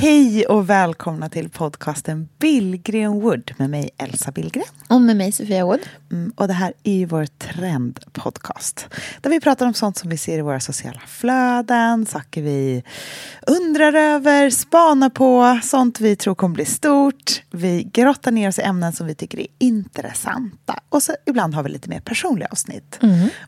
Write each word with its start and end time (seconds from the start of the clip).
Hej 0.00 0.46
och 0.46 0.70
välkomna 0.70 1.28
till 1.28 1.50
podcasten 1.50 2.28
Billgren 2.38 3.20
Wood 3.20 3.52
med 3.56 3.70
mig 3.70 3.90
Elsa 3.96 4.32
Billgren. 4.32 4.64
Och 4.88 5.00
med 5.00 5.16
mig 5.16 5.32
Sofia 5.32 5.64
Wood. 5.64 5.80
Mm, 6.12 6.32
och 6.36 6.48
det 6.48 6.54
här 6.54 6.72
är 6.82 6.92
ju 6.92 7.06
vår 7.06 7.26
trendpodcast. 7.26 8.88
Där 9.20 9.30
vi 9.30 9.40
pratar 9.40 9.66
om 9.66 9.74
sånt 9.74 9.96
som 9.96 10.10
vi 10.10 10.16
ser 10.16 10.38
i 10.38 10.42
våra 10.42 10.60
sociala 10.60 11.00
flöden, 11.06 12.06
saker 12.06 12.42
vi 12.42 12.82
undrar 13.46 13.94
över, 13.94 14.50
spanar 14.50 15.10
på, 15.10 15.60
sånt 15.62 16.00
vi 16.00 16.16
tror 16.16 16.34
kommer 16.34 16.54
bli 16.54 16.64
stort. 16.64 17.42
Vi 17.50 17.82
grottar 17.92 18.32
ner 18.32 18.48
oss 18.48 18.58
i 18.58 18.62
ämnen 18.62 18.92
som 18.92 19.06
vi 19.06 19.14
tycker 19.14 19.40
är 19.40 19.46
intressanta. 19.58 20.80
Och 20.88 21.02
så 21.02 21.12
ibland 21.26 21.54
har 21.54 21.62
vi 21.62 21.70
lite 21.70 21.88
mer 21.88 22.00
personliga 22.00 22.48
avsnitt. 22.50 22.98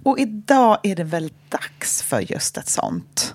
Och 0.03 0.19
idag 0.19 0.79
är 0.83 0.97
det 0.97 1.05
väl 1.05 1.33
dags 1.49 2.03
för 2.03 2.21
just 2.21 2.57
ett 2.57 2.69
sånt. 2.69 3.35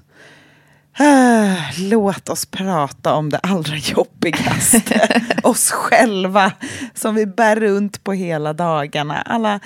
Ah, 0.99 1.55
Låt 1.79 2.29
oss 2.29 2.45
prata 2.45 3.13
om 3.13 3.29
det 3.29 3.37
allra 3.37 3.75
jobbigaste. 3.75 5.21
oss 5.43 5.71
själva, 5.71 6.51
som 6.93 7.15
vi 7.15 7.25
bär 7.25 7.55
runt 7.55 8.03
på 8.03 8.13
hela 8.13 8.53
dagarna. 8.53 9.21
Alla 9.21 9.59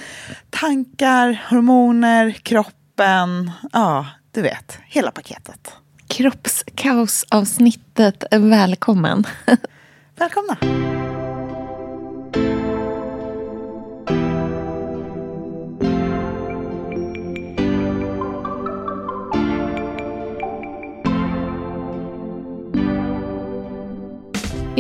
tankar, 0.49 1.43
hormoner, 1.49 2.31
kroppen. 2.31 3.51
Ja, 3.73 4.07
du 4.31 4.41
vet, 4.41 4.79
hela 4.85 5.11
paketet. 5.11 5.71
Kroppskaosavsnittet, 6.07 8.23
välkommen. 8.31 9.23
Välkomna! 10.15 10.57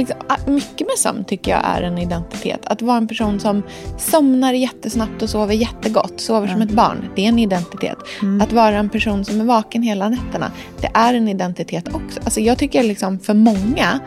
Liksom, 0.01 0.17
ah, 0.27 0.37
Mycket 0.51 0.87
med 0.87 0.97
sömn 0.97 1.23
tycker 1.23 1.51
jag 1.51 1.61
är 1.63 1.81
en 1.81 1.97
identitet. 1.97 2.59
Att 2.65 2.81
vara 2.81 2.97
en 2.97 3.07
person 3.07 3.39
som 3.39 3.63
somnar 3.97 4.53
jättesnabbt 4.53 5.21
och 5.21 5.29
sover 5.29 5.53
jättegott, 5.53 6.21
sover 6.21 6.47
som 6.47 6.61
ett 6.61 6.71
barn, 6.71 7.09
det 7.15 7.25
är 7.25 7.29
en 7.29 7.39
identitet. 7.39 7.97
Att 8.41 8.51
vara 8.51 8.75
en 8.75 8.89
person 8.89 9.25
som 9.25 9.41
är 9.41 9.45
vaken 9.45 9.83
hela 9.83 10.09
nätterna, 10.09 10.51
det 10.81 10.89
är 10.93 11.13
en 11.13 11.27
identitet 11.27 11.87
också. 11.87 12.19
Alltså 12.23 12.39
jag 12.39 12.57
tycker 12.57 12.83
liksom 12.83 13.19
för 13.19 13.33
många 13.33 13.99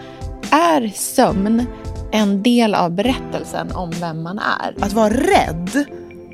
är 0.50 0.92
sömn 0.94 1.66
en 2.12 2.42
del 2.42 2.74
av 2.74 2.90
berättelsen 2.90 3.72
om 3.72 3.90
vem 3.90 4.22
man 4.22 4.38
är. 4.38 4.84
Att 4.84 4.92
vara 4.92 5.10
rädd 5.10 5.84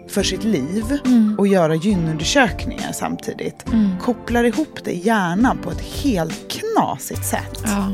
för 0.08 0.22
sitt 0.22 0.44
liv 0.44 0.84
och 1.38 1.46
göra 1.46 1.74
gynundersökningar 1.74 2.92
samtidigt 2.92 3.64
kopplar 4.00 4.44
ihop 4.44 4.84
det 4.84 4.90
i 4.90 5.06
hjärnan 5.06 5.58
på 5.58 5.70
ett 5.70 5.80
helt 5.80 6.48
knasigt 6.48 7.24
sätt. 7.24 7.62
Ja. 7.64 7.92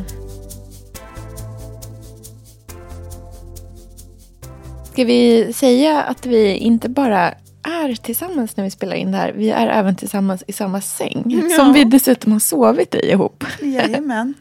Ska 4.96 5.04
vi 5.04 5.52
säga 5.52 6.02
att 6.02 6.26
vi 6.26 6.56
inte 6.56 6.88
bara 6.88 7.34
är 7.62 7.94
tillsammans 7.94 8.56
när 8.56 8.64
vi 8.64 8.70
spelar 8.70 8.96
in 8.96 9.12
det 9.12 9.18
här, 9.18 9.32
vi 9.32 9.50
är 9.50 9.66
även 9.66 9.96
tillsammans 9.96 10.44
i 10.46 10.52
samma 10.52 10.80
säng. 10.80 11.24
Ja. 11.50 11.56
Som 11.56 11.72
vi 11.72 11.84
dessutom 11.84 12.32
har 12.32 12.38
sovit 12.38 12.94
i 12.94 12.98
ihop. 12.98 13.44
Jajamän. 13.60 14.34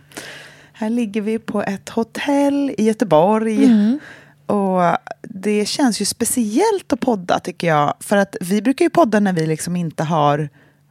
Här 0.74 0.90
ligger 0.90 1.22
vi 1.22 1.40
på 1.40 1.62
ett 1.64 1.90
hotell 1.90 2.76
i 2.78 2.84
Göteborg. 2.84 3.70
Och 4.46 4.82
det 5.22 5.66
känns 5.66 6.02
ju 6.02 6.06
speciellt 6.06 6.94
att 6.94 7.00
podda 7.00 7.40
tycker 7.40 7.68
jag. 7.68 7.94
För 8.00 8.18
att 8.18 8.36
vi 8.42 8.62
brukar 8.62 8.86
ju 8.86 8.90
podda 8.90 9.20
när 9.20 9.34
vi 9.34 9.46
liksom 9.46 9.76
inte 9.76 10.04
har 10.04 10.50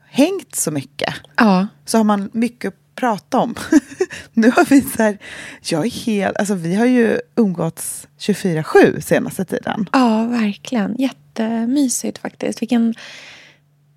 hängt 0.09 0.55
så 0.55 0.71
mycket. 0.71 1.15
Ja. 1.37 1.67
Så 1.85 1.99
har 1.99 2.05
man 2.05 2.31
mycket 2.33 2.75
prata 2.95 3.39
om. 3.39 3.55
nu 4.33 4.51
har 4.51 4.65
vi 4.65 4.81
så 4.81 5.03
här, 5.03 5.19
jag 5.63 5.87
är 5.87 5.91
helt, 5.91 6.37
alltså 6.37 6.55
vi 6.55 6.75
har 6.75 6.87
ju 6.87 7.19
umgåtts 7.37 8.09
24-7 8.19 9.01
senaste 9.01 9.45
tiden. 9.45 9.89
Ja, 9.93 10.25
verkligen. 10.25 10.97
Jättemysigt 10.99 12.19
faktiskt. 12.19 12.63
Vilken... 12.63 12.95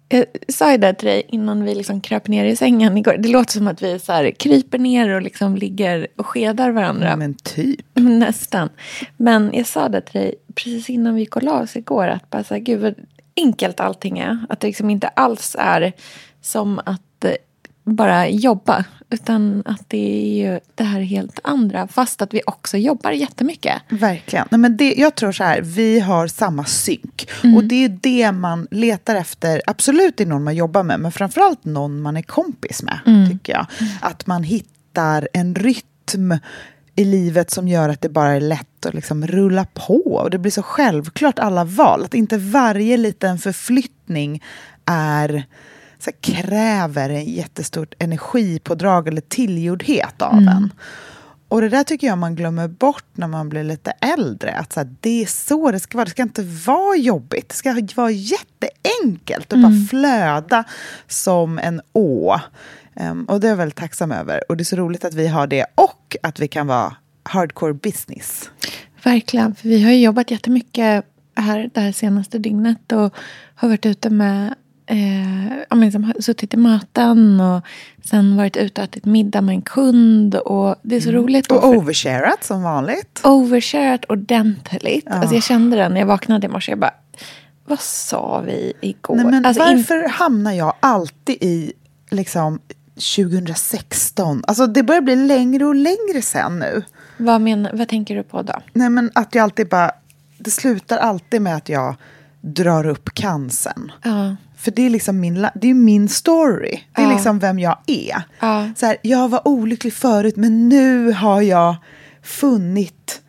Jag 0.09 0.25
sa 0.47 0.71
ju 0.71 0.77
det 0.77 0.93
till 0.93 1.07
dig 1.07 1.25
innan 1.27 1.63
vi 1.63 1.75
liksom 1.75 2.01
kröp 2.01 2.27
ner 2.27 2.45
i 2.45 2.55
sängen 2.55 2.97
igår. 2.97 3.17
Det 3.17 3.29
låter 3.29 3.51
som 3.51 3.67
att 3.67 3.81
vi 3.81 3.99
så 3.99 4.11
här 4.11 4.31
kryper 4.31 4.77
ner 4.77 5.09
och 5.09 5.21
liksom 5.21 5.55
ligger 5.55 6.07
och 6.15 6.27
skedar 6.27 6.71
varandra. 6.71 7.15
Men 7.15 7.33
typ. 7.33 7.85
Nästan. 7.93 8.69
Men 9.17 9.51
jag 9.53 9.67
sa 9.67 9.89
det 9.89 10.01
till 10.01 10.21
dig 10.21 10.35
precis 10.55 10.89
innan 10.89 11.15
vi 11.15 11.21
gick 11.21 11.35
och 11.35 11.43
la 11.43 11.61
oss 11.61 11.75
igår. 11.75 12.07
Att 12.07 12.29
bara 12.29 12.43
så 12.43 12.53
här, 12.53 12.61
gud 12.61 12.79
vad 12.79 12.95
enkelt 13.35 13.79
allting 13.79 14.19
är. 14.19 14.45
Att 14.49 14.59
det 14.59 14.67
liksom 14.67 14.89
inte 14.89 15.07
alls 15.07 15.55
är 15.59 15.93
som 16.41 16.79
att 16.85 17.25
eh, 17.25 17.31
bara 17.87 18.29
jobba. 18.29 18.85
Utan 19.09 19.63
att 19.65 19.83
det 19.87 20.21
är 20.21 20.51
ju 20.51 20.59
det 20.75 20.83
här 20.83 21.01
helt 21.01 21.39
andra. 21.43 21.87
Fast 21.87 22.21
att 22.21 22.33
vi 22.33 22.41
också 22.45 22.77
jobbar 22.77 23.11
jättemycket. 23.11 23.81
Verkligen. 23.89 24.47
Nej, 24.51 24.59
men 24.59 24.77
det, 24.77 24.93
jag 24.97 25.15
tror 25.15 25.31
så 25.31 25.43
här, 25.43 25.61
vi 25.61 25.99
har 25.99 26.27
samma 26.27 26.65
synk. 26.65 27.29
Och 27.55 27.63
det 27.63 27.85
är 27.85 27.97
det 28.01 28.31
man 28.31 28.67
letar 28.71 29.15
efter, 29.15 29.61
absolut 29.67 30.21
i 30.21 30.25
någon 30.25 30.43
man 30.43 30.55
jobbar 30.55 30.83
med, 30.83 30.99
men 30.99 31.11
framförallt 31.11 31.65
någon 31.65 32.01
man 32.01 32.17
är 32.17 32.21
kompis 32.21 32.83
med, 32.83 33.29
tycker 33.31 33.53
jag. 33.53 33.65
Att 34.01 34.27
man 34.27 34.43
hittar 34.43 35.27
en 35.33 35.55
rytm 35.55 36.39
i 36.95 37.05
livet 37.05 37.51
som 37.51 37.67
gör 37.67 37.89
att 37.89 38.01
det 38.01 38.09
bara 38.09 38.31
är 38.31 38.41
lätt 38.41 38.85
att 38.85 38.93
liksom 38.93 39.27
rulla 39.27 39.65
på. 39.73 40.01
Och 40.03 40.29
det 40.29 40.37
blir 40.37 40.51
så 40.51 40.63
självklart 40.63 41.39
alla 41.39 41.63
val. 41.63 42.03
Att 42.03 42.13
inte 42.13 42.37
varje 42.37 42.97
liten 42.97 43.37
förflyttning 43.37 44.43
är 44.85 45.45
så 45.99 46.11
här, 46.11 46.17
kräver 46.21 47.09
en 47.09 47.25
jättestort 47.25 47.93
energipådrag 47.99 49.07
eller 49.07 49.21
tillgjordhet 49.21 50.21
av 50.21 50.33
en. 50.37 50.71
Och 51.49 51.61
det 51.61 51.69
där 51.69 51.83
tycker 51.83 52.07
jag 52.07 52.17
man 52.17 52.35
glömmer 52.35 52.67
bort 52.67 53.05
när 53.13 53.27
man 53.27 53.49
blir 53.49 53.63
lite 53.63 53.91
äldre. 53.91 54.53
Att 54.53 54.73
så 54.73 54.79
här, 54.79 54.95
det 54.99 55.21
är 55.21 55.25
så 55.25 55.71
det 55.71 55.79
ska 55.79 55.97
vara. 55.97 56.05
Det 56.05 56.11
ska 56.11 56.23
inte 56.23 56.43
vara 56.43 56.95
jobbigt. 56.97 57.49
Det 57.49 57.55
ska 57.55 57.87
vara 57.95 58.11
jätteenkelt 58.11 59.53
och 59.53 59.59
bara 59.59 59.87
flöda 59.89 60.63
som 61.07 61.59
en 61.59 61.81
å. 61.93 62.39
Ehm, 62.95 63.25
och 63.25 63.39
det 63.39 63.47
är 63.47 63.49
jag 63.49 63.57
väldigt 63.57 63.77
tacksam 63.77 64.11
över. 64.11 64.41
Och 64.49 64.57
det 64.57 64.61
är 64.61 64.65
så 64.65 64.75
roligt 64.75 65.05
att 65.05 65.13
vi 65.13 65.27
har 65.27 65.47
det 65.47 65.65
och 65.75 66.15
att 66.23 66.39
vi 66.39 66.47
kan 66.47 66.67
vara 66.67 66.95
hardcore 67.23 67.73
business. 67.73 68.49
Verkligen, 69.03 69.55
för 69.55 69.69
vi 69.69 69.83
har 69.83 69.91
jobbat 69.91 70.31
jättemycket 70.31 71.05
här 71.35 71.69
det 71.73 71.81
här 71.81 71.91
senaste 71.91 72.37
dygnet 72.37 72.91
och 72.91 73.13
har 73.55 73.67
varit 73.67 73.85
ute 73.85 74.09
med 74.09 74.55
eh, 74.87 75.47
ja, 75.69 75.75
men 75.75 75.79
liksom, 75.79 76.13
suttit 76.19 76.53
i 76.53 76.57
möten 76.57 77.39
och 77.39 77.61
sen 78.03 78.37
varit 78.37 78.57
ute 78.57 78.81
och 78.81 78.85
ätit 78.87 79.05
middag 79.05 79.41
med 79.41 79.53
en 79.55 79.61
kund. 79.61 80.35
Och 80.35 80.75
det 80.81 80.95
är 80.95 81.01
så 81.01 81.11
roligt. 81.11 81.49
då, 81.49 81.55
Och 81.55 81.67
oversharat 81.69 82.43
som 82.43 82.63
vanligt. 82.63 83.21
oversharat 83.23 84.05
ordentligt. 84.05 85.07
Alltså 85.07 85.33
jag 85.35 85.43
kände 85.43 85.77
det 85.77 85.89
när 85.89 85.99
jag 85.99 86.07
vaknade 86.07 86.47
i 86.47 86.49
morse. 86.49 86.71
Jag 86.71 86.79
bara, 86.79 86.93
vad 87.65 87.79
sa 87.79 88.41
vi 88.45 88.73
igår? 88.81 89.15
Nej, 89.15 89.25
men 89.25 89.45
alltså, 89.45 89.63
varför 89.63 90.09
hamnar 90.09 90.51
jag 90.51 90.73
alltid 90.79 91.35
i 91.41 91.73
liksom 92.09 92.59
2016? 92.95 94.43
Alltså 94.47 94.67
det 94.67 94.83
börjar 94.83 95.01
bli 95.01 95.15
längre 95.15 95.65
och 95.65 95.75
längre 95.75 96.21
sen 96.21 96.59
nu. 96.59 96.83
vad, 97.17 97.41
men, 97.41 97.67
vad 97.73 97.87
tänker 97.87 98.15
du 98.15 98.23
på 98.23 98.41
då? 98.41 98.53
Nej 98.73 98.89
men 98.89 99.11
att 99.15 99.35
jag 99.35 99.43
alltid 99.43 99.69
bara, 99.69 99.91
det 100.37 100.51
slutar 100.51 100.97
alltid 100.97 101.41
med 101.41 101.55
att 101.55 101.69
jag 101.69 101.95
drar 102.41 102.87
upp 102.87 103.13
cancern. 103.13 103.91
Ja. 104.03 104.35
För 104.57 104.71
det 104.71 104.85
är 104.85 104.89
liksom 104.89 105.19
min, 105.19 105.47
det 105.55 105.69
är 105.69 105.73
min 105.73 106.09
story. 106.09 106.83
Det 106.95 107.01
är 107.01 107.13
liksom 107.13 107.39
vem 107.39 107.59
jag 107.59 107.77
är. 107.87 108.21
Så 108.75 108.85
här, 108.85 108.97
jag 109.01 109.29
var 109.29 109.47
olycklig 109.47 109.93
förut 109.93 110.35
men 110.35 110.69
nu 110.69 111.11
har 111.11 111.41
jag 111.41 111.75
funnit 112.23 113.21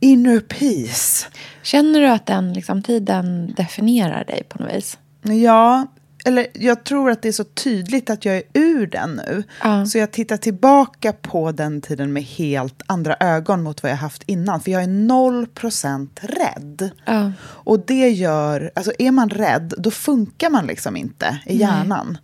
inner 0.00 0.40
peace. 0.40 1.26
Känner 1.62 2.00
du 2.00 2.08
att 2.08 2.26
den 2.26 2.52
liksom, 2.52 2.82
tiden 2.82 3.54
definierar 3.56 4.24
dig 4.24 4.42
på 4.48 4.62
något 4.62 4.74
vis? 4.74 4.98
Ja, 5.22 5.86
eller 6.28 6.46
jag 6.52 6.84
tror 6.84 7.10
att 7.10 7.22
det 7.22 7.28
är 7.28 7.32
så 7.32 7.44
tydligt 7.44 8.10
att 8.10 8.24
jag 8.24 8.36
är 8.36 8.42
ur 8.52 8.86
den 8.86 9.20
nu. 9.26 9.42
Ja. 9.62 9.86
Så 9.86 9.98
jag 9.98 10.10
tittar 10.10 10.36
tillbaka 10.36 11.12
på 11.12 11.52
den 11.52 11.80
tiden 11.80 12.12
med 12.12 12.22
helt 12.22 12.82
andra 12.86 13.16
ögon 13.20 13.62
mot 13.62 13.82
vad 13.82 13.92
jag 13.92 13.96
haft 13.96 14.22
innan. 14.26 14.60
För 14.60 14.70
jag 14.70 14.82
är 14.82 14.86
noll 14.86 15.46
procent 15.46 16.20
rädd. 16.22 16.90
Ja. 17.04 17.32
Och 17.40 17.80
det 17.86 18.10
gör, 18.10 18.70
alltså 18.74 18.92
är 18.98 19.10
man 19.10 19.30
rädd, 19.30 19.74
då 19.78 19.90
funkar 19.90 20.50
man 20.50 20.66
liksom 20.66 20.96
inte 20.96 21.38
i 21.46 21.56
hjärnan. 21.56 22.18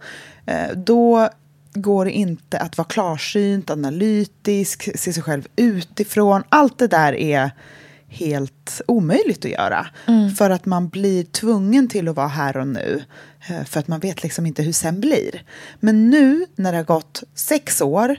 Eh, 0.46 0.76
då 0.76 1.28
går 1.74 2.04
det 2.04 2.12
inte 2.12 2.58
att 2.58 2.78
vara 2.78 2.88
klarsynt, 2.88 3.70
analytisk, 3.70 4.98
se 4.98 5.12
sig 5.12 5.22
själv 5.22 5.46
utifrån. 5.56 6.42
Allt 6.48 6.78
det 6.78 6.86
där 6.86 7.12
är 7.12 7.50
helt 8.14 8.80
omöjligt 8.88 9.44
att 9.44 9.50
göra. 9.50 9.86
För 10.36 10.50
att 10.50 10.66
man 10.66 10.88
blir 10.88 11.24
tvungen 11.24 11.88
till 11.88 12.08
att 12.08 12.16
vara 12.16 12.28
här 12.28 12.56
och 12.56 12.66
nu. 12.68 13.04
eh, 13.48 13.64
För 13.64 13.80
att 13.80 13.88
man 13.88 14.00
vet 14.00 14.22
liksom 14.22 14.46
inte 14.46 14.62
hur 14.62 14.72
sen 14.72 15.00
blir. 15.00 15.42
Men 15.80 16.10
nu 16.10 16.46
när 16.56 16.72
det 16.72 16.78
har 16.78 16.84
gått 16.84 17.22
sex 17.34 17.80
år 17.80 18.16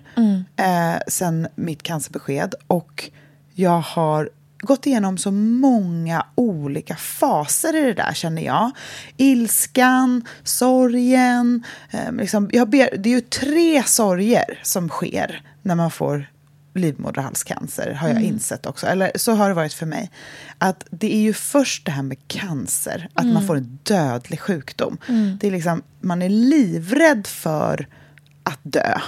eh, 0.57 0.95
sen 1.07 1.47
mitt 1.55 1.83
cancerbesked 1.83 2.55
och 2.67 3.09
jag 3.53 3.79
har 3.81 4.29
gått 4.59 4.85
igenom 4.85 5.17
så 5.17 5.31
många 5.31 6.25
olika 6.35 6.95
faser 6.95 7.75
i 7.75 7.81
det 7.81 7.93
där, 7.93 8.13
känner 8.13 8.41
jag. 8.41 8.71
Ilskan, 9.17 10.27
sorgen. 10.43 11.63
Eh, 11.91 12.11
liksom, 12.11 12.49
jag 12.53 12.69
ber, 12.69 12.97
det 12.97 13.09
är 13.09 13.13
ju 13.13 13.21
tre 13.21 13.83
sorger 13.83 14.59
som 14.63 14.89
sker 14.89 15.41
när 15.61 15.75
man 15.75 15.91
får 15.91 16.27
livmoderhalscancer, 16.75 17.91
har 17.91 18.09
jag 18.09 18.21
insett 18.21 18.65
också. 18.65 18.87
Eller 18.87 19.11
så 19.15 19.33
har 19.33 19.47
det 19.49 19.55
varit 19.55 19.73
för 19.73 19.85
mig. 19.85 20.11
Att 20.57 20.85
det 20.89 21.15
är 21.15 21.21
ju 21.21 21.33
först 21.33 21.85
det 21.85 21.91
här 21.91 22.03
med 22.03 22.27
cancer, 22.27 23.09
att 23.13 23.25
man 23.25 23.47
får 23.47 23.55
en 23.57 23.79
dödlig 23.83 24.39
sjukdom. 24.39 24.97
Det 25.39 25.47
är 25.47 25.51
liksom, 25.51 25.81
man 26.01 26.21
är 26.21 26.29
livrädd 26.29 27.27
för 27.27 27.87
att 28.43 28.59
dö. 28.63 28.99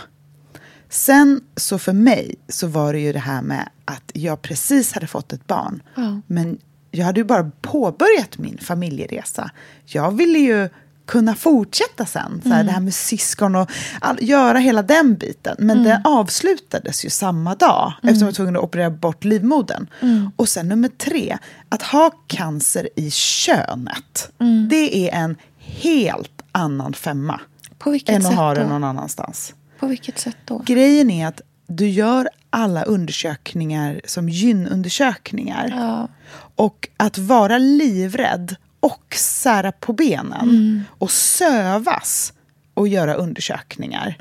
Sen 0.89 1.41
så 1.55 1.77
för 1.79 1.93
mig 1.93 2.35
så 2.47 2.67
var 2.67 2.93
det 2.93 2.99
ju 2.99 3.13
det 3.13 3.19
här 3.19 3.41
med 3.41 3.69
att 3.85 4.11
jag 4.13 4.41
precis 4.41 4.91
hade 4.91 5.07
fått 5.07 5.33
ett 5.33 5.47
barn. 5.47 5.83
Men 6.27 6.57
jag 6.91 7.05
hade 7.05 7.19
ju 7.19 7.23
bara 7.23 7.51
påbörjat 7.61 8.37
min 8.37 8.57
familjeresa. 8.57 9.51
Jag 9.85 10.17
ville 10.17 10.39
ju 10.39 10.69
kunna 11.07 11.35
fortsätta 11.35 12.05
sen. 12.05 12.41
Så 12.43 12.49
här, 12.49 12.63
Det 12.63 12.71
här 12.71 12.79
med 12.79 12.93
syskon 12.93 13.55
och 13.55 13.71
all, 14.01 14.17
göra 14.21 14.57
hela 14.57 14.83
den 14.83 15.15
biten. 15.15 15.55
Men 15.59 15.83
den 15.83 16.01
avslutades 16.03 17.05
ju 17.05 17.09
samma 17.09 17.55
dag 17.55 17.93
eftersom 18.03 18.19
jag 18.19 18.25
var 18.25 18.31
tvungen 18.31 18.55
att 18.55 18.63
operera 18.63 18.89
bort 18.89 19.23
livmodern. 19.23 19.87
Och 20.35 20.49
sen 20.49 20.67
nummer 20.69 20.89
tre, 20.89 21.37
att 21.69 21.81
ha 21.81 22.11
cancer 22.27 22.89
i 22.95 23.11
könet. 23.11 24.31
Det 24.69 25.09
är 25.09 25.23
en 25.23 25.35
helt 25.57 26.41
annan 26.51 26.93
femma 26.93 27.39
På 27.77 27.91
vilket 27.91 28.15
än 28.15 28.21
att 28.21 28.27
sätt 28.27 28.35
ha 28.35 28.53
då? 28.53 28.61
det 28.61 28.67
någon 28.67 28.83
annanstans. 28.83 29.53
På 29.79 29.87
vilket 29.87 30.19
sätt 30.19 30.37
då? 30.45 30.61
Grejen 30.65 31.09
är 31.09 31.27
att 31.27 31.41
du 31.67 31.89
gör 31.89 32.29
alla 32.49 32.83
undersökningar 32.83 34.01
som 34.05 34.29
gynundersökningar. 34.29 35.73
Ja. 35.77 36.07
Och 36.55 36.89
att 36.97 37.17
vara 37.17 37.57
livrädd 37.57 38.55
och 38.79 39.15
sära 39.15 39.71
på 39.71 39.93
benen 39.93 40.83
och 40.89 41.11
sövas 41.11 42.33
och 42.73 42.87
göra 42.87 43.13
undersökningar. 43.13 44.17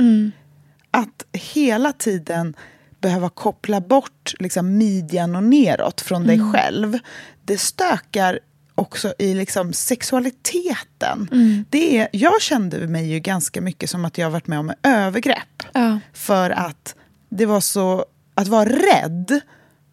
Att 0.90 1.24
hela 1.32 1.92
tiden 1.92 2.54
behöva 3.00 3.28
koppla 3.28 3.80
bort 3.80 4.34
liksom, 4.38 4.78
midjan 4.78 5.36
och 5.36 5.44
neråt 5.44 6.00
från 6.00 6.26
dig 6.26 6.52
själv. 6.52 6.98
Det 7.44 7.58
stökar 7.58 8.38
också 8.74 9.14
i 9.18 9.34
liksom, 9.34 9.72
sexualiteten. 9.72 11.28
Det 11.70 11.98
är, 11.98 12.08
jag 12.12 12.42
kände 12.42 12.86
mig 12.86 13.06
ju 13.12 13.20
ganska 13.20 13.60
mycket 13.60 13.90
som 13.90 14.04
att 14.04 14.18
jag 14.18 14.30
varit 14.30 14.46
med 14.46 14.58
om 14.58 14.72
övergrepp. 14.82 15.62
Ja. 15.72 15.98
För 16.12 16.50
att 16.50 16.94
det 17.28 17.46
var 17.46 17.60
så... 17.60 18.04
Att 18.38 18.48
vara 18.48 18.68
rädd 18.68 19.40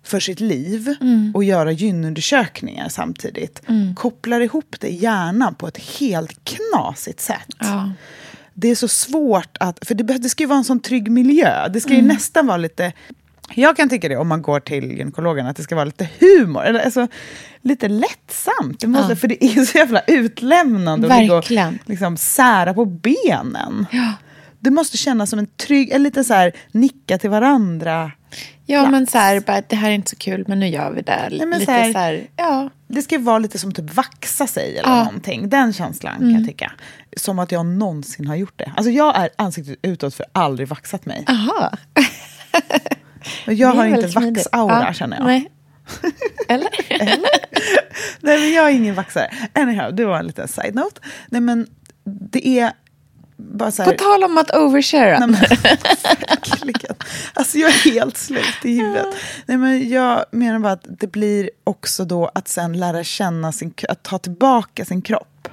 för 0.03 0.19
sitt 0.19 0.39
liv 0.39 0.95
och 1.33 1.43
göra 1.43 1.71
gynundersökningar 1.71 2.89
samtidigt 2.89 3.61
kopplar 3.95 4.41
ihop 4.41 4.75
det 4.79 4.87
i 4.87 4.95
hjärnan 4.95 5.55
på 5.55 5.67
ett 5.67 5.77
helt 5.99 6.39
knasigt 6.43 7.19
sätt. 7.19 7.55
Ja. 7.59 7.91
Det 8.53 8.67
är 8.67 8.75
så 8.75 8.87
svårt 8.87 9.57
att... 9.59 9.79
För 9.87 9.95
det, 9.95 10.03
det 10.03 10.29
ska 10.29 10.43
ju 10.43 10.47
vara 10.47 10.57
en 10.57 10.63
sån 10.63 10.79
trygg 10.79 11.11
miljö. 11.11 11.67
Det 11.67 11.81
ska 11.81 11.93
ju 11.93 12.01
nästan 12.01 12.47
vara 12.47 12.57
lite... 12.57 12.93
Jag 13.55 13.77
kan 13.77 13.89
tycka 13.89 14.09
det 14.09 14.17
om 14.17 14.27
man 14.27 14.41
går 14.41 14.59
till 14.59 14.91
gynekologen, 14.91 15.47
att 15.47 15.55
det 15.57 15.63
ska 15.63 15.75
vara 15.75 15.85
lite 15.85 16.09
humor. 16.19 16.63
Eller, 16.63 16.79
alltså, 16.79 17.07
lite 17.61 17.87
lättsamt. 17.87 18.79
Det 18.79 18.87
måste, 18.87 19.11
Ja. 19.11 19.15
För 19.15 19.27
det 19.27 19.45
är 19.45 19.65
så 19.65 19.77
jävla 19.77 20.01
utlämnande 20.07 21.13
att 21.13 21.21
ligga 21.21 21.33
och 21.33 21.37
Verkligen. 21.37 21.79
liksom, 21.85 22.17
sära 22.17 22.73
på 22.73 22.85
benen. 22.85 23.85
Ja. 23.91 24.13
Det 24.59 24.71
måste 24.71 24.97
kännas 24.97 25.29
som 25.29 25.39
en 25.39 25.47
trygg... 25.47 25.89
Eller 25.89 26.03
lite 26.03 26.23
så 26.23 26.33
här, 26.33 26.51
nicka 26.71 27.17
till 27.17 27.29
varandra. 27.29 28.11
Ja, 28.65 28.89
men 28.89 29.07
så 29.07 29.17
här, 29.17 29.39
bara, 29.39 29.61
det 29.67 29.75
här 29.75 29.89
är 29.89 29.93
inte 29.93 30.09
så 30.09 30.15
kul, 30.15 30.45
men 30.47 30.59
nu 30.59 30.67
gör 30.67 30.91
vi 30.91 31.01
det. 31.01 31.29
men 31.31 31.49
Lite 31.49 31.65
så 31.65 31.71
här- 31.71 31.91
så 31.93 31.97
här, 31.99 32.27
ja. 32.35 32.69
Det 32.87 33.01
ska 33.01 33.15
ju 33.15 33.21
vara 33.21 33.39
lite 33.39 33.59
som 33.59 33.71
typ 33.71 33.93
vaxa 33.93 34.47
sig 34.47 34.77
eller 34.77 34.89
Ja. 34.89 34.93
Mm. 34.95 35.05
någonting. 35.05 35.49
Den 35.49 35.73
känslan 35.73 36.17
kan 36.19 36.33
jag 36.33 36.47
tycka. 36.47 36.71
Som 37.17 37.39
att 37.39 37.51
jag 37.51 37.65
någonsin 37.65 38.27
har 38.27 38.35
gjort 38.35 38.53
det. 38.59 38.71
Alltså 38.77 38.91
jag 38.91 39.17
är 39.17 39.29
ansiktet 39.35 39.79
utåt 39.81 40.15
för 40.15 40.25
aldrig 40.31 40.67
vaxat 40.67 41.05
mig. 41.05 41.25
Aha. 41.27 41.71
Och 43.47 43.53
jag 43.53 43.67
har 43.73 43.85
inte 43.85 44.09
smidigt. 44.09 44.37
vaxaura 44.53 44.83
Ja, 44.87 44.93
känner 44.93 45.17
jag. 45.17 45.25
Nej. 45.25 45.49
Eller? 46.47 46.69
Nej, 48.21 48.39
men 48.39 48.53
jag 48.53 48.65
är 48.69 48.73
ingen 48.73 48.95
vaxare. 48.95 49.27
Anyhow, 49.53 49.95
det 49.95 50.05
var 50.05 50.19
en 50.19 50.27
liten 50.27 50.47
side-note. 50.47 51.01
Nej, 51.27 51.41
men 51.41 51.67
det 52.31 52.47
är 52.47 52.71
bara 53.51 53.71
så 53.71 53.83
här... 53.83 53.91
På 53.91 53.97
tal 53.97 54.23
om 54.23 54.37
att 54.37 54.55
overshare. 54.55 55.19
Nej, 55.19 55.27
men. 55.27 55.41
Alltså 57.33 57.57
jag 57.57 57.69
är 57.69 57.91
helt 57.91 58.17
slut 58.17 58.57
i 58.63 58.79
huvudet. 58.79 59.15
Nej, 59.45 59.57
men 59.57 59.89
jag 59.89 60.25
menar 60.31 60.59
bara 60.59 60.73
att 60.73 60.85
det 60.99 61.07
blir 61.07 61.49
också 61.63 62.05
då 62.05 62.31
att 62.35 62.47
sen 62.47 62.79
lära 62.79 63.03
känna 63.03 63.51
sin 63.51 63.73
att 63.89 64.03
ta 64.03 64.17
tillbaka 64.17 64.85
sin 64.85 65.01
kropp 65.01 65.47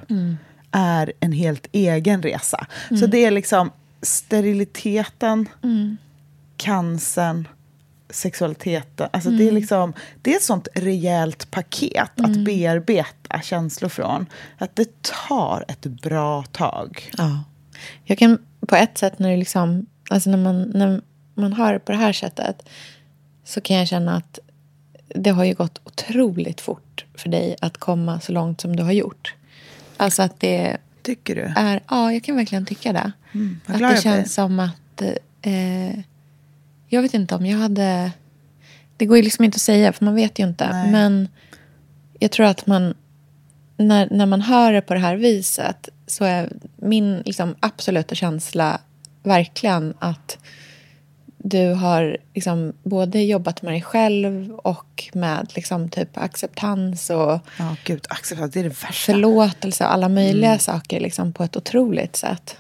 är 0.73 1.13
en 1.21 1.33
helt 1.33 1.67
egen 1.73 2.23
resa. 2.23 2.67
Så 2.89 3.07
det 3.07 3.25
är 3.25 3.31
liksom 3.31 3.71
steriliteten, 4.03 5.49
cancern, 6.57 7.49
sexualiteten. 8.11 9.09
Alltså 9.13 9.31
det, 9.31 9.49
är 9.49 9.53
liksom, 9.53 9.93
det 10.23 10.33
är 10.33 10.37
ett 10.37 10.43
sånt 10.43 10.69
rejält 10.75 11.51
paket 11.51 12.21
att 12.21 12.37
bearbeta 12.37 13.41
känslor 13.41 13.89
från. 13.89 14.27
Att 14.59 14.77
det 14.77 15.03
tar 15.03 15.65
ett 15.69 15.87
bra 15.87 16.43
tag. 16.43 17.11
Ja. 17.19 17.45
Jag 18.05 18.19
kan 18.19 18.39
på 18.67 18.77
ett 18.77 18.99
sätt 18.99 19.19
när 19.19 19.31
det 19.31 19.37
liksom, 19.37 19.87
alltså 20.11 20.31
när 20.31 20.39
man, 20.39 20.63
när 20.63 21.01
man 21.35 21.53
har 21.53 21.73
det 21.73 21.79
på 21.79 21.93
det 21.93 21.99
här 21.99 22.13
sättet 22.13 22.69
så 23.45 23.61
kan 23.61 23.77
jag 23.77 23.89
känna 23.89 24.17
att 24.17 24.39
det 25.15 25.31
har 25.31 25.45
ju 25.45 25.55
gått 25.55 25.81
otroligt 25.85 26.61
fort 26.61 27.05
för 27.15 27.29
dig 27.29 27.57
att 27.61 27.79
komma 27.79 28.21
så 28.21 28.33
långt 28.33 28.61
som 28.61 28.77
du 28.77 28.83
har 28.83 28.93
gjort. 28.93 29.35
Alltså 29.97 30.23
att 30.23 30.41
det 30.41 30.77
Tycker 31.03 31.35
du? 31.35 31.53
är, 31.57 31.81
ja 31.89 32.13
jag 32.13 32.25
kan 32.25 32.37
verkligen 32.37 32.67
tycka 32.67 32.93
det. 32.93 33.13
vad 33.67 33.83
att 33.83 33.97
det 33.97 34.03
känns 34.03 34.35
som 34.35 34.61
att, 34.61 35.03
eh, 35.43 35.99
jag 36.89 37.03
vet 37.03 37.15
inte 37.15 37.35
om 37.35 37.47
jag 37.47 37.59
hade, 37.59 38.11
det 38.97 39.07
går 39.07 39.17
ju 39.17 39.23
liksom 39.23 39.45
inte 39.45 39.57
att 39.57 39.61
säga 39.61 39.93
för 39.93 40.05
man 40.05 40.15
vet 40.15 40.39
ju 40.39 40.45
inte. 40.45 40.73
Nej. 40.73 40.91
Men 40.91 41.29
jag 42.19 42.31
tror 42.31 42.47
att 42.47 42.67
man, 42.67 42.95
när, 43.77 44.09
när 44.11 44.27
man 44.27 44.41
hör 44.41 44.73
det 44.73 44.81
på 44.81 44.95
det 44.95 45.01
här 45.01 45.17
viset 45.17 45.89
så 46.11 46.25
är 46.25 46.53
min 46.77 47.19
liksom, 47.25 47.55
absoluta 47.61 48.15
känsla 48.15 48.81
verkligen 49.23 49.95
att 49.99 50.39
du 51.43 51.73
har 51.75 52.17
liksom 52.35 52.73
både 52.83 53.23
jobbat 53.23 53.63
med 53.63 53.73
dig 53.73 53.83
själv 53.83 54.53
och 54.53 55.09
med 55.13 55.53
liksom 55.55 55.89
typ 55.89 56.09
acceptans 56.19 57.11
och 57.11 57.41
Ja, 57.59 57.77
gud, 57.85 58.07
acceptans, 58.09 58.53
det 58.53 58.61
är 58.61 58.65
det 58.65 58.69
värsta. 58.69 59.13
förlåtelse 59.13 59.85
och 59.85 59.93
alla 59.93 60.09
möjliga 60.09 60.51
Mm. 60.51 60.59
saker 60.59 61.01
liksom 61.01 61.33
på 61.33 61.45
ett 61.45 61.57
otroligt 61.57 62.17
sätt. 62.17 62.57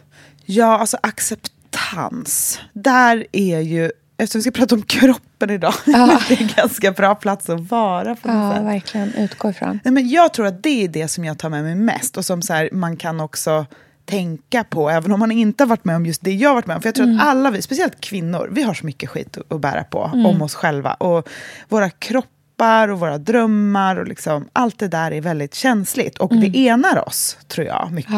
Ja, 0.47 0.79
alltså 0.79 0.97
acceptans. 1.03 2.61
Där 2.73 3.27
är 3.33 3.61
ju, 3.61 3.91
eftersom 4.23 4.39
vi 4.39 4.43
ska 4.43 4.51
prata 4.51 4.75
om 4.75 4.83
kroppen 4.83 5.51
idag, 5.51 5.75
Ja. 5.87 6.21
det 6.29 6.35
är 6.35 6.41
en 6.43 6.49
ganska 6.57 6.93
bra 6.93 7.15
plats 7.15 7.51
att 7.51 7.61
vara 7.71 8.15
på 8.17 8.29
Ja, 8.29 8.53
sätt. 8.55 8.65
verkligen. 8.65 9.15
Utgå 9.15 9.51
ifrån. 9.51 9.81
Nej, 9.85 9.93
men 9.95 10.09
jag 10.09 10.33
tror 10.35 10.47
att 10.47 10.63
det 10.63 10.85
är 10.85 10.89
det 10.89 11.09
som 11.09 11.25
jag 11.25 11.39
tar 11.39 11.49
med 11.49 11.63
mig 11.65 11.75
mest 11.75 12.17
och 12.17 12.25
som 12.25 12.43
så 12.43 12.53
här, 12.53 12.69
man 12.73 12.97
kan 12.97 13.21
också 13.21 13.67
tänka 14.05 14.65
på, 14.65 14.91
även 14.91 15.13
om 15.13 15.21
man 15.21 15.31
inte 15.33 15.63
har 15.65 15.69
varit 15.69 15.85
med 15.85 15.97
om 15.97 16.07
just 16.07 16.23
det 16.25 16.33
jag 16.33 16.49
har 16.51 16.55
varit 16.55 16.67
med 16.67 16.77
om. 16.77 16.83
För 16.83 16.89
jag 16.89 16.95
tror 16.95 17.07
Mm. 17.07 17.21
att 17.21 17.27
alla 17.27 17.51
vi, 17.51 17.63
speciellt 17.63 18.01
kvinnor, 18.01 18.49
vi 18.53 18.63
har 18.63 18.75
så 18.75 18.87
mycket 18.87 19.09
skit 19.11 19.39
att- 19.51 19.61
bära 19.61 19.85
på 19.85 19.99
om 19.99 20.43
oss 20.43 20.55
själva. 20.55 20.95
Och 20.95 21.29
våra 21.69 21.91
kroppar 21.91 22.89
och 22.89 23.01
våra 23.01 23.19
drömmar 23.19 23.97
och 23.97 24.09
liksom, 24.09 24.49
allt 24.53 24.79
det 24.79 24.89
där 24.89 25.11
är 25.13 25.21
väldigt 25.21 25.55
känsligt. 25.55 26.19
Och 26.19 26.37
det 26.37 26.59
enar 26.59 27.09
oss, 27.09 27.37
tror 27.49 27.67
jag, 27.67 27.89
mycket. 27.93 28.13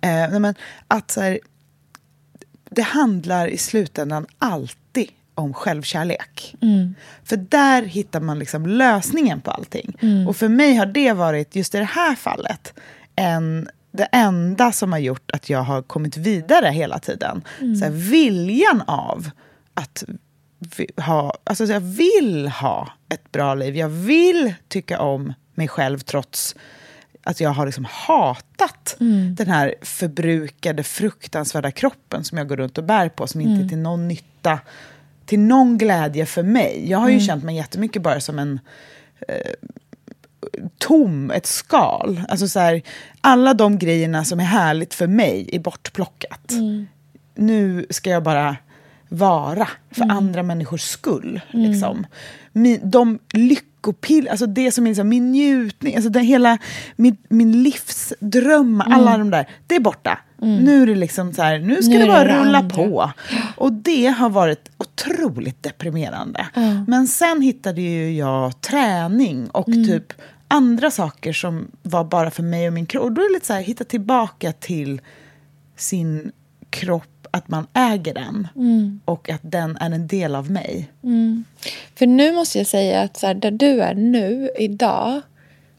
Ja. 0.00 0.08
Eh, 0.08 0.38
men 0.40 0.54
att 0.88 1.10
så 1.10 1.20
här, 1.20 1.38
det 2.70 2.82
handlar 2.82 3.46
i 3.48 3.58
slutändan 3.58 4.26
alltid 4.38 4.76
om 5.36 5.54
självkärlek. 5.54 6.54
För 7.24 7.36
där 7.36 7.82
hittar 7.82 8.20
man 8.20 8.38
liksom 8.38 8.66
lösningen 8.66 9.40
på 9.40 9.50
allting. 9.50 9.96
Och 10.28 10.36
för 10.36 10.48
mig 10.48 10.74
har 10.74 10.86
det 10.86 11.12
varit, 11.12 11.56
just 11.56 11.74
i 11.74 11.78
det 11.78 11.84
här 11.84 12.14
fallet, 12.14 12.74
en 13.16 13.68
det 13.92 14.08
enda 14.12 14.72
som 14.72 14.92
har 14.92 14.98
gjort 14.98 15.30
att 15.30 15.50
jag 15.50 15.62
har 15.62 15.82
kommit 15.82 16.16
vidare 16.16 16.68
hela 16.68 16.98
tiden. 16.98 17.42
Så 17.58 17.84
här, 17.84 17.90
viljan 17.90 18.82
av 18.86 19.30
att 19.74 20.04
ha, 20.96 21.32
alltså 21.44 21.64
jag 21.64 21.80
vill 21.80 22.48
ha 22.48 22.92
ett 23.08 23.32
bra 23.32 23.54
liv. 23.54 23.76
Jag 23.76 23.88
vill 23.88 24.54
tycka 24.68 25.00
om 25.00 25.32
mig 25.54 25.68
själv 25.68 25.98
trots 25.98 26.56
att 27.22 27.40
jag 27.40 27.50
har 27.50 27.66
liksom 27.66 27.86
hatat 27.90 28.96
den 29.36 29.46
här 29.46 29.74
förbrukade, 29.82 30.82
fruktansvärda 30.82 31.70
kroppen 31.70 32.24
som 32.24 32.38
jag 32.38 32.48
går 32.48 32.56
runt 32.56 32.78
och 32.78 32.84
bär 32.84 33.08
på, 33.08 33.26
som 33.26 33.40
inte 33.40 33.64
är 33.64 33.68
till 33.68 33.78
någon 33.78 34.08
nytta, 34.08 34.58
till 35.26 35.40
någon 35.40 35.78
glädje 35.78 36.26
för 36.26 36.42
mig. 36.42 36.90
Jag 36.90 36.98
har 36.98 37.08
ju 37.08 37.20
känt 37.20 37.44
mig 37.44 37.56
jättemycket 37.56 38.02
bara 38.02 38.20
som 38.20 38.38
en 38.38 38.60
tom, 40.78 41.30
ett 41.30 41.46
skal. 41.46 42.22
Alltså 42.28 42.48
så 42.48 42.60
här, 42.60 42.82
alla 43.20 43.54
de 43.54 43.78
grejerna 43.78 44.24
som 44.24 44.40
är 44.40 44.44
härligt 44.44 44.94
för 44.94 45.06
mig 45.06 45.48
är 45.52 45.58
bortplockat. 45.58 46.52
Nu 47.34 47.86
ska 47.90 48.10
jag 48.10 48.22
bara 48.22 48.56
vara 49.08 49.68
för 49.90 50.10
andra 50.10 50.42
människors 50.42 50.82
skull. 50.82 51.40
Liksom. 51.50 52.06
Min, 52.52 52.90
de 52.90 53.18
lyckopiller, 53.32 54.30
alltså 54.30 54.46
det 54.46 54.72
som 54.72 54.86
är 54.86 54.90
liksom 54.90 55.08
min 55.08 55.32
njutning, 55.32 55.96
alltså 55.96 56.10
det 56.10 56.20
hela, 56.20 56.58
min, 56.96 57.16
min 57.28 57.62
livsdröm, 57.62 58.80
alla 58.80 59.18
de 59.18 59.30
där, 59.30 59.48
det 59.66 59.74
är 59.76 59.80
borta. 59.80 60.18
Nu 60.38 60.82
är 60.82 60.86
det 60.86 60.94
liksom 60.94 61.32
så 61.32 61.42
här, 61.42 61.58
nu 61.58 61.82
ska 61.82 61.92
Nu 61.92 62.00
det 62.00 62.06
bara 62.06 62.24
det 62.24 62.40
rulla 62.40 62.58
andra. 62.58 62.76
på. 62.76 63.12
Och 63.56 63.72
det 63.72 64.06
har 64.06 64.30
varit 64.30 64.70
otroligt 64.78 65.62
deprimerande. 65.62 66.46
Men 66.86 67.06
sen 67.06 67.42
hittade 67.42 67.80
ju 67.80 68.12
jag 68.12 68.60
träning 68.60 69.48
och 69.50 69.66
typ 69.66 70.12
andra 70.48 70.90
saker 70.90 71.32
som 71.32 71.68
var 71.82 72.04
bara 72.04 72.30
för 72.30 72.42
mig 72.42 72.66
och 72.66 72.72
min 72.72 72.86
kropp. 72.86 73.04
Och 73.04 73.12
då 73.12 73.22
är 73.22 73.28
det 73.28 73.34
lite 73.34 73.46
så 73.46 73.52
här, 73.52 73.60
hitta 73.60 73.84
tillbaka 73.84 74.52
till 74.52 75.00
sin 75.76 76.32
kropp, 76.70 77.26
att 77.30 77.48
man 77.48 77.66
äger 77.74 78.14
den. 78.14 78.48
Och 79.04 79.30
att 79.30 79.40
den 79.42 79.76
är 79.76 79.90
en 79.90 80.06
del 80.06 80.34
av 80.34 80.50
mig. 80.50 80.90
För 81.94 82.06
nu 82.06 82.32
måste 82.32 82.58
jag 82.58 82.66
säga 82.66 83.02
att 83.02 83.16
så 83.16 83.26
här, 83.26 83.34
där 83.34 83.50
du 83.50 83.80
är 83.80 83.94
nu, 83.94 84.50
idag... 84.58 85.20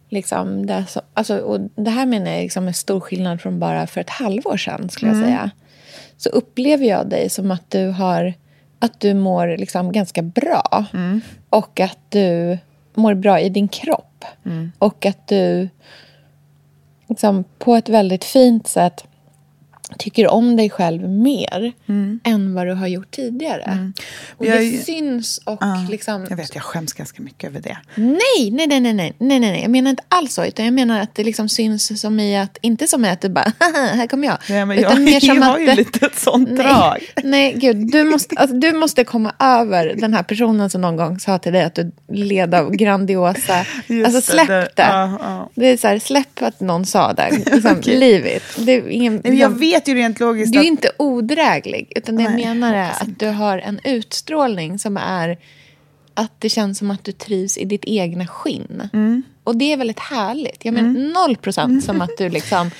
Liksom, 0.09 0.65
det, 0.65 0.85
så, 0.89 1.01
alltså, 1.13 1.37
och 1.37 1.59
det 1.75 1.89
här 1.89 2.05
menar 2.05 2.31
jag 2.31 2.41
liksom 2.41 2.67
är 2.67 2.71
stor 2.71 2.99
skillnad 2.99 3.41
från 3.41 3.59
bara 3.59 3.87
för 3.87 4.01
ett 4.01 4.09
halvår 4.09 4.57
sedan. 4.57 4.89
skulle 4.89 5.11
jag 5.11 5.19
säga. 5.25 5.51
Så 6.17 6.29
upplever 6.29 6.85
jag 6.85 7.09
dig 7.09 7.29
som 7.29 7.51
att 7.51 7.71
du 7.71 7.87
har 7.89 8.33
att 8.79 8.99
du 8.99 9.13
mår 9.13 9.57
liksom 9.57 9.91
ganska 9.91 10.21
bra. 10.21 10.85
Och 11.49 11.79
att 11.79 11.97
du 12.09 12.57
mår 12.93 13.13
bra 13.13 13.39
i 13.39 13.49
din 13.49 13.67
kropp. 13.67 14.25
Och 14.77 15.05
att 15.05 15.27
du 15.27 15.69
liksom, 17.07 17.43
på 17.57 17.75
ett 17.75 17.89
väldigt 17.89 18.23
fint 18.23 18.67
sätt 18.67 19.03
tycker 19.97 20.27
om 20.27 20.55
dig 20.55 20.69
själv 20.69 21.09
mer 21.09 21.73
än 22.23 22.53
vad 22.53 22.67
du 22.67 22.73
har 22.73 22.87
gjort 22.87 23.11
tidigare. 23.11 23.91
Och 24.37 24.45
Jag 24.45 24.59
det 24.59 24.77
syns 24.85 25.37
och 25.45 25.57
Ja, 25.61 25.85
liksom... 25.89 26.25
Jag 26.29 26.37
vet, 26.37 26.55
jag 26.55 26.63
skäms 26.63 26.93
ganska 26.93 27.21
mycket 27.23 27.49
över 27.49 27.61
det. 27.61 27.77
Nej, 27.95 28.51
nej, 28.51 28.67
nej, 28.67 28.79
nej, 28.79 28.93
nej, 28.93 29.13
nej, 29.19 29.39
nej, 29.39 29.61
jag 29.61 29.71
menar 29.71 29.89
inte 29.89 30.03
alls 30.09 30.33
så. 30.33 30.45
Utan 30.45 30.65
jag 30.65 30.73
menar 30.73 30.99
att 31.01 31.15
det 31.15 31.23
liksom 31.23 31.49
syns 31.49 32.01
som 32.01 32.19
i 32.19 32.37
att, 32.37 32.57
inte 32.61 32.87
som 32.87 33.05
i 33.05 33.09
att 33.09 33.21
du 33.21 33.29
bara, 33.29 33.51
"Haha, 33.59 33.85
här 33.87 34.07
kommer 34.07 34.27
jag. 34.27 34.37
Ja, 34.49 34.65
men 34.65 34.77
utan 34.79 34.91
jag, 34.91 35.01
mer 35.01 35.19
som 35.19 35.35
jag 35.37 35.43
har 35.43 35.53
att 35.55 35.61
ju 35.61 35.65
det- 35.65 35.75
lite 35.75 36.05
ett 36.05 36.19
sånt 36.19 36.49
nej, 36.49 36.57
drag. 36.57 36.97
nej, 37.23 37.53
gud, 37.57 37.91
du 37.91 38.03
måste, 38.03 38.35
alltså, 38.35 38.55
du 38.55 38.73
måste 38.73 39.03
komma 39.03 39.33
över 39.39 39.93
den 39.97 40.13
här 40.13 40.23
personen 40.23 40.69
som 40.69 40.81
någon 40.81 40.95
gång 40.95 41.19
sa 41.19 41.37
till 41.39 41.53
dig 41.53 41.63
att 41.63 41.75
du 41.75 41.91
led 42.11 42.55
av 42.55 42.71
grandiosa, 42.71 43.65
Just 43.87 44.15
alltså 44.15 44.31
släpp 44.31 44.47
det. 44.47 44.61
det- 44.75 44.81
ja, 44.83 45.17
ja. 45.21 45.49
Det 45.55 45.65
är 45.67 45.77
så 45.77 45.87
här, 45.87 45.99
släpp 45.99 46.41
att 46.41 46.59
någon 46.59 46.85
sa 46.85 47.13
det. 47.13 47.29
Liksom, 47.31 47.75
Okej. 47.79 47.97
Leave 47.99 48.35
it. 48.37 48.43
Det 48.57 48.71
är 48.73 48.87
ingen, 48.89 49.21
Nej, 49.23 49.39
jag 49.39 49.49
vet 49.59 49.76
ju 49.85 49.93
rent 49.93 50.19
logiskt 50.19 50.53
du 50.53 50.59
är 50.59 50.61
att... 50.61 50.67
inte 50.67 50.91
odräglig, 50.97 51.93
utan 51.95 52.15
det 52.15 52.23
jag 52.23 52.33
Nej, 52.33 52.45
menar 52.45 52.73
är 52.73 52.91
att 52.91 53.19
du 53.19 53.27
har 53.27 53.59
en 53.59 53.79
utstrålning 53.83 54.79
som 54.79 54.97
är 54.97 55.37
att 56.13 56.31
det 56.39 56.49
känns 56.49 56.77
som 56.77 56.91
att 56.91 57.03
du 57.03 57.11
trivs 57.11 57.57
i 57.57 57.65
ditt 57.65 57.85
egna 57.85 58.27
skinn. 58.27 58.89
Mm. 58.93 59.23
Och 59.43 59.57
det 59.57 59.73
är 59.73 59.77
väldigt 59.77 59.99
härligt. 59.99 60.65
Jag 60.65 60.73
menar 60.73 61.13
noll 61.13 61.37
procent 61.37 61.83
som 61.83 62.01
att 62.01 62.17
du 62.17 62.29
liksom 62.29 62.71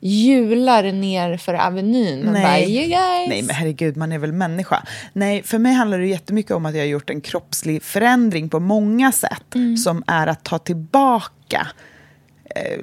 hjular 0.00 0.92
ner 0.92 1.36
för 1.36 1.54
Avenyn 1.54 2.28
och 2.28 2.34
bara, 2.34 2.60
you 2.60 2.86
guys. 2.86 3.28
Nej, 3.28 3.42
men 3.42 3.54
herregud, 3.54 3.96
man 3.96 4.12
är 4.12 4.18
väl 4.18 4.32
människa. 4.32 4.82
Nej, 5.12 5.42
för 5.42 5.58
mig 5.58 5.72
handlar 5.72 5.98
det 5.98 6.06
jättemycket 6.06 6.52
om 6.52 6.66
att 6.66 6.74
jag 6.74 6.82
har 6.82 6.86
gjort 6.86 7.10
en 7.10 7.20
kroppslig 7.20 7.82
förändring 7.82 8.48
på 8.48 8.60
många 8.60 9.12
sätt, 9.12 9.54
som 9.84 10.04
är 10.06 10.26
att 10.26 10.44
ta 10.44 10.58
tillbaka 10.58 11.66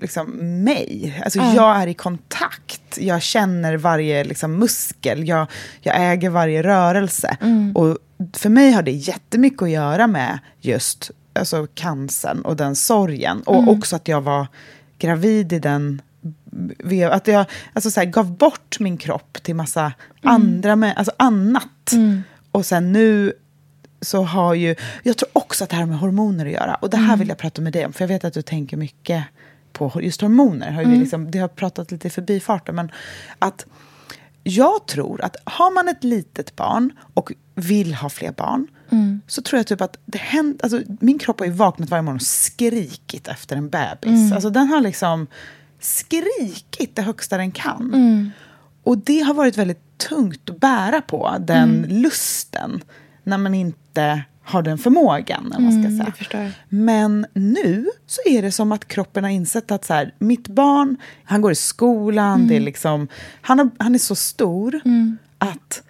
liksom 0.02 0.32
mig. 0.64 1.22
Alltså, 1.24 1.40
Jag 1.40 1.82
är 1.82 1.88
i 1.88 1.94
kontakt, 1.94 2.98
jag 2.98 3.22
känner 3.22 3.78
varje 3.78 4.24
liksom, 4.24 4.60
muskel, 4.60 5.28
jag, 5.28 5.48
jag 5.82 6.12
äger 6.12 6.30
varje 6.30 6.64
rörelse. 6.64 7.38
Och 7.76 7.98
för 8.34 8.50
mig 8.50 8.72
har 8.72 8.82
det 8.84 8.92
jättemycket 8.92 9.62
att 9.62 9.70
göra 9.70 10.08
med 10.08 10.40
just 10.60 11.12
alltså, 11.34 11.68
cancern 11.74 12.42
och 12.42 12.56
den 12.56 12.76
sorgen. 12.76 13.42
Och 13.42 13.68
också 13.68 13.96
att 13.96 14.08
jag 14.08 14.22
var 14.22 14.48
gravid 14.98 15.54
i 15.54 15.60
den 15.60 16.02
att 17.12 17.28
jag 17.28 17.46
alltså 17.74 17.92
så 17.92 18.00
här, 18.00 18.08
gav 18.08 18.38
bort 18.38 18.80
min 18.80 18.98
kropp 18.98 19.38
till 19.44 19.56
massa 19.56 19.94
andra, 20.22 20.76
med, 20.76 20.94
alltså 20.98 21.14
annat. 21.18 21.94
Och 22.52 22.66
sen 22.66 22.92
nu 22.92 23.34
så 24.02 24.24
har 24.24 24.54
ju... 24.54 24.76
Jag 25.04 25.18
tror 25.18 25.30
också 25.34 25.64
att 25.64 25.70
det 25.70 25.76
här 25.76 25.86
med 25.86 26.00
hormoner 26.00 26.46
att 26.46 26.52
göra. 26.52 26.76
Och 26.76 26.90
det 26.90 26.98
här 26.98 27.18
vill 27.18 27.28
jag 27.28 27.38
prata 27.38 27.62
med 27.62 27.74
dig 27.74 27.86
om, 27.86 27.94
för 27.94 28.04
jag 28.04 28.08
vet 28.08 28.24
att 28.24 28.34
du 28.34 28.42
tänker 28.42 28.78
mycket 28.78 29.24
på 29.78 30.02
just 30.02 30.22
hormoner. 30.22 30.72
Har 30.72 30.84
vi 30.84 30.96
liksom, 30.96 31.32
det 31.32 31.40
har 31.40 31.48
pratat 31.48 31.92
lite 31.92 32.08
i 32.08 32.12
förbifarten, 32.12 32.76
men 32.76 32.92
att 33.40 33.66
jag 34.44 34.88
tror 34.88 35.22
att 35.22 35.36
har 35.44 35.74
man 35.74 35.88
ett 35.88 36.04
litet 36.04 36.56
barn 36.56 36.92
och 37.14 37.32
vill 37.56 37.94
ha 37.94 38.10
fler 38.10 38.32
barn 38.32 38.68
så 39.28 39.42
tror 39.42 39.58
jag 39.58 39.68
typ 39.68 39.82
att 39.82 39.98
det 40.06 40.18
händer... 40.18 40.64
Alltså, 40.64 40.82
min 41.00 41.20
kropp 41.20 41.40
har 41.40 41.46
ju 41.46 41.52
vaknat 41.52 41.90
varje 41.90 42.02
morgon 42.02 42.16
och 42.16 42.22
skrikit 42.22 43.28
efter 43.28 43.56
en 43.56 43.70
bebis. 43.70 44.32
Alltså, 44.32 44.50
den 44.50 44.68
har 44.68 44.82
liksom 44.82 45.28
skrikit 45.80 46.96
det 46.96 47.02
högsta 47.02 47.38
den 47.38 47.52
kan. 47.52 48.32
Och 48.84 48.98
det 48.98 49.20
har 49.20 49.34
varit 49.34 49.58
väldigt 49.58 49.98
tungt 49.98 50.50
att 50.50 50.60
bära 50.60 51.02
på, 51.02 51.36
den 51.40 51.86
lusten, 51.90 52.84
när 53.24 53.38
man 53.38 53.54
inte 53.54 54.24
har 54.48 54.62
den 54.62 54.78
förmågan. 54.78 55.50
Vad 55.54 55.62
man 55.62 55.72
ska 55.72 55.92
säga. 55.92 56.04
det 56.06 56.12
förstår. 56.12 56.52
Men 56.70 57.26
nu 57.34 57.88
så 58.06 58.22
är 58.26 58.42
det 58.42 58.52
som 58.52 58.72
att 58.72 58.88
kroppen 58.88 59.24
har 59.24 59.32
insett 59.32 59.72
att 59.72 59.86
så 59.86 59.94
här, 59.94 60.14
mitt 60.20 60.48
barn, 60.48 60.98
han 61.24 61.42
går 61.42 61.52
i 61.52 61.56
skolan, 61.56 62.48
det 62.48 62.56
är 62.56 62.60
liksom, 62.60 63.08
han, 63.42 63.60
har, 63.60 63.70
han 63.80 63.96
är 63.96 64.00
så 64.00 64.16
stor 64.16 64.82
att 65.38 65.84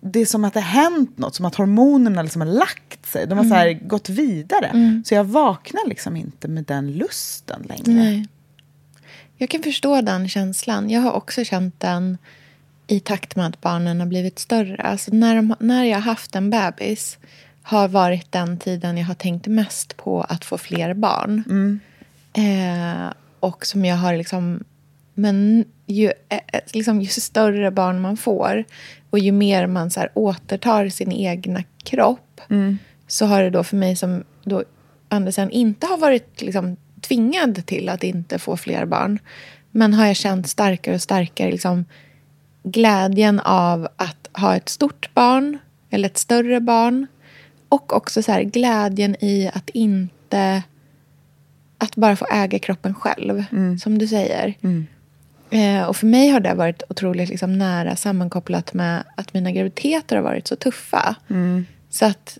det 0.00 0.20
är 0.20 0.26
som 0.26 0.44
att 0.44 0.54
det 0.54 0.60
har 0.60 0.82
hänt 0.82 1.18
något, 1.18 1.34
som 1.34 1.44
att 1.44 1.54
hormonerna 1.54 2.22
liksom 2.22 2.40
har 2.40 2.48
lagt 2.48 3.06
sig. 3.06 3.26
De 3.26 3.38
har 3.38 3.44
så 3.44 3.54
här 3.54 3.72
gått 3.72 4.08
vidare. 4.08 5.02
Så 5.04 5.14
jag 5.14 5.24
vaknar 5.24 5.88
liksom 5.88 6.16
inte 6.16 6.48
med 6.48 6.64
den 6.64 6.92
lusten 6.92 7.62
längre. 7.68 8.02
Nej. 8.02 8.28
Jag 9.36 9.50
kan 9.50 9.62
förstå 9.62 10.00
den 10.00 10.28
känslan. 10.28 10.90
Jag 10.90 11.00
har 11.00 11.12
också 11.12 11.44
känt 11.44 11.80
den 11.80 12.18
i 12.86 13.00
takt 13.00 13.36
med 13.36 13.46
att 13.46 13.60
barnen 13.60 14.00
har 14.00 14.06
blivit 14.06 14.38
större. 14.38 14.82
Alltså 14.82 15.10
när, 15.14 15.36
de, 15.36 15.54
när 15.60 15.84
jag 15.84 15.96
har 15.96 16.02
haft 16.02 16.36
en 16.36 16.50
bebis 16.50 17.18
har 17.62 17.88
varit 17.88 18.32
den 18.32 18.58
tiden 18.58 18.98
jag 18.98 19.06
har 19.06 19.14
tänkt 19.14 19.46
mest 19.46 19.96
på 19.96 20.20
att 20.20 20.44
få 20.44 20.58
fler 20.58 20.94
barn. 20.94 21.44
Eh, 22.32 23.12
och 23.40 23.66
som 23.66 23.84
jag 23.84 23.96
har 23.96 24.16
liksom... 24.16 24.64
Men 25.14 25.64
ju, 25.86 26.06
eh, 26.28 26.40
eh, 26.52 26.60
liksom, 26.72 27.00
ju 27.00 27.08
större 27.08 27.70
barn 27.70 28.00
man 28.00 28.16
får 28.16 28.64
och 29.10 29.18
ju 29.18 29.32
mer 29.32 29.66
man 29.66 29.90
så 29.90 30.00
här, 30.00 30.10
återtar 30.14 30.88
sin 30.88 31.12
egna 31.12 31.62
kropp 31.84 32.40
så 33.06 33.26
har 33.26 33.42
det 33.42 33.50
då 33.50 33.64
för 33.64 33.76
mig 33.76 33.96
som 33.96 34.24
då 34.44 34.64
Andersen 35.08 35.50
inte 35.50 35.86
har 35.86 35.98
varit 35.98 36.42
liksom, 36.42 36.76
tvingad 37.00 37.66
till 37.66 37.88
att 37.88 38.02
inte 38.02 38.38
få 38.38 38.56
fler 38.56 38.86
barn 38.86 39.18
men 39.70 39.94
har 39.94 40.06
jag 40.06 40.16
känt 40.16 40.48
starkare 40.48 40.94
och 40.94 41.02
starkare 41.02 41.50
liksom, 41.50 41.84
glädjen 42.62 43.40
av 43.40 43.88
att 43.96 44.28
ha 44.32 44.56
ett 44.56 44.68
stort 44.68 45.14
barn 45.14 45.58
eller 45.90 46.08
ett 46.08 46.18
större 46.18 46.60
barn 46.60 47.06
och 47.68 47.92
också 47.96 48.22
så 48.22 48.32
här, 48.32 48.42
glädjen 48.42 49.24
i 49.24 49.50
att 49.54 49.70
inte 49.70 50.62
att 51.78 51.96
bara 51.96 52.16
få 52.16 52.26
äga 52.32 52.58
kroppen 52.58 52.94
själv, 52.94 53.44
som 53.78 53.98
du 53.98 54.06
säger. 54.06 54.54
Eh, 55.50 55.82
och 55.84 55.96
för 55.96 56.06
mig 56.06 56.28
har 56.28 56.40
det 56.40 56.54
varit 56.54 56.82
otroligt 56.88 57.28
liksom, 57.28 57.58
nära 57.58 57.96
sammankopplat 57.96 58.74
med 58.74 59.04
att 59.16 59.34
mina 59.34 59.52
graviditeter 59.52 60.16
har 60.16 60.22
varit 60.22 60.48
så 60.48 60.56
tuffa. 60.56 61.16
Så 61.90 62.04
att 62.06 62.38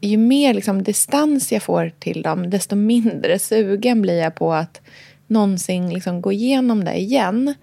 ju 0.00 0.16
mer 0.16 0.54
liksom, 0.54 0.82
distans 0.82 1.52
jag 1.52 1.62
får 1.62 1.92
till 1.98 2.22
dem, 2.22 2.50
desto 2.50 2.76
mindre 2.76 3.38
sugen 3.38 4.02
blir 4.02 4.18
jag 4.18 4.34
på 4.34 4.52
att 4.52 4.80
någonsin 5.26 5.90
liksom, 5.94 6.20
gå 6.20 6.32
igenom 6.32 6.84
det 6.84 7.00
igen. 7.00 7.54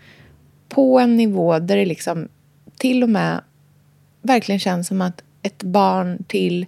På 0.70 1.00
en 1.00 1.18
nivå 1.18 1.60
där 1.60 1.78
det 1.78 1.86
liksom 1.86 2.28
till 2.78 3.04
och 3.04 3.10
med 3.10 3.42
verkligen 4.22 4.60
känns 4.60 4.88
som 4.88 5.02
att 5.02 5.24
ett 5.42 5.64
barn 5.64 6.24
till 6.28 6.66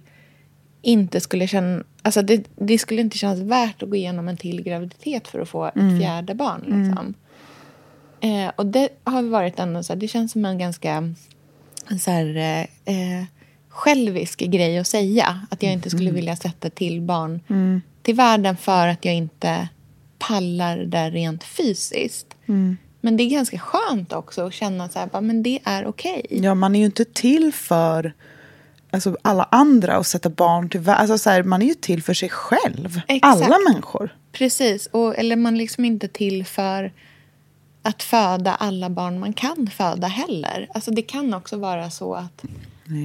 inte 0.82 1.20
skulle 1.20 1.46
känna... 1.46 1.84
Alltså 2.02 2.22
det, 2.22 2.44
det 2.56 2.78
skulle 2.78 3.00
inte 3.00 3.18
kännas 3.18 3.38
värt 3.38 3.82
att 3.82 3.90
gå 3.90 3.96
igenom 3.96 4.28
en 4.28 4.36
till 4.36 4.62
graviditet 4.62 5.28
för 5.28 5.40
att 5.40 5.48
få 5.48 5.66
ett 5.66 6.00
fjärde 6.00 6.34
barn. 6.34 6.60
Liksom. 6.60 7.14
Eh, 8.20 8.52
och 8.56 8.66
det 8.66 8.88
har 9.04 9.22
varit 9.22 9.58
ändå 9.58 9.82
så 9.82 9.92
här, 9.92 10.00
det 10.00 10.08
känns 10.08 10.32
som 10.32 10.44
en 10.44 10.58
ganska 10.58 11.14
så 12.00 12.10
här, 12.10 12.36
eh, 12.36 12.60
eh, 12.94 13.24
självisk 13.68 14.40
grej 14.40 14.78
att 14.78 14.86
säga. 14.86 15.46
Att 15.50 15.62
jag 15.62 15.72
inte 15.72 15.90
skulle 15.90 16.10
vilja 16.10 16.36
sätta 16.36 16.70
till 16.70 17.00
barn 17.00 17.40
till 18.02 18.14
världen 18.14 18.56
för 18.56 18.86
att 18.86 19.04
jag 19.04 19.14
inte 19.14 19.68
pallar 20.18 20.78
det 20.78 21.10
rent 21.10 21.44
fysiskt. 21.44 22.36
Men 23.00 23.16
det 23.16 23.22
är 23.22 23.30
ganska 23.30 23.58
skönt 23.58 24.12
också 24.12 24.46
att 24.46 24.54
känna 24.54 24.88
så 24.88 24.98
här, 24.98 25.20
men 25.20 25.42
det 25.42 25.58
är 25.64 25.86
okej. 25.86 26.26
Ja, 26.30 26.54
man 26.54 26.74
är 26.74 26.80
ju 26.80 26.86
inte 26.86 27.04
till 27.04 27.52
för 27.54 28.14
alltså, 28.90 29.16
alla 29.22 29.48
andra 29.50 29.98
och 29.98 30.06
sätta 30.06 30.28
barn 30.28 30.68
till. 30.68 30.88
Alltså, 30.88 31.18
så 31.18 31.30
här, 31.30 31.42
man 31.42 31.62
är 31.62 31.66
ju 31.66 31.74
till 31.74 32.02
för 32.02 32.14
sig 32.14 32.28
själv. 32.28 33.00
Exakt. 33.08 33.44
Alla 33.44 33.56
människor. 33.68 34.16
Precis, 34.32 34.86
och, 34.86 35.18
eller 35.18 35.36
man 35.36 35.54
är 35.54 35.58
liksom 35.58 35.84
inte 35.84 36.08
till 36.08 36.46
för 36.46 36.92
att 37.82 38.02
föda 38.02 38.54
alla 38.54 38.90
barn 38.90 39.20
man 39.20 39.32
kan 39.32 39.70
föda 39.76 40.06
heller. 40.06 40.68
Alltså 40.74 40.90
det 40.90 41.02
kan 41.02 41.34
också 41.34 41.56
vara 41.56 41.90
så 41.90 42.14
att 42.14 42.44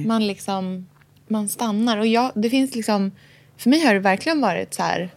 man 0.06 0.26
liksom 0.26 0.86
man 1.28 1.48
stannar. 1.48 1.98
Och 1.98 2.06
jag, 2.06 2.32
det 2.34 2.50
finns 2.50 2.74
liksom, 2.74 3.12
för 3.56 3.70
mig 3.70 3.86
har 3.86 3.94
det 3.94 4.00
verkligen 4.00 4.40
varit 4.40 4.74
så 4.74 4.82
här 4.82 5.10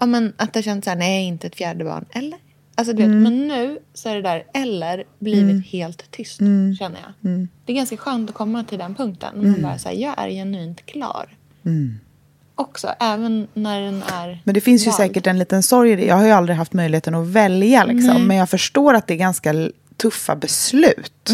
ja, 0.00 0.06
men 0.06 0.32
att 0.36 0.52
det 0.52 0.62
känns 0.62 0.84
så 0.84 0.90
här, 0.90 0.96
nej 0.96 1.26
inte 1.26 1.46
ett 1.46 1.56
fjärde 1.56 1.84
barn. 1.84 2.04
Eller? 2.10 2.38
Alltså, 2.80 2.92
du 2.92 3.02
vet, 3.02 3.22
Men 3.22 3.48
nu 3.48 3.78
så 3.94 4.08
är 4.08 4.14
det 4.14 4.22
där 4.22 4.44
eller 4.54 5.04
blivit 5.18 5.66
helt 5.66 6.10
tyst, 6.10 6.38
känner 6.78 7.00
jag. 7.02 7.46
Det 7.64 7.72
är 7.72 7.76
ganska 7.76 7.96
skönt 7.96 8.30
att 8.30 8.36
komma 8.36 8.64
till 8.64 8.78
den 8.78 8.94
punkten. 8.94 9.34
när 9.36 9.50
Man 9.50 9.62
bara 9.62 9.78
säger 9.78 10.06
jag 10.06 10.14
är 10.26 10.30
genuint 10.30 10.86
klar. 10.86 11.36
Också, 12.54 12.88
även 13.00 13.48
när 13.54 13.80
den 13.80 14.02
är 14.02 14.40
Men 14.44 14.54
det 14.54 14.60
finns 14.60 14.82
ju 14.82 14.86
vald. 14.90 14.96
säkert 14.96 15.26
en 15.26 15.38
liten 15.38 15.62
sorg 15.62 15.92
i 15.92 15.96
det. 15.96 16.04
Jag 16.04 16.16
har 16.16 16.24
ju 16.24 16.30
aldrig 16.30 16.56
haft 16.58 16.72
möjligheten 16.72 17.14
att 17.14 17.26
välja. 17.26 17.84
Liksom. 17.84 18.26
Men 18.26 18.36
jag 18.36 18.50
förstår 18.50 18.94
att 18.94 19.06
det 19.06 19.14
är 19.14 19.18
ganska 19.18 19.54
tuffa 19.96 20.36
beslut. 20.36 21.30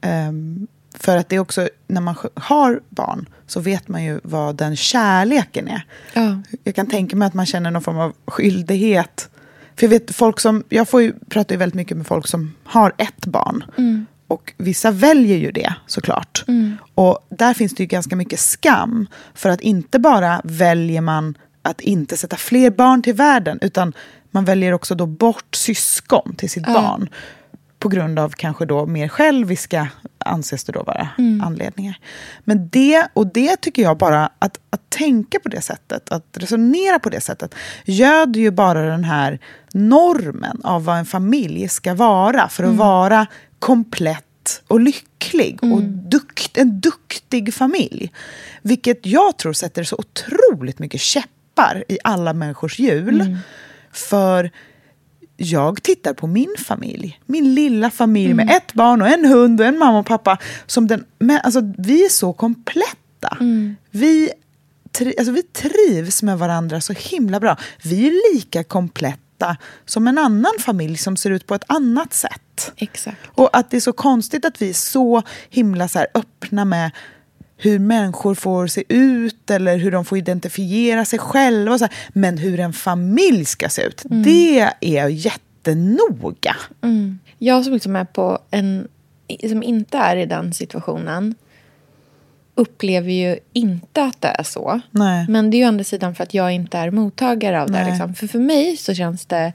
Ehm, 0.00 0.66
för 0.94 1.16
att 1.16 1.28
det 1.28 1.36
är 1.36 1.40
också, 1.40 1.68
när 1.86 2.00
man 2.00 2.14
har 2.34 2.80
barn 2.88 3.28
så 3.46 3.60
vet 3.60 3.88
man 3.88 4.04
ju 4.04 4.20
vad 4.22 4.56
den 4.56 4.76
kärleken 4.76 5.68
är. 5.68 5.84
Ja. 6.14 6.42
Jag 6.64 6.74
kan 6.74 6.86
tänka 6.86 7.16
mig 7.16 7.26
att 7.26 7.34
man 7.34 7.46
känner 7.46 7.70
någon 7.70 7.82
form 7.82 7.98
av 7.98 8.12
skyldighet. 8.26 9.28
För 9.76 9.86
jag 9.86 9.90
vet 9.90 10.14
folk 10.14 10.40
som, 10.40 10.64
jag 10.68 10.88
får 10.88 11.02
ju, 11.02 11.12
pratar 11.28 11.54
ju 11.54 11.58
väldigt 11.58 11.74
mycket 11.74 11.96
med 11.96 12.06
folk 12.06 12.26
som 12.26 12.54
har 12.64 12.92
ett 12.98 13.26
barn. 13.26 13.64
Och 14.28 14.52
vissa 14.56 14.90
väljer 14.90 15.36
ju 15.36 15.50
det 15.52 15.74
såklart. 15.86 16.44
Och 16.94 17.26
där 17.28 17.54
finns 17.54 17.74
det 17.74 17.82
ju 17.82 17.86
ganska 17.86 18.16
mycket 18.16 18.40
skam. 18.40 19.06
För 19.34 19.50
att 19.50 19.60
inte 19.60 19.98
bara 19.98 20.40
väljer 20.44 21.00
man 21.00 21.34
att 21.62 21.80
inte 21.80 22.16
sätta 22.16 22.36
fler 22.36 22.70
barn 22.70 23.02
till 23.02 23.14
världen. 23.14 23.58
Utan 23.62 23.92
man 24.30 24.44
väljer 24.44 24.72
också 24.72 24.94
då 24.94 25.06
bort 25.06 25.54
syskon 25.54 26.34
till 26.36 26.50
sitt 26.50 26.66
barn. 26.66 27.08
På 27.78 27.88
grund 27.88 28.18
av 28.18 28.28
kanske 28.30 28.66
då 28.66 28.86
mer 28.86 29.08
själviska, 29.08 29.88
anses 30.26 30.64
det 30.64 30.72
då 30.72 30.82
vara, 30.82 31.08
anledningar. 31.42 31.98
Men 32.44 32.68
det, 32.68 33.08
och 33.12 33.26
det 33.26 33.56
tycker 33.56 33.82
jag 33.82 33.98
bara, 33.98 34.30
att, 34.38 34.58
att 34.70 34.90
tänka 34.90 35.40
på 35.40 35.48
det 35.48 35.60
sättet, 35.60 36.12
att 36.12 36.26
resonera 36.32 36.98
på 36.98 37.10
det 37.10 37.20
sättet, 37.20 37.54
göder 37.84 38.40
ju 38.40 38.50
bara 38.50 38.82
den 38.82 39.04
här 39.04 39.38
normen 39.72 40.60
av 40.64 40.84
vad 40.84 40.98
en 40.98 41.06
familj 41.06 41.68
ska 41.68 41.94
vara 41.94 42.48
för 42.48 42.64
att 42.64 42.74
vara 42.74 43.26
komplett 43.58 44.62
och 44.68 44.80
lycklig 44.80 45.58
och 45.62 45.82
dukt, 45.82 46.56
en 46.56 46.80
duktig 46.80 47.54
familj. 47.54 48.12
Vilket 48.62 49.06
jag 49.06 49.36
tror 49.36 49.52
sätter 49.52 49.84
så 49.84 49.96
otroligt 49.96 50.78
mycket 50.78 51.00
käppar 51.00 51.84
i 51.88 51.98
alla 52.04 52.32
människors 52.32 52.78
hjul. 52.78 53.38
För 53.92 54.50
jag 55.36 55.82
tittar 55.82 56.14
på 56.14 56.26
min 56.26 56.54
familj, 56.58 57.20
min 57.26 57.54
lilla 57.54 57.90
familj 57.90 58.34
med 58.34 58.50
ett 58.50 58.72
barn 58.72 59.02
och 59.02 59.08
en 59.08 59.24
hund 59.24 59.60
och 59.60 59.66
en 59.66 59.78
mamma 59.78 59.98
och 59.98 60.06
pappa. 60.06 60.38
Som 60.66 60.86
den, 60.86 61.04
men, 61.18 61.40
alltså, 61.44 61.60
vi 61.78 62.04
är 62.04 62.08
så 62.08 62.32
kompletta. 62.32 63.36
Vi, 63.90 64.30
tri, 64.92 65.14
alltså, 65.18 65.32
vi 65.32 65.42
trivs 65.42 66.22
med 66.22 66.38
varandra 66.38 66.80
så 66.80 66.92
himla 66.92 67.40
bra. 67.40 67.56
Vi 67.82 68.06
är 68.06 68.34
lika 68.34 68.64
kompletta 68.64 69.56
som 69.84 70.08
en 70.08 70.18
annan 70.18 70.52
familj 70.58 70.96
som 70.96 71.16
ser 71.16 71.30
ut 71.30 71.46
på 71.46 71.54
ett 71.54 71.64
annat 71.66 72.14
sätt. 72.14 72.72
Exakt. 72.76 73.20
Och 73.26 73.56
att 73.56 73.70
det 73.70 73.76
är 73.76 73.80
så 73.80 73.92
konstigt 73.92 74.44
att 74.44 74.62
vi 74.62 74.68
är 74.68 74.74
så 74.74 75.22
himla 75.50 75.88
så 75.88 75.98
här 75.98 76.08
öppna 76.14 76.64
med 76.64 76.90
hur 77.56 77.78
människor 77.78 78.34
får 78.34 78.66
se 78.66 78.84
ut 78.88 79.50
eller 79.50 79.76
hur 79.76 79.90
de 79.90 80.04
får 80.04 80.18
identifiera 80.18 81.04
sig 81.04 81.18
själva. 81.18 81.72
Och 81.72 81.78
så 81.78 81.84
här. 81.84 81.94
Men 82.08 82.38
hur 82.38 82.60
en 82.60 82.72
familj 82.72 83.44
ska 83.44 83.68
se 83.68 83.82
ut, 83.82 84.02
det 84.04 84.60
är 84.60 84.72
jag 84.80 85.10
jättenoga. 85.10 86.56
Jag 87.38 87.64
som 87.64 87.72
liksom 87.72 87.96
är 87.96 88.04
på 88.04 88.38
en... 88.50 88.88
Som 89.48 89.62
inte 89.62 89.98
är 89.98 90.16
i 90.16 90.26
den 90.26 90.54
situationen 90.54 91.34
upplever 92.54 93.12
ju 93.12 93.38
inte 93.52 94.02
att 94.02 94.20
det 94.20 94.28
är 94.28 94.42
så. 94.42 94.80
Nej. 94.90 95.26
Men 95.28 95.50
det 95.50 95.56
är 95.56 95.58
ju 95.58 95.64
andra 95.64 95.84
sidan 95.84 96.14
för 96.14 96.22
att 96.22 96.34
jag 96.34 96.52
inte 96.52 96.78
är 96.78 96.90
mottagare 96.90 97.62
av 97.62 97.70
det. 97.70 97.84
Liksom. 97.84 98.14
För 98.14 98.26
för 98.26 98.38
mig 98.38 98.76
så 98.76 98.94
känns 98.94 99.26
det 99.26 99.52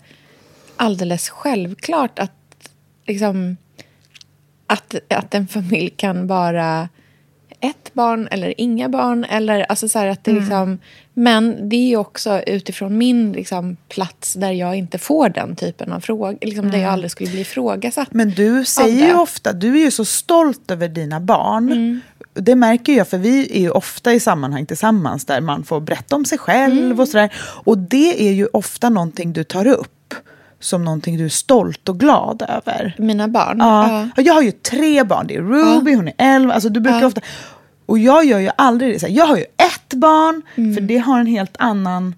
alldeles 0.75 1.29
självklart 1.29 2.19
att, 2.19 2.69
liksom, 3.07 3.57
att, 4.67 4.95
att 5.09 5.35
en 5.35 5.47
familj 5.47 5.89
kan 5.89 6.27
vara 6.27 6.89
ett 7.61 7.93
barn 7.93 8.27
eller 8.31 8.53
inga 8.61 8.89
barn. 8.89 9.23
Eller, 9.23 9.59
alltså 9.61 9.89
så 9.89 9.99
att 9.99 10.23
det 10.23 10.31
liksom, 10.31 10.79
men 11.13 11.69
det 11.69 11.75
är 11.75 11.87
ju 11.87 11.97
också 11.97 12.41
utifrån 12.41 12.97
min 12.97 13.31
liksom, 13.31 13.77
plats 13.89 14.33
där 14.33 14.51
jag 14.51 14.75
inte 14.75 14.97
får 14.97 15.29
den 15.29 15.55
typen 15.55 15.91
av 15.91 15.99
frågor. 15.99 16.37
Liksom, 16.41 16.71
Där 16.71 16.77
jag 16.77 16.91
aldrig 16.91 17.11
skulle 17.11 17.29
bli 17.31 17.41
ifrågasatt. 17.41 18.07
Men 18.11 18.29
du 18.29 18.65
säger 18.65 19.07
ju 19.07 19.13
ofta, 19.13 19.53
du 19.53 19.75
är 19.79 19.83
ju 19.85 19.91
så 19.91 20.05
stolt 20.05 20.71
över 20.71 20.87
dina 20.87 21.19
barn. 21.19 21.71
Mm. 21.71 21.99
Det 22.33 22.55
märker 22.55 22.93
jag, 22.93 23.07
för 23.07 23.17
vi 23.17 23.57
är 23.57 23.61
ju 23.61 23.69
ofta 23.69 24.13
i 24.13 24.19
sammanhang 24.19 24.65
tillsammans 24.65 25.25
där 25.25 25.41
man 25.41 25.63
får 25.63 25.79
berätta 25.81 26.15
om 26.15 26.25
sig 26.25 26.37
själv 26.37 26.85
Mm. 26.85 26.99
och 26.99 27.07
sådär. 27.07 27.33
Och 27.63 27.77
det 27.77 28.27
är 28.29 28.31
ju 28.31 28.47
ofta 28.53 28.89
någonting 28.89 29.33
du 29.33 29.43
tar 29.43 29.67
upp 29.67 29.91
som 30.61 30.85
någonting 30.85 31.17
du 31.17 31.25
är 31.25 31.29
stolt 31.29 31.89
och 31.89 31.99
glad 31.99 32.43
över. 32.49 32.95
Mina 32.99 33.27
barn. 33.27 33.57
Ja. 33.59 34.07
Och 34.17 34.23
Jag 34.23 34.33
har 34.33 34.41
ju 34.41 34.51
tre 34.51 35.03
barn. 35.03 35.27
Det 35.27 35.35
är 35.35 35.41
Ruby, 35.41 35.93
hon 35.93 36.07
är 36.07 36.13
elva. 36.17 36.53
Alltså, 36.53 36.69
du 36.69 36.79
brukar 36.79 37.05
ofta... 37.05 37.21
Och 37.85 37.99
jag 37.99 38.25
gör 38.25 38.39
ju 38.39 38.49
aldrig 38.55 38.93
det. 38.95 38.99
Så 38.99 39.07
jag 39.09 39.25
har 39.25 39.37
ju 39.37 39.43
ett 39.43 39.93
barn, 39.93 40.41
Mm. 40.55 40.73
för 40.75 40.81
det 40.81 40.97
har 40.97 41.19
en 41.19 41.25
helt 41.27 41.55
annan... 41.59 42.15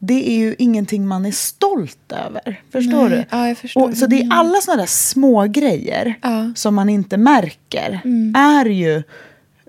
Det 0.00 0.30
är 0.30 0.38
ju 0.38 0.54
ingenting 0.58 1.06
man 1.06 1.26
är 1.26 1.32
stolt 1.32 2.12
över. 2.26 2.60
Förstår 2.72 3.08
Nej, 3.08 3.18
du? 3.18 3.24
ja, 3.36 3.48
jag 3.48 3.58
förstår 3.58 3.88
och, 3.88 3.96
så 3.96 4.06
det 4.06 4.20
är 4.22 4.28
alla 4.32 4.60
såna 4.60 4.76
där 4.76 4.86
små 4.86 5.44
grejer 5.44 6.14
Ja. 6.22 6.28
Mm. 6.28 6.54
som 6.56 6.74
man 6.74 6.88
inte 6.88 7.16
märker. 7.16 8.00
Är 8.36 8.64
ju 8.64 9.02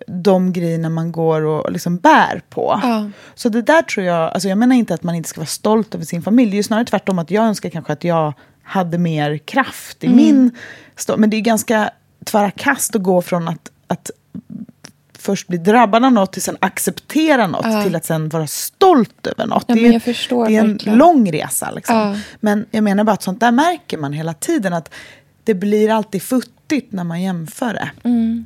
de 0.10 0.54
grejerna 0.54 0.90
man 0.90 1.12
går 1.12 1.42
och 1.42 1.72
liksom 1.72 1.98
bär 1.98 2.42
på. 2.50 2.80
Ja. 2.84 3.10
Så 3.36 3.50
det 3.50 3.62
där 3.62 3.82
tror 3.82 4.06
jag, 4.06 4.32
alltså 4.34 4.50
jag 4.50 4.58
menar 4.58 4.76
inte 4.76 4.94
att 4.94 5.04
man 5.04 5.16
inte 5.16 5.30
ska 5.30 5.40
vara 5.42 5.48
stolt 5.48 5.96
över 5.96 6.06
sin 6.06 6.22
familj. 6.22 6.52
Det 6.52 6.56
är 6.56 6.58
ju 6.58 6.64
snarare 6.64 6.86
tvärtom 6.86 7.20
att 7.20 7.32
jag 7.32 7.44
önskar 7.46 7.70
kanske 7.70 7.94
att 7.94 8.04
jag 8.04 8.34
hade 8.64 8.98
mer 8.98 9.38
kraft 9.38 10.04
i 10.04 10.08
Mm. 10.08 10.18
min... 10.18 10.52
Men 11.18 11.30
det 11.30 11.38
är 11.38 11.42
ganska 11.42 11.90
tvära 12.26 12.52
kast 12.52 12.96
att 12.96 13.04
gå 13.04 13.22
från 13.22 13.48
att, 13.48 13.72
att 13.88 14.12
först 15.18 15.48
bli 15.48 15.58
drabbad 15.58 16.06
av 16.06 16.12
något 16.12 16.34
till 16.34 16.42
sen 16.42 16.58
acceptera 16.60 17.48
något 17.48 17.66
Ja. 17.66 17.84
till 17.84 17.96
att 17.96 18.06
sen 18.06 18.30
vara 18.30 18.48
stolt 18.48 19.28
över 19.28 19.46
något. 19.48 19.64
Ja, 19.68 19.76
det 19.76 19.88
är, 19.88 20.46
det 20.48 20.56
är 20.56 20.62
en 20.62 20.68
verkligen. 20.72 20.98
lång 20.98 21.32
resa. 21.32 21.72
Liksom. 21.72 21.96
Ja. 21.96 22.16
Men 22.40 22.66
jag 22.72 22.84
menar 22.84 23.04
bara 23.04 23.12
att 23.14 23.24
sånt 23.24 23.40
där 23.40 23.52
märker 23.52 23.98
man 23.98 24.14
hela 24.14 24.34
tiden. 24.34 24.74
Att 24.74 24.94
det 25.44 25.54
blir 25.54 25.90
alltid 25.92 26.22
futtigt 26.24 26.92
när 26.94 27.04
man 27.04 27.22
jämför 27.22 27.74
det. 27.74 27.90
Mm. 28.04 28.46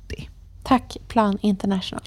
Tack 0.63 0.97
Plan 1.07 1.37
International. 1.41 2.01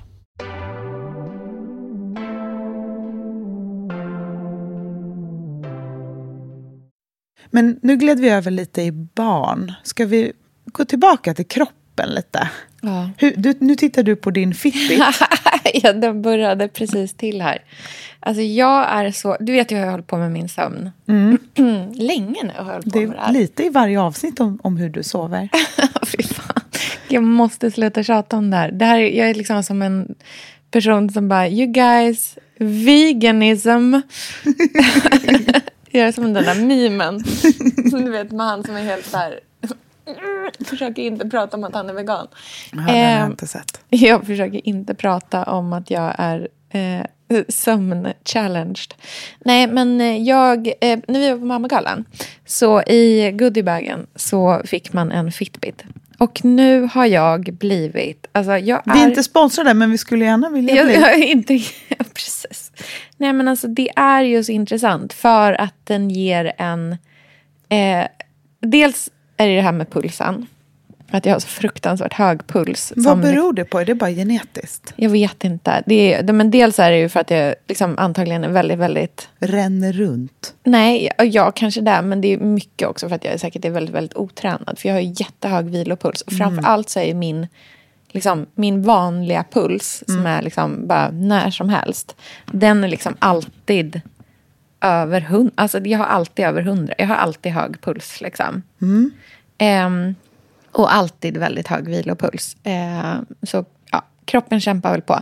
Men 7.51 7.79
nu 7.83 7.97
gled 7.97 8.21
vi 8.21 8.29
över 8.29 8.51
lite 8.51 8.83
i 8.83 8.93
barn. 8.93 9.73
Ska 9.83 10.07
vi 10.07 10.33
gå 10.67 10.85
tillbaka 10.85 11.35
till 11.35 11.47
kroppen 11.47 12.09
lite? 12.11 12.49
Ja. 12.83 13.11
Hur, 13.19 13.35
du, 13.37 13.55
nu 13.61 13.75
tittar 13.77 14.03
du 14.03 14.17
på 14.17 14.31
din 14.31 14.55
Fitbit. 14.55 15.03
ja, 15.75 15.93
den 15.93 16.23
började 16.23 16.69
precis 16.69 17.15
till 17.15 17.43
här. 17.43 17.65
Alltså 18.21 18.43
jag 18.43 18.89
är 18.93 19.11
så... 19.11 19.37
Du 19.41 19.53
vet 19.53 19.73
ju 19.73 19.77
hur 19.77 19.85
jag 19.85 19.91
håller 19.91 20.05
på 20.05 20.17
med 20.17 20.33
min 20.33 20.49
sömn. 20.49 20.91
Mm. 21.09 21.39
Länge 21.95 22.43
nu 22.43 22.53
har 22.57 22.65
jag 22.67 22.73
hållit 22.73 22.93
på 22.93 22.99
Det 22.99 23.07
med 23.07 23.17
det 23.17 23.21
är 23.21 23.27
här. 23.27 23.33
lite 23.33 23.65
i 23.65 23.69
varje 23.69 24.01
avsnitt 24.01 24.41
om, 24.41 24.59
om 24.63 24.77
hur 24.77 24.89
du 24.91 25.03
sover. 25.03 25.49
Fy 26.07 26.23
fan. 26.23 26.64
Jag 27.15 27.23
måste 27.23 27.71
sluta 27.71 28.03
tjata 28.03 28.37
om 28.37 28.51
det 28.51 28.57
här. 28.57 28.71
Det 28.73 28.85
här 28.85 28.99
är- 29.01 29.19
jag 29.19 29.31
är 29.31 29.35
liksom 29.35 29.63
som 29.63 29.83
en 29.83 30.15
person 30.71 31.11
som 31.11 31.29
bara, 31.29 31.49
you 31.49 31.67
guys, 31.73 32.39
veganism. 32.59 33.95
jag 35.91 36.09
är 36.09 36.13
som 36.13 36.33
den 36.33 36.45
där 36.45 36.55
memen. 36.67 37.25
Som 37.91 38.05
du 38.05 38.11
vet 38.11 38.31
med 38.33 38.47
han 38.47 38.65
som 38.65 38.77
är 38.77 38.83
helt 38.83 39.07
så 39.07 39.17
här... 39.17 39.41
försöker 40.65 41.03
inte 41.03 41.29
prata 41.29 41.57
om 41.57 41.65
att 41.65 41.75
han 41.75 41.91
är 41.91 41.95
vegan. 41.95 42.27
Ja, 42.73 42.77
den 42.79 42.85
har 42.85 42.95
jag 42.97 43.21
Eh, 43.21 43.27
inte 43.27 43.47
sett. 43.47 43.81
Jag 43.89 44.27
försöker 44.27 44.69
inte 44.69 44.95
prata 44.95 45.45
om 45.45 45.73
att 45.73 45.91
jag 45.91 46.15
är 46.19 46.49
eh, 46.71 47.07
sömn-challenged. 47.49 48.95
Nej, 49.45 49.67
men 49.67 50.01
eh, 50.01 50.17
jag, 50.23 50.67
eh, 50.81 50.99
när 51.09 51.21
vi 51.21 51.31
var 51.31 51.39
på 51.39 51.45
Mammagalan, 51.45 52.05
så 52.47 52.83
i 52.83 53.31
goodiebagen 53.35 54.07
så 54.17 54.63
fick 54.65 54.93
man 54.93 55.13
en 55.13 55.33
Fitbit. 55.33 55.85
Och 56.19 56.45
nu 56.45 56.89
har 56.93 57.07
jag 57.07 57.41
blivit, 57.53 58.27
alltså 58.33 58.57
jag 58.59 58.83
Vi 58.85 59.01
är 59.01 59.05
är... 59.05 59.09
inte 59.09 59.23
sponsrade, 59.23 59.75
men 59.75 59.91
vi 59.91 59.99
skulle 59.99 60.25
gärna 60.25 60.51
vilja 60.51 60.75
jag, 60.77 60.87
bli. 60.87 60.95
jag 60.95 61.15
är 61.15 61.25
inte, 61.25 61.61
precis. 62.15 62.73
Nej 63.17 63.33
men 63.33 63.49
alltså 63.49 63.69
det 63.69 63.89
är 63.97 64.23
ju 64.23 64.45
så 64.45 64.53
intressant 64.53 65.13
för 65.13 65.53
att 65.53 65.75
den 65.85 66.11
ger 66.11 66.53
en, 66.59 66.93
eh, 67.69 68.07
dels 68.61 69.11
är 69.37 69.49
det 69.49 69.55
det 69.55 69.63
här 69.63 69.73
med 69.73 69.91
pulsen. 69.91 70.47
Att 71.17 71.27
jag 71.27 71.33
har 71.33 71.41
så 71.41 71.49
fruktansvärt 71.49 72.13
hög 72.13 72.47
puls. 72.47 72.93
Vad 72.97 73.21
beror 73.21 73.53
det 73.53 73.65
på? 73.65 73.79
Är 73.79 73.85
det 73.85 73.95
bara 73.95 74.11
genetiskt? 74.11 74.93
jag 74.97 75.11
vet 75.11 75.45
inte. 75.45 75.83
Det 75.87 76.15
är, 76.15 76.33
men 76.33 76.51
dels 76.51 76.79
är 76.79 76.91
det 76.91 76.99
ju 76.99 77.09
för 77.09 77.21
att 77.21 77.31
jag 77.31 77.55
liksom 77.69 77.99
antagligen 77.99 78.45
är 78.45 78.49
väldigt, 78.49 78.79
väldigt... 78.79 79.29
Ränner 79.39 79.93
runt. 79.93 80.55
Nej, 80.65 81.11
ja, 81.19 81.51
kanske 81.51 81.81
det. 81.81 82.03
Men 82.03 82.21
det 82.21 82.33
är 82.33 82.39
mycket 82.39 82.89
också 82.89 83.09
för 83.09 83.17
att 83.17 83.25
jag 83.25 83.35
är 83.35 83.39
säkert 83.39 83.65
är 83.65 83.71
väldigt, 83.71 83.95
väldigt 83.95 84.17
otränad. 84.17 84.79
För 84.79 84.89
jag 84.89 84.97
har 84.97 85.01
ju 85.01 85.15
jättehög 85.17 85.65
vilopuls. 85.65 86.23
Och 86.23 86.33
framför 86.33 86.63
allt 86.63 86.89
så 86.89 87.01
är 87.01 87.05
ju 87.05 87.15
min, 87.15 87.47
liksom, 88.09 88.47
min 88.55 88.83
vanliga 88.83 89.45
puls, 89.53 90.05
som 90.07 90.27
är 90.27 90.43
liksom 90.43 90.87
bara 90.87 91.11
när 91.11 91.51
som 91.51 91.69
helst. 91.69 92.17
Den 92.47 92.85
är 92.85 92.89
liksom 92.89 93.15
alltid 93.19 94.01
över 94.81 95.21
hundra. 95.21 95.53
Alltså 95.55 95.79
jag 95.79 95.99
har 95.99 96.07
alltid 96.07 96.45
över 96.45 96.63
hundra. 96.63 96.95
Jag 96.99 97.07
har 97.07 97.17
alltid 97.17 97.53
hög 97.53 97.81
puls 97.81 98.21
liksom. 98.21 98.63
Ehm, 99.59 100.15
och 100.75 100.95
alltid 100.95 101.37
väldigt 101.37 101.69
hög 101.69 101.89
vilopuls. 101.89 102.57
Eh, 102.63 103.15
så 103.43 103.65
ja, 103.91 104.03
kroppen 104.25 104.61
kämpar 104.61 104.91
väl 104.91 105.03
på. 105.03 105.21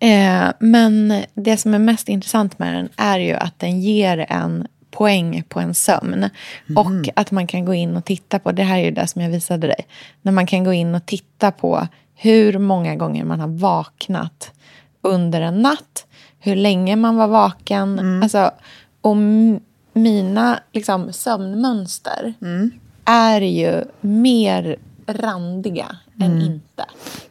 Eh, 0.00 0.48
men 0.58 1.22
det 1.34 1.56
som 1.56 1.74
är 1.74 1.78
mest 1.78 2.08
intressant 2.08 2.58
med 2.58 2.74
den 2.74 2.88
är 2.96 3.18
ju 3.18 3.32
att 3.32 3.58
den 3.58 3.80
ger 3.80 4.26
en 4.28 4.66
poäng 4.90 5.42
på 5.48 5.60
en 5.60 5.74
sömn. 5.74 6.30
Och 6.76 7.08
att 7.16 7.30
man 7.30 7.46
kan 7.46 7.64
gå 7.64 7.74
in 7.74 7.96
och 7.96 8.04
titta 8.04 8.38
på, 8.38 8.52
det 8.52 8.62
här 8.62 8.78
är 8.78 8.84
ju 8.84 8.90
det 8.90 9.06
som 9.06 9.22
jag 9.22 9.30
visade 9.30 9.66
dig. 9.66 9.86
När 10.22 10.32
man 10.32 10.46
kan 10.46 10.64
gå 10.64 10.72
in 10.72 10.94
och 10.94 11.06
titta 11.06 11.50
på 11.50 11.88
hur 12.14 12.58
många 12.58 12.96
gånger 12.96 13.24
man 13.24 13.40
har 13.40 13.48
vaknat 13.48 14.52
under 15.02 15.40
en 15.40 15.62
natt. 15.62 16.06
Hur 16.38 16.56
länge 16.56 16.96
man 16.96 17.16
var 17.16 17.28
vaken. 17.28 18.22
Alltså, 18.22 18.50
och 19.00 19.16
mina 19.92 20.60
liksom, 20.72 21.12
sömnmönster 21.12 22.34
är 23.04 23.40
ju 23.40 23.84
mer 24.00 24.76
randiga 25.12 25.96
än 26.20 26.42
inte. 26.42 26.84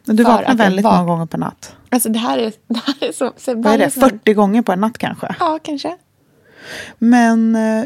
Men 0.04 0.16
du 0.16 0.24
vaknar 0.24 0.54
väldigt 0.54 0.84
vak- 0.84 0.92
många 0.96 1.04
gånger 1.04 1.26
per 1.26 1.38
natt. 1.38 1.76
Alltså 1.90 2.08
det 2.08 2.18
här 2.18 2.38
är, 2.38 2.52
det 2.68 2.80
här 2.86 3.08
är 3.08 3.12
så... 3.12 3.32
så 3.36 3.54
Vad 3.54 3.74
är 3.74 3.78
det? 3.78 3.90
sån 3.90 4.02
här- 4.02 4.10
40 4.10 4.34
gånger 4.34 4.62
på 4.62 4.72
en 4.72 4.80
natt 4.80 4.98
kanske? 4.98 5.34
Ja, 5.40 5.58
kanske. 5.62 5.96
Men 6.98 7.56
eh, 7.56 7.84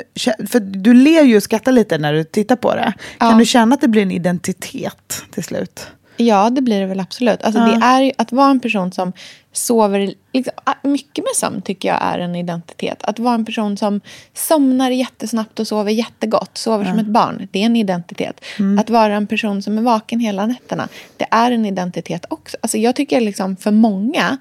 för 0.49 0.61
du 0.61 0.95
ler 0.95 1.23
ju 1.23 1.37
och 1.37 1.43
skrattar 1.43 1.73
lite 1.73 1.99
när 1.99 2.13
du 2.13 2.25
tittar 2.25 2.57
på 2.57 2.75
det. 2.75 2.93
Kan 3.19 3.31
Ja. 3.31 3.37
du 3.39 3.45
känna 3.45 3.75
att 3.75 3.81
det 3.81 3.89
blir 3.89 4.03
en 4.03 4.11
identitet 4.11 5.23
till 5.31 5.45
slut? 5.45 5.87
Ja, 6.17 6.51
det 6.51 6.61
blir 6.63 6.81
det 6.81 6.87
väl 6.87 7.01
absolut. 7.01 7.43
Alltså, 7.45 7.61
Ja. 7.61 7.67
det 7.67 7.87
är 7.87 8.03
ju, 8.03 8.13
att 8.19 8.33
vara 8.33 8.51
en 8.51 8.61
person 8.61 8.93
som 8.93 9.13
sover... 9.53 10.15
Liksom, 10.33 10.53
mycket 10.83 11.25
med 11.25 11.37
sömn 11.37 11.63
tycker 11.63 11.89
jag 11.89 11.99
är 12.03 12.19
en 12.19 12.35
identitet. 12.37 13.03
Att 13.05 13.19
vara 13.19 13.35
en 13.35 13.45
person 13.45 13.77
som 13.77 14.01
somnar 14.35 14.91
jättesnabbt 14.91 15.61
och 15.61 15.67
sover 15.67 15.93
jättegott. 15.93 16.59
Sover 16.59 16.85
som 16.85 16.99
ett 16.99 17.07
barn. 17.07 17.49
Det 17.53 17.63
är 17.63 17.67
en 17.67 17.77
identitet. 17.77 18.45
Att 18.81 18.91
vara 18.91 19.15
en 19.15 19.27
person 19.27 19.63
som 19.63 19.79
är 19.79 19.83
vaken 19.83 20.21
hela 20.21 20.47
nätterna. 20.47 20.89
Det 21.17 21.27
är 21.31 21.51
en 21.51 21.67
identitet 21.67 22.25
också. 22.29 22.57
Alltså, 22.61 22.79
jag 22.79 22.97
tycker 22.97 23.21
liksom 23.21 23.57
för 23.57 23.71
många 23.71 24.39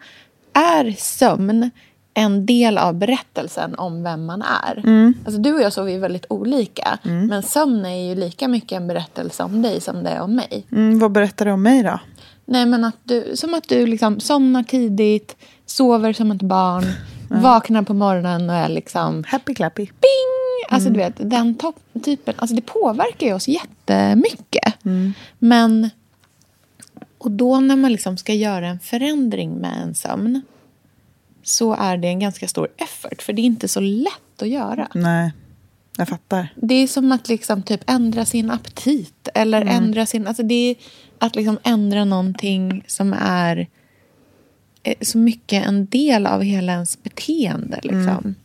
är 0.53 0.95
sömn 0.97 1.71
en 2.13 2.45
del 2.45 2.77
av 2.77 2.93
berättelsen 2.95 3.75
om 3.75 4.03
vem 4.03 4.25
man 4.25 4.41
är. 4.41 4.83
Alltså, 5.25 5.41
du 5.41 5.53
och 5.53 5.61
jag 5.61 5.73
sover 5.73 5.91
ju 5.91 5.99
väldigt 5.99 6.25
olika. 6.29 6.97
Men 7.03 7.43
sömn 7.43 7.85
är 7.85 8.09
ju 8.09 8.15
lika 8.15 8.47
mycket 8.47 8.71
en 8.71 8.87
berättelse 8.87 9.43
om 9.43 9.61
dig 9.61 9.81
som 9.81 10.03
det 10.03 10.09
är 10.09 10.21
om 10.21 10.35
mig. 10.35 10.65
Mm, 10.71 10.99
vad 10.99 11.11
berättar 11.11 11.45
du 11.45 11.51
om 11.51 11.63
mig 11.63 11.83
då? 11.83 11.99
Nej, 12.45 12.65
men 12.65 12.83
att 12.83 12.97
du, 13.03 13.31
som 13.35 13.53
att 13.53 13.67
du 13.69 13.85
liksom 13.85 14.19
somnar 14.19 14.63
tidigt, 14.63 15.35
sover 15.65 16.13
som 16.13 16.31
ett 16.31 16.41
barn, 16.41 16.83
vaknar 17.29 17.81
på 17.81 17.93
morgonen 17.93 18.49
och 18.49 18.55
är 18.55 18.69
liksom 18.69 19.23
Happy 19.27 19.53
clappy. 19.55 19.85
bing! 19.85 20.69
Alltså 20.69 20.89
du 20.89 20.97
vet, 20.97 21.13
den 21.29 21.57
typen. 22.03 22.33
Alltså 22.37 22.55
det 22.55 22.61
påverkar 22.61 23.27
ju 23.27 23.33
oss 23.33 23.47
jättemycket. 23.47 24.73
Men, 25.39 25.89
och 27.17 27.31
då 27.31 27.59
när 27.59 27.75
man 27.75 27.91
liksom 27.91 28.17
ska 28.17 28.33
göra 28.33 28.67
en 28.67 28.79
förändring 28.79 29.53
med 29.53 29.77
en 29.83 29.95
sömn 29.95 30.41
så 31.43 31.73
är 31.73 31.97
det 31.97 32.07
en 32.07 32.19
ganska 32.19 32.47
stor 32.47 32.67
effort. 32.77 33.21
För 33.21 33.33
det 33.33 33.41
är 33.41 33.43
inte 33.43 33.67
så 33.67 33.79
lätt 33.79 34.41
att 34.41 34.47
göra. 34.47 34.87
Nej, 34.93 35.31
jag 35.97 36.07
fattar. 36.07 36.47
Det 36.55 36.75
är 36.75 36.87
som 36.87 37.11
att 37.11 37.29
liksom 37.29 37.63
typ 37.63 37.89
ändra 37.89 38.25
sin 38.25 38.51
aptit. 38.51 39.27
Eller 39.33 39.61
ändra 39.65 40.05
sin... 40.05 40.27
Alltså 40.27 40.43
det 40.43 40.55
är 40.71 40.75
att 41.19 41.35
liksom 41.35 41.59
ändra 41.63 42.05
någonting 42.05 42.83
som 42.87 43.13
är 43.21 43.67
eh, 44.83 44.95
så 45.01 45.17
mycket 45.17 45.65
en 45.67 45.85
del 45.85 46.27
av 46.27 46.41
hela 46.41 46.71
ens 46.71 47.03
beteende. 47.03 47.79
Liksom. 47.83 48.35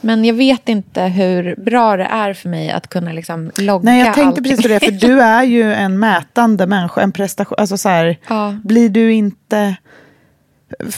Men 0.00 0.24
jag 0.24 0.34
vet 0.34 0.68
inte 0.68 1.02
hur 1.02 1.56
bra 1.56 1.96
det 1.96 2.04
är 2.04 2.34
för 2.34 2.48
mig 2.48 2.70
att 2.70 2.88
kunna 2.88 3.12
liksom 3.12 3.50
logga 3.58 3.84
Nej, 3.84 3.98
jag 3.98 4.14
tänkte 4.14 4.28
allting. 4.28 4.44
precis 4.44 4.62
på 4.62 4.68
det, 4.68 4.80
för 4.80 4.90
du 5.08 5.20
är 5.22 5.42
ju 5.42 5.72
en 5.74 5.98
mätande 5.98 6.66
människa, 6.66 7.00
en 7.00 7.12
prestation. 7.12 7.56
Alltså 7.58 7.78
så 7.78 7.88
här, 7.88 8.18
Ja. 8.28 8.56
blir 8.64 8.88
du 8.88 9.12
inte... 9.12 9.76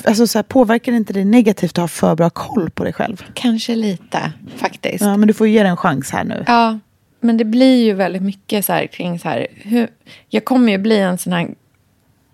Alltså 0.04 0.26
så 0.26 0.38
här, 0.38 0.42
påverkar 0.42 0.92
det 0.92 0.98
inte 0.98 1.12
dig 1.12 1.24
negativt 1.24 1.70
att 1.70 1.83
ha 1.83 1.88
för 1.88 2.14
bra 2.14 2.30
koll 2.30 2.70
på 2.70 2.85
dig 2.85 2.92
själv? 2.92 3.24
Kanske 3.35 3.74
lite, 3.74 4.33
faktiskt. 4.56 5.04
Ja, 5.04 5.16
men 5.16 5.28
du 5.28 5.35
får 5.35 5.46
ge 5.48 5.62
det 5.62 5.68
en 5.68 5.76
chans 5.76 6.11
här 6.11 6.24
nu. 6.24 6.44
Ja, 6.46 6.78
men 7.20 7.37
det 7.37 7.44
blir 7.44 7.85
ju 7.85 7.94
väldigt 7.94 8.22
mycket 8.22 8.64
så 8.64 8.72
här 8.72 8.87
kring 8.87 9.18
så 9.18 9.28
här. 9.28 9.46
Hur, 9.56 9.88
jag 10.28 10.44
kommer 10.44 10.72
ju 10.72 10.78
bli 10.78 10.98
en 10.98 11.18
sån 11.18 11.33
här, 11.33 11.48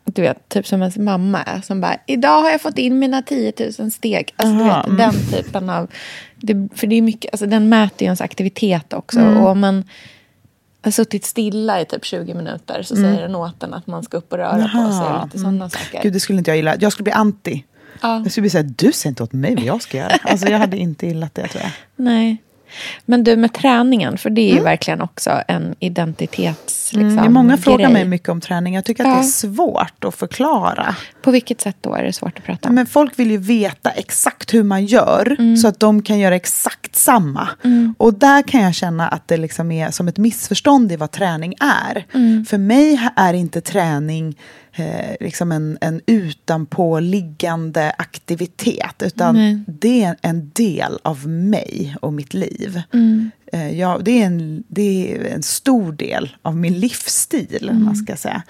du 0.04 0.22
vet, 0.22 0.48
typ 0.48 0.66
som 0.66 0.82
ens 0.82 0.96
mamma 0.96 1.42
är. 1.42 1.60
Som 1.60 1.80
bara, 1.80 1.96
idag 2.06 2.40
har 2.42 2.50
jag 2.50 2.60
fått 2.60 2.78
in 2.78 2.98
mina 2.98 3.22
10 3.22 3.52
000 3.78 3.90
steg. 3.90 4.34
Alltså 4.36 4.58
du 4.58 4.64
vet, 4.64 4.86
mm. 4.86 4.96
den 4.96 5.14
typen 5.32 5.70
av, 5.70 5.90
det, 6.36 6.68
för 6.74 6.86
det 6.86 6.96
är 6.96 7.02
mycket, 7.02 7.32
alltså 7.32 7.46
den 7.46 7.68
mäter 7.68 8.02
ju 8.02 8.04
ens 8.04 8.20
aktivitet 8.20 8.92
också. 8.92 9.18
Mm. 9.18 9.36
Och 9.36 9.50
om 9.50 9.60
man 9.60 9.84
har 10.86 10.92
suttit 10.92 11.24
stilla 11.24 11.80
i 11.80 11.84
typ 11.84 12.04
20 12.04 12.34
minuter 12.34 12.82
så 12.82 12.96
säger 12.96 13.22
den 13.22 13.34
åt 13.34 13.62
en 13.62 13.74
att 13.74 13.86
man 13.86 14.02
ska 14.02 14.16
upp 14.16 14.32
och 14.32 14.38
röra 14.38 14.62
på 14.62 14.68
sig. 14.68 14.78
Mm. 14.78 14.90
Jaha, 14.90 15.24
lite 15.24 15.38
sådana 15.38 15.70
saker. 15.70 16.02
Gud, 16.02 16.12
det 16.12 16.20
skulle 16.20 16.38
inte 16.38 16.50
jag 16.50 16.56
gilla. 16.56 16.76
Jag 16.80 16.92
skulle 16.92 17.04
bli 17.04 17.12
anti. 17.12 17.64
Ja. 18.02 18.18
Jag 18.22 18.30
skulle 18.30 18.42
bli 18.42 18.50
såhär, 18.50 18.74
du 18.76 18.92
säger 18.92 19.08
inte 19.08 19.22
åt 19.22 19.32
mig 19.32 19.54
vad 19.54 19.64
jag 19.64 19.82
ska 19.82 19.98
göra. 19.98 20.12
Alltså 20.22 20.48
jag 20.48 20.58
hade 20.58 20.76
inte 20.76 21.06
gillat 21.06 21.34
det 21.34 21.48
tror 21.48 21.62
jag. 21.62 21.72
Nej. 21.96 22.42
Men 23.04 23.24
du 23.24 23.36
med 23.36 23.52
träningen, 23.52 24.18
för 24.18 24.30
det 24.30 24.50
är 24.50 24.54
ju 24.54 24.60
verkligen 24.62 25.00
också 25.00 25.42
en 25.48 25.74
identitets... 25.80 26.92
Liksom, 26.92 27.06
Mm, 27.10 27.16
det 27.16 27.22
är 27.22 27.28
många 27.30 27.56
frågar 27.56 27.78
grej. 27.78 27.92
mig 27.92 28.04
mycket 28.04 28.28
om 28.28 28.40
träning. 28.40 28.74
Jag 28.74 28.84
tycker 28.84 29.04
att 29.04 29.08
Ja. 29.10 29.14
det 29.14 29.20
är 29.20 29.22
svårt 29.24 30.04
att 30.04 30.14
förklara. 30.14 30.96
På 31.22 31.30
vilket 31.30 31.60
sätt 31.60 31.76
då 31.80 31.94
är 31.94 32.02
det 32.04 32.12
svårt 32.12 32.38
att 32.38 32.44
prata 32.44 32.68
om? 32.68 32.74
Men 32.74 32.86
folk 32.86 33.18
vill 33.18 33.30
ju 33.30 33.36
veta 33.38 33.90
exakt 33.90 34.54
hur 34.54 34.62
man 34.62 34.86
gör 34.86 35.36
Mm. 35.38 35.56
så 35.56 35.68
att 35.68 35.80
de 35.80 36.02
kan 36.02 36.18
göra 36.18 36.36
exakt 36.36 36.96
samma. 36.96 37.48
Och 37.98 38.14
där 38.14 38.42
kan 38.42 38.62
jag 38.62 38.74
känna 38.74 39.08
att 39.08 39.28
det 39.28 39.36
liksom 39.36 39.70
är 39.72 39.90
som 39.90 40.08
ett 40.08 40.18
missförstånd 40.18 40.92
i 40.92 40.96
vad 40.96 41.10
träning 41.10 41.54
är. 41.60 42.04
Mm. 42.14 42.44
För 42.44 42.58
mig 42.58 43.00
är 43.16 43.34
inte 43.34 43.60
träning 43.60 44.36
eh, 44.76 45.16
liksom 45.20 45.52
en, 45.52 45.78
en 45.80 46.00
utanpåliggande 46.06 47.92
aktivitet 47.98 49.02
utan 49.02 49.34
Nej. 49.34 49.58
det 49.66 50.02
är 50.02 50.16
en 50.22 50.50
del 50.54 50.98
av 51.02 51.28
mig 51.28 51.96
och 52.00 52.12
mitt 52.12 52.34
liv. 52.34 52.82
Mm. 52.92 53.30
Eh, 53.52 53.78
ja, 53.78 53.98
det, 54.02 54.22
är 54.22 54.26
en, 54.26 54.64
det 54.68 55.14
är 55.14 55.34
en 55.34 55.42
stor 55.42 55.92
del 55.92 56.36
av 56.42 56.56
min 56.56 56.80
livsstil, 56.80 57.68
Mm. 57.70 57.84
man 57.84 57.96
ska 57.96 58.16
säga. 58.16 58.42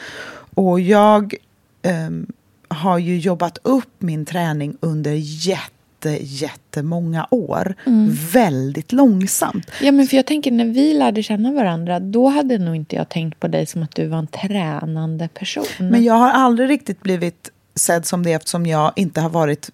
Och 0.54 0.80
jag 0.80 1.34
ehm, 1.82 2.26
har 2.68 2.98
ju 2.98 3.18
jobbat 3.18 3.58
upp 3.62 3.94
min 3.98 4.24
träning 4.24 4.76
under 4.80 5.12
jätte, 5.46 5.70
jättemånga 6.10 7.26
år. 7.30 7.74
Mm. 7.86 8.16
Väldigt 8.32 8.92
långsamt. 8.92 9.70
Ja, 9.82 9.92
men 9.92 10.06
för 10.06 10.16
jag 10.16 10.26
tänker 10.26 10.50
när 10.50 10.64
vi 10.64 10.94
lärde 10.94 11.22
känna 11.22 11.52
varandra, 11.52 12.00
då 12.00 12.28
hade 12.28 12.58
nog 12.58 12.76
inte 12.76 12.96
jag 12.96 13.08
tänkt 13.08 13.40
på 13.40 13.48
dig 13.48 13.66
som 13.66 13.82
att 13.82 13.94
du 13.94 14.06
var 14.06 14.18
en 14.18 14.26
tränande 14.26 15.28
person. 15.28 15.66
Men 15.78 16.04
jag 16.04 16.14
har 16.14 16.30
aldrig 16.30 16.68
riktigt 16.70 17.02
blivit 17.02 17.50
sedd 17.74 18.06
som 18.06 18.22
det 18.22 18.32
eftersom 18.32 18.66
jag 18.66 18.92
inte 18.96 19.20
har 19.20 19.30
varit 19.30 19.70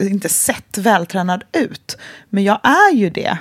inte 0.00 0.28
sett 0.28 0.78
vältränad 0.78 1.44
ut. 1.52 1.96
Men 2.30 2.44
jag 2.44 2.60
är 2.62 2.94
ju 2.94 3.10
det. 3.10 3.38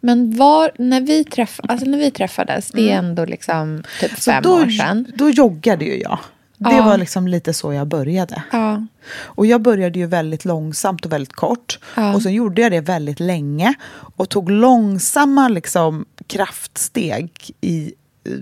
Men 0.00 0.36
var, 0.36 0.70
när, 0.78 1.00
vi 1.00 1.24
träff, 1.24 1.60
alltså 1.68 1.86
när 1.86 1.98
vi 1.98 2.10
träffades, 2.10 2.70
det 2.72 2.80
är 2.80 2.92
Mm. 2.92 3.04
ändå 3.04 3.24
liksom 3.24 3.82
typ 4.00 4.10
fem 4.10 4.42
då, 4.42 4.54
år 4.54 4.66
sedan. 4.66 5.06
Då 5.14 5.30
joggade 5.30 5.84
ju 5.84 6.00
jag. 6.00 6.18
Det 6.58 6.74
Ja. 6.76 6.84
var 6.84 6.98
liksom 6.98 7.28
lite 7.28 7.52
så 7.52 7.72
jag 7.72 7.86
började. 7.88 8.42
Ja. 8.52 8.86
Och 9.22 9.46
jag 9.46 9.62
började 9.62 9.98
ju 9.98 10.06
väldigt 10.06 10.44
långsamt 10.44 11.04
och 11.06 11.12
väldigt 11.12 11.32
kort. 11.32 11.78
Ja. 11.96 12.14
Och 12.14 12.22
sen 12.22 12.32
gjorde 12.32 12.62
jag 12.62 12.72
det 12.72 12.80
väldigt 12.80 13.20
länge. 13.20 13.74
Och 14.16 14.28
tog 14.28 14.50
långsamma 14.50 15.48
liksom, 15.48 16.04
kraftsteg 16.26 17.30
i 17.60 17.92
eh, 18.24 18.32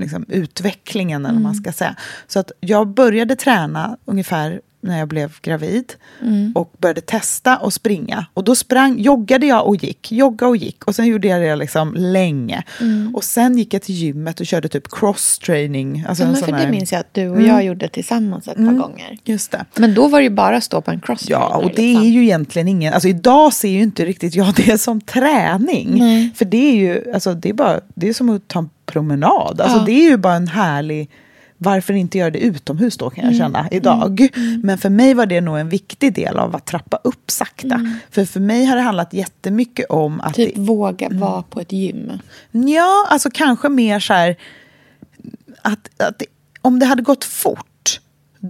liksom, 0.00 0.24
utvecklingen, 0.28 1.24
eller 1.26 1.34
vad 1.34 1.42
man 1.42 1.52
Mm. 1.52 1.62
ska 1.62 1.72
säga. 1.72 1.96
Så 2.26 2.38
att 2.38 2.50
jag 2.60 2.88
började 2.88 3.36
träna 3.36 3.96
ungefär 4.04 4.60
när 4.84 4.98
jag 4.98 5.08
blev 5.08 5.32
gravid. 5.42 5.92
Mm. 6.22 6.52
Och 6.54 6.72
började 6.78 7.00
testa 7.00 7.56
och 7.56 7.72
springa. 7.72 8.26
Och 8.34 8.44
då 8.44 8.54
sprang, 8.54 8.98
joggade 8.98 9.46
jag 9.46 9.66
och 9.66 9.76
gick, 9.76 10.12
jogga 10.12 10.46
och 10.46 10.56
gick. 10.56 10.84
Och 10.84 10.94
sen 10.94 11.06
gjorde 11.06 11.28
jag 11.28 11.42
det 11.42 11.56
liksom 11.56 11.94
länge. 11.98 12.62
Mm. 12.80 13.14
Och 13.14 13.24
sen 13.24 13.58
gick 13.58 13.74
jag 13.74 13.82
till 13.82 13.94
gymmet 13.94 14.40
och 14.40 14.46
körde 14.46 14.68
typ 14.68 14.88
cross-training. 14.90 16.04
Alltså 16.08 16.22
Ja, 16.22 16.26
men 16.26 16.36
för 16.36 16.42
sån 16.46 16.52
det 16.56 16.60
här- 16.64 16.70
minns 16.70 16.92
jag 16.92 17.00
att 17.00 17.14
du 17.14 17.28
och 17.28 17.36
Mm. 17.36 17.48
jag 17.48 17.64
gjorde 17.64 17.88
tillsammans 17.88 18.48
ett 18.48 18.56
par 18.56 18.72
gånger. 18.72 19.18
Just 19.24 19.50
det. 19.50 19.64
Men 19.76 19.94
då 19.94 20.08
var 20.08 20.18
det 20.18 20.24
ju 20.24 20.30
bara 20.30 20.56
att 20.56 20.64
stå 20.64 20.80
på 20.80 20.90
en 20.90 21.00
cross 21.00 21.24
Ja, 21.28 21.56
och 21.64 21.70
det 21.76 21.96
är 21.96 22.02
ju 22.04 22.22
egentligen 22.22 22.68
ingen... 22.68 22.94
Alltså 22.94 23.08
idag 23.08 23.52
ser 23.52 23.68
ju 23.68 23.82
inte 23.82 24.04
riktigt 24.04 24.34
jag 24.34 24.54
det 24.66 24.78
som 24.80 25.00
träning. 25.00 25.98
Nej. 25.98 26.30
För 26.34 26.44
det 26.44 26.70
är 26.70 26.74
ju 26.76 27.12
alltså, 27.14 27.34
det 27.34 27.48
är 27.48 27.52
bara, 27.52 27.80
det 27.94 28.08
är 28.08 28.12
som 28.12 28.28
att 28.30 28.48
ta 28.48 28.58
en 28.58 28.70
promenad. 28.86 29.60
Alltså 29.60 29.78
Ja. 29.78 29.82
det 29.86 29.92
är 29.92 30.10
ju 30.10 30.16
bara 30.16 30.34
en 30.34 30.48
härlig... 30.48 31.10
Varför 31.64 31.94
inte 31.94 32.18
göra 32.18 32.30
det 32.30 32.38
utomhus 32.38 32.96
då 32.96 33.10
kan 33.10 33.24
jag 33.24 33.34
Mm. 33.34 33.38
känna 33.46 33.68
idag. 33.70 34.28
Men 34.62 34.78
för 34.78 34.90
mig 34.90 35.14
var 35.14 35.26
det 35.26 35.40
nog 35.40 35.58
en 35.58 35.68
viktig 35.68 36.14
del 36.14 36.36
av 36.38 36.56
att 36.56 36.66
trappa 36.66 36.96
upp 37.04 37.30
sakta. 37.30 37.74
Mm. 37.74 37.92
För 38.10 38.24
för 38.24 38.40
mig 38.40 38.64
har 38.64 38.76
det 38.76 38.82
handlat 38.82 39.12
jättemycket 39.14 39.86
om 39.90 40.20
att... 40.20 40.34
Typ 40.34 40.54
det- 40.54 40.60
våga 40.60 41.08
vara 41.12 41.42
på 41.42 41.60
ett 41.60 41.72
gym. 41.72 42.12
Ja, 42.52 43.06
alltså 43.10 43.30
kanske 43.34 43.68
mer 43.68 44.00
så 44.00 44.12
här... 44.14 44.36
Att, 45.62 46.02
att 46.02 46.18
det, 46.18 46.26
om 46.60 46.78
det 46.78 46.86
hade 46.86 47.02
gått 47.02 47.24
fort, 47.24 47.66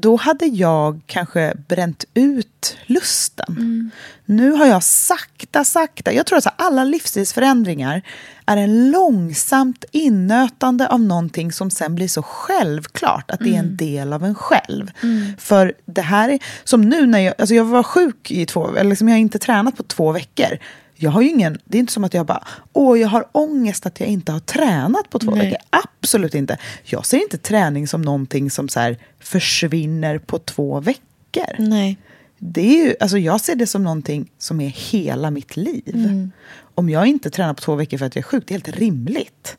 då 0.02 0.16
hade 0.16 0.46
jag 0.46 1.00
kanske 1.06 1.54
bränt 1.68 2.04
ut 2.14 2.76
lusten. 2.86 3.90
Nu 4.24 4.50
har 4.50 4.66
jag 4.66 4.82
sakta, 4.82 5.64
sakta... 5.64 6.12
Jag 6.12 6.26
tror 6.26 6.38
att 6.38 6.60
alla 6.60 6.84
livsstilsförändringar 6.84 8.02
är 8.46 8.56
en 8.56 8.90
långsamt 8.90 9.84
innötande 9.92 10.88
av 10.88 11.00
någonting 11.00 11.52
som 11.52 11.70
sen 11.70 11.94
blir 11.94 12.08
så 12.08 12.22
självklart 12.22 13.30
att 13.30 13.40
det 13.40 13.48
är 13.54 13.58
en 13.58 13.64
Mm. 13.64 13.76
del 13.76 14.12
av 14.12 14.24
en 14.24 14.34
själv. 14.34 14.90
Mm. 15.02 15.32
För 15.38 15.74
det 15.86 16.02
här 16.02 16.28
är... 16.28 16.38
Som 16.64 16.80
nu 16.82 17.06
när 17.06 17.18
jag... 17.18 17.34
Alltså 17.38 17.54
jag 17.54 17.64
var 17.64 17.82
sjuk 17.82 18.30
i 18.30 18.46
två... 18.46 18.76
Eller 18.76 18.90
liksom 18.90 19.08
jag 19.08 19.14
har 19.14 19.20
inte 19.20 19.38
tränat 19.38 19.76
på 19.76 19.82
två 19.82 20.12
veckor. 20.12 20.58
Jag 20.96 21.10
har 21.10 21.22
ingen, 21.22 21.58
det 21.64 21.78
är 21.78 21.80
inte 21.80 21.92
som 21.92 22.04
att 22.04 22.14
jag 22.14 22.26
bara, 22.26 22.44
åh 22.72 23.00
jag 23.00 23.08
har 23.08 23.24
ångest 23.32 23.86
att 23.86 24.00
jag 24.00 24.08
inte 24.08 24.32
har 24.32 24.40
tränat 24.40 25.10
på 25.10 25.18
två 25.18 25.30
Nej. 25.30 25.40
veckor. 25.40 25.58
Absolut 25.70 26.34
inte. 26.34 26.58
Jag 26.84 27.06
ser 27.06 27.22
inte 27.22 27.38
träning 27.38 27.88
som 27.88 28.02
någonting 28.02 28.50
som 28.50 28.68
så 28.68 28.80
här 28.80 28.96
försvinner 29.20 30.18
på 30.18 30.38
två 30.38 30.80
veckor. 30.80 31.54
Nej. 31.58 31.98
Det 32.38 32.60
är 32.60 32.86
ju, 32.86 32.94
alltså 33.00 33.18
jag 33.18 33.40
ser 33.40 33.54
det 33.54 33.66
som 33.66 33.82
någonting 33.82 34.30
som 34.38 34.60
är 34.60 34.68
hela 34.68 35.30
mitt 35.30 35.56
liv. 35.56 35.94
Mm. 35.94 36.32
Om 36.74 36.90
jag 36.90 37.06
inte 37.06 37.30
tränar 37.30 37.54
på 37.54 37.60
två 37.60 37.74
veckor 37.74 37.98
för 37.98 38.06
att 38.06 38.16
jag 38.16 38.22
är 38.22 38.26
sjuk, 38.26 38.44
det 38.46 38.52
är 38.54 38.56
helt 38.56 38.78
rimligt. 38.78 39.56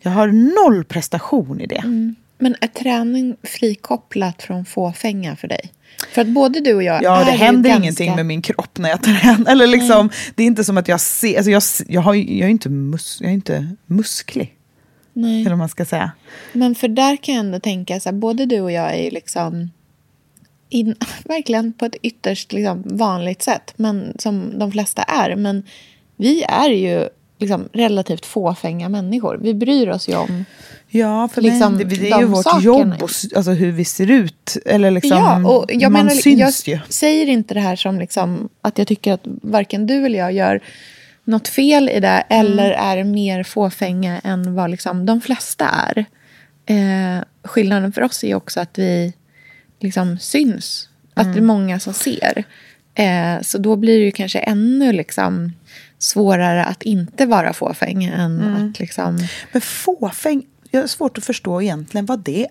Jag 0.00 0.10
har 0.10 0.28
noll 0.28 0.84
prestation 0.84 1.60
i 1.60 1.66
det. 1.66 1.76
Mm. 1.76 2.14
Men 2.38 2.56
är 2.60 2.66
träning 2.66 3.36
frikopplat 3.42 4.42
från 4.42 4.64
fåfänga 4.64 5.36
för 5.36 5.48
dig? 5.48 5.72
För 6.12 6.20
att 6.20 6.28
både 6.28 6.60
du 6.60 6.74
och 6.74 6.82
jag 6.82 7.02
Ja, 7.02 7.20
är 7.20 7.24
det 7.24 7.30
händer 7.30 7.70
ganska... 7.70 7.82
ingenting 7.82 8.14
med 8.14 8.26
min 8.26 8.42
kropp 8.42 8.78
när 8.78 8.88
jag 8.88 9.02
tränar. 9.02 9.52
Eller 9.52 9.66
liksom, 9.66 10.10
det 10.34 10.42
är 10.42 10.46
inte 10.46 10.64
som 10.64 10.78
att 10.78 10.88
jag 10.88 11.00
ser... 11.00 11.36
Alltså 11.36 11.50
jag, 11.50 11.62
jag, 11.94 12.00
har, 12.00 12.14
jag, 12.14 12.46
är 12.46 12.48
inte 12.48 12.68
mus, 12.68 13.18
jag 13.20 13.30
är 13.30 13.34
inte 13.34 13.76
musklig, 13.86 14.54
Nej. 15.12 15.40
eller 15.40 15.50
vad 15.50 15.58
man 15.58 15.68
ska 15.68 15.84
säga. 15.84 16.12
Men 16.52 16.74
för 16.74 16.88
där 16.88 17.16
kan 17.16 17.34
jag 17.34 17.44
ändå 17.44 17.60
tänka 17.60 18.00
så 18.00 18.08
här, 18.08 18.16
både 18.16 18.46
du 18.46 18.60
och 18.60 18.72
jag 18.72 18.94
är 18.94 19.02
ju 19.02 19.10
liksom 19.10 19.70
in, 20.68 20.94
verkligen 21.24 21.72
på 21.72 21.84
ett 21.84 21.96
ytterst 22.02 22.52
liksom 22.52 22.82
vanligt 22.86 23.42
sätt, 23.42 23.72
men 23.76 24.12
som 24.18 24.58
de 24.58 24.72
flesta 24.72 25.02
är. 25.02 25.36
Men 25.36 25.62
vi 26.16 26.42
är 26.42 26.70
ju 26.70 27.08
liksom 27.40 27.68
relativt 27.72 28.26
fåfänga 28.26 28.88
människor. 28.88 29.38
Vi 29.42 29.54
bryr 29.54 29.88
oss 29.88 30.08
ju 30.08 30.16
om 30.16 30.44
Ja, 30.92 31.28
för 31.28 31.42
Liksom, 31.42 31.78
det, 31.78 31.84
det 31.84 32.10
är 32.10 32.18
ju 32.20 32.24
vårt 32.24 32.44
sakerna. 32.44 32.62
jobb, 32.62 33.02
och, 33.02 33.10
alltså 33.36 33.50
hur 33.50 33.72
vi 33.72 33.84
ser 33.84 34.10
ut. 34.10 34.56
Eller 34.66 34.90
liksom, 34.90 35.18
ja, 35.18 35.48
och 35.48 35.64
jag 35.68 35.92
man 35.92 36.06
menar, 36.06 36.20
syns 36.20 36.68
jag 36.68 36.76
ju. 36.76 36.80
säger 36.88 37.26
inte 37.26 37.54
det 37.54 37.60
här 37.60 37.76
som 37.76 37.98
liksom 37.98 38.48
att 38.62 38.78
jag 38.78 38.86
tycker 38.86 39.12
att 39.12 39.20
varken 39.24 39.86
du 39.86 40.06
eller 40.06 40.18
jag 40.18 40.32
gör 40.32 40.60
något 41.24 41.48
fel 41.48 41.88
i 41.88 42.00
det 42.00 42.24
eller 42.28 42.70
är 42.70 43.04
mer 43.04 43.42
fåfänga 43.42 44.18
än 44.18 44.54
vad 44.54 44.70
liksom 44.70 45.06
de 45.06 45.20
flesta 45.20 45.68
är. 45.68 46.04
Eh, 46.66 47.22
skillnaden 47.44 47.92
för 47.92 48.02
oss 48.02 48.24
är 48.24 48.34
också 48.34 48.60
att 48.60 48.78
vi 48.78 49.12
liksom 49.80 50.18
syns. 50.18 50.88
Att 51.14 51.32
det 51.34 51.38
är 51.40 51.42
många 51.42 51.80
som 51.80 51.94
ser. 51.94 52.44
Eh, 52.94 53.42
så 53.42 53.58
då 53.58 53.76
blir 53.76 53.98
det 53.98 54.04
ju 54.04 54.10
kanske 54.10 54.38
ännu 54.38 54.92
liksom 54.92 55.52
svårare 56.02 56.64
att 56.64 56.82
inte 56.82 57.26
vara 57.26 57.52
fåfäng 57.52 58.04
än 58.04 58.40
Mm. 58.40 58.68
att 58.70 58.78
liksom... 58.80 59.18
Men 59.52 59.60
fåfäng, 59.62 60.42
jag 60.70 60.80
har 60.80 60.86
svårt 60.86 61.18
att 61.18 61.24
förstå 61.24 61.62
egentligen 61.62 62.06
vad 62.06 62.18
det 62.20 62.46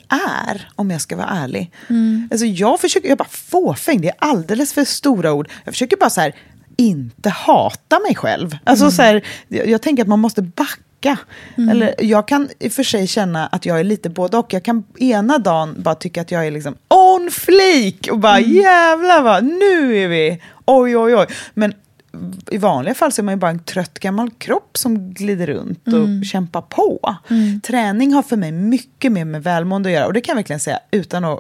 är, 0.48 0.70
om 0.76 0.92
jag 0.92 1.02
ska 1.02 1.16
vara 1.16 1.28
ärlig. 1.30 1.72
Mm. 1.90 2.28
Alltså 2.32 2.46
jag 2.46 2.80
försöker, 2.80 3.10
jag 3.10 3.18
bara 3.18 3.28
fåfäng, 3.30 4.02
det 4.02 4.08
är 4.10 4.16
alldeles 4.20 4.74
för 4.74 4.84
stora 4.86 5.34
ord. 5.34 5.50
Jag 5.66 5.74
försöker 5.74 5.98
bara 5.98 6.10
så 6.10 6.22
här, 6.22 6.36
inte 6.78 7.30
hata 7.30 8.00
mig 8.00 8.16
själv. 8.16 8.58
Alltså 8.64 8.86
Mm. 8.86 8.92
så 8.92 9.02
här, 9.02 9.22
jag, 9.48 9.68
jag 9.68 9.82
tänker 9.82 10.04
att 10.04 10.10
man 10.10 10.20
måste 10.20 10.42
backa. 10.42 11.18
Mm. 11.58 11.70
Eller 11.70 11.96
jag 12.00 12.28
kan 12.28 12.50
i 12.60 12.68
och 12.68 12.72
för 12.72 12.84
sig 12.84 13.08
känna 13.08 13.48
att 13.48 13.66
jag 13.66 13.80
är 13.80 13.84
lite 13.84 14.10
både 14.10 14.38
och. 14.38 14.54
Jag 14.54 14.64
kan 14.64 14.84
ena 15.00 15.38
dagen 15.38 15.76
bara 15.78 15.96
tycka 15.96 16.22
att 16.22 16.32
jag 16.32 16.48
är 16.48 16.52
liksom 16.52 16.76
on 16.88 17.30
fleek 17.32 18.08
och 18.12 18.20
bara 18.20 18.38
Mm. 18.38 18.52
jävlar 18.52 19.22
vad, 19.22 19.44
nu 19.44 19.98
är 19.98 20.08
vi, 20.08 20.42
oj 20.66 20.98
oj 20.98 21.16
oj. 21.16 21.28
Men 21.54 21.74
i 22.52 22.58
vanliga 22.58 22.94
fall 22.96 23.12
så 23.12 23.22
är 23.22 23.24
man 23.24 23.34
ju 23.34 23.38
bara 23.40 23.52
en 23.52 23.60
trött 23.64 24.00
gammal 24.00 24.30
kropp 24.38 24.78
som 24.78 25.14
glider 25.14 25.48
runt 25.48 25.88
och 25.88 25.94
Mm. 25.94 26.24
kämpar 26.24 26.62
på. 26.62 27.16
Mm. 27.30 27.62
Träning 27.62 28.14
har 28.14 28.24
för 28.24 28.38
mig 28.38 28.52
mycket 28.52 29.12
mer 29.12 29.26
med 29.26 29.44
välmående 29.44 29.90
att 29.90 29.94
göra. 29.94 30.08
Och 30.08 30.14
det 30.14 30.22
kan 30.22 30.34
jag 30.34 30.36
verkligen 30.36 30.60
säga 30.60 30.80
utan 30.92 31.26
att 31.26 31.40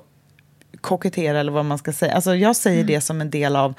kokettera 0.81 1.39
eller 1.39 1.51
vad 1.51 1.65
man 1.65 1.77
ska 1.77 1.93
säga. 1.93 2.13
Alltså 2.15 2.35
jag 2.35 2.55
säger 2.55 2.83
det 2.83 3.01
som 3.01 3.21
en 3.21 3.29
del 3.29 3.55
av 3.55 3.73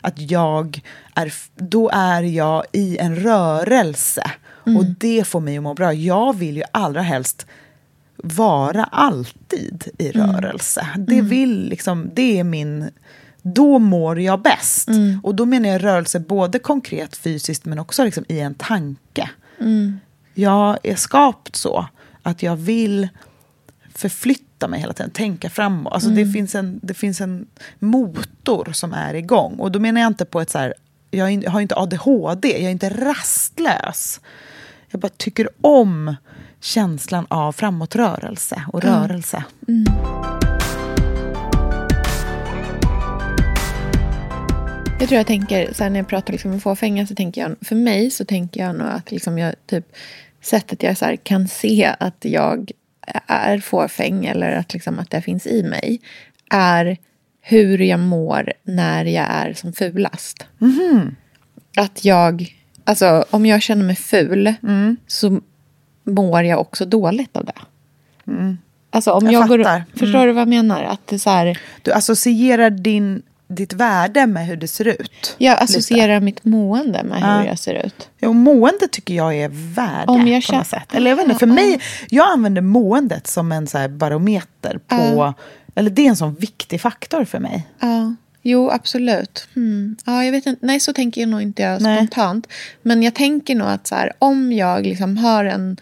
att 0.00 0.30
jag 0.30 0.80
är, 1.14 1.32
då 1.56 1.90
är 1.92 2.22
jag 2.22 2.64
i 2.72 2.98
en 2.98 3.16
rörelse. 3.16 4.30
Mm. 4.66 4.76
Och 4.78 4.84
det 4.84 5.26
får 5.26 5.40
mig 5.40 5.56
att 5.56 5.62
må 5.62 5.74
bra. 5.74 5.92
Jag 5.92 6.36
vill 6.36 6.56
ju 6.56 6.62
allra 6.72 7.02
helst 7.02 7.46
vara 8.16 8.84
alltid 8.84 9.84
i 9.98 10.16
Mm. 10.18 10.36
rörelse. 10.36 10.86
Det 10.98 11.20
vill 11.20 11.68
liksom, 11.68 12.10
det 12.14 12.38
är 12.40 12.44
min... 12.44 12.90
Då 13.46 13.78
mår 13.78 14.20
jag 14.20 14.42
bäst. 14.42 14.88
Mm. 14.88 15.20
Och 15.22 15.34
då 15.34 15.44
menar 15.46 15.68
jag 15.68 15.84
rörelse 15.84 16.20
både 16.20 16.58
konkret 16.58 17.16
fysiskt 17.16 17.64
men 17.64 17.78
också 17.78 18.04
liksom 18.04 18.24
i 18.28 18.40
en 18.40 18.54
tanke. 18.54 19.30
Mm. 19.60 20.00
Jag 20.34 20.78
är 20.82 20.96
skapt 20.96 21.56
så 21.56 21.86
att 22.22 22.42
jag 22.42 22.56
vill 22.56 23.08
förflytta 23.94 24.68
mig 24.68 24.80
hela 24.80 24.92
tiden, 24.92 25.10
tänka 25.10 25.50
framåt. 25.50 25.92
Alltså 25.92 26.08
det, 26.08 26.20
Mm. 26.20 26.32
finns 26.32 26.54
en, 26.54 26.80
det 26.82 26.94
finns 26.94 27.20
en 27.20 27.46
motor 27.78 28.72
som 28.72 28.92
är 28.92 29.14
igång. 29.14 29.54
Och 29.58 29.72
då 29.72 29.78
menar 29.80 30.00
jag 30.00 30.08
inte 30.10 30.24
på 30.24 30.40
ett 30.40 30.50
så 30.50 30.58
här 30.58 30.74
jag 31.10 31.50
har 31.50 31.60
inte 31.60 31.76
ADHD, 31.76 32.48
jag 32.52 32.62
är 32.62 32.70
inte 32.70 32.88
rastlös. 32.90 34.20
Jag 34.90 35.00
bara 35.00 35.08
tycker 35.16 35.48
om 35.60 36.16
känslan 36.60 37.26
av 37.30 37.52
framåtrörelse 37.52 38.62
och 38.72 38.84
Ja. 38.84 38.88
rörelse. 38.88 39.44
Jag 45.00 45.08
tror 45.08 45.16
jag 45.18 45.26
tänker, 45.26 45.72
så 45.72 45.88
när 45.88 45.96
jag 45.96 46.08
pratar 46.08 46.32
liksom 46.32 46.52
om 46.52 46.60
fåfänga, 46.60 47.06
så 47.06 47.14
tänker 47.14 47.40
jag, 47.40 47.56
för 47.60 47.76
mig 47.76 48.10
så 48.10 48.24
tänker 48.24 48.60
jag 48.60 48.76
nog 48.76 48.88
att 48.88 49.10
liksom 49.10 49.38
jag, 49.38 49.54
typ, 49.66 49.86
sättet 50.42 50.82
jag 50.82 50.98
så 50.98 51.16
kan 51.22 51.48
se 51.48 51.94
att 52.00 52.16
jag 52.20 52.70
är 53.26 53.58
fåfäng 53.58 54.24
eller 54.26 54.50
att, 54.50 54.74
liksom, 54.74 54.98
att 54.98 55.10
det 55.10 55.22
finns 55.22 55.46
i 55.46 55.62
mig 55.62 56.00
är 56.50 56.96
hur 57.40 57.78
jag 57.78 58.00
mår 58.00 58.52
när 58.62 59.04
jag 59.04 59.26
är 59.30 59.52
som 59.52 59.72
fulast. 59.72 60.46
Att 61.76 62.04
jag, 62.04 62.54
alltså 62.84 63.24
om 63.30 63.46
jag 63.46 63.62
känner 63.62 63.84
mig 63.84 63.96
ful 63.96 64.54
så 65.06 65.40
mår 66.04 66.42
jag 66.42 66.60
också 66.60 66.84
dåligt 66.84 67.36
av 67.36 67.44
det. 67.44 67.52
Alltså 68.90 69.12
om 69.12 69.24
Jag 69.24 69.32
jag, 69.32 69.48
går, 69.48 69.58
fattar. 69.58 69.84
förstår 69.90 70.18
Mm. 70.18 70.26
du 70.26 70.32
vad 70.32 70.40
jag 70.40 70.48
menar? 70.48 70.82
Att 70.82 71.06
det 71.06 71.18
så 71.18 71.30
här, 71.30 71.58
Du 71.82 71.92
associerar 71.92 72.70
din, 72.70 73.22
ditt 73.54 73.72
värde 73.72 74.26
med 74.26 74.46
hur 74.46 74.56
det 74.56 74.68
ser 74.68 74.88
ut. 74.88 75.34
jag 75.38 75.52
Lite. 75.52 75.62
associerar 75.64 76.20
mitt 76.20 76.44
mående 76.44 77.02
med 77.02 77.18
hur 77.22 77.28
Ja. 77.28 77.44
jag 77.46 77.58
ser 77.58 77.74
ut. 77.86 78.08
Ja, 78.18 78.28
och 78.28 78.34
mående 78.34 78.88
tycker 78.90 79.14
jag 79.14 79.34
är 79.36 79.48
värde 79.74 80.04
Om 80.12 80.28
jag 80.28 80.42
på 80.42 80.46
känner- 80.46 80.58
något 80.58 80.66
sätt. 80.66 80.94
Eller 80.94 81.10
jag 81.10 81.16
vet 81.16 81.26
inte, 81.26 81.38
för 81.38 81.46
mig, 81.46 81.80
jag 82.10 82.28
använder 82.32 82.62
måendet 82.62 83.26
som 83.26 83.52
en 83.52 83.66
så 83.66 83.88
barometer 83.88 84.78
på... 84.88 85.34
Eller 85.74 85.90
det 85.90 86.02
är 86.02 86.08
en 86.08 86.16
sån 86.16 86.34
viktig 86.34 86.80
faktor 86.80 87.24
för 87.24 87.38
mig. 87.38 87.66
Ja, 87.80 88.14
jo 88.42 88.70
absolut. 88.70 89.48
Hmm. 89.54 89.96
Ja, 90.06 90.24
jag 90.24 90.32
vet 90.32 90.46
inte. 90.46 90.66
Nej, 90.66 90.80
så 90.80 90.92
tänker 90.92 91.20
jag 91.20 91.30
nog 91.30 91.42
inte 91.42 91.62
jag 91.62 91.82
Nej. 91.82 91.96
spontant. 91.96 92.46
Men 92.82 93.02
jag 93.02 93.14
tänker 93.14 93.54
nog 93.54 93.68
att 93.68 93.86
så 93.86 93.94
här, 93.94 94.12
om 94.18 94.52
jag 94.52 94.82
liksom 94.86 95.16
har 95.16 95.44
en 95.44 95.76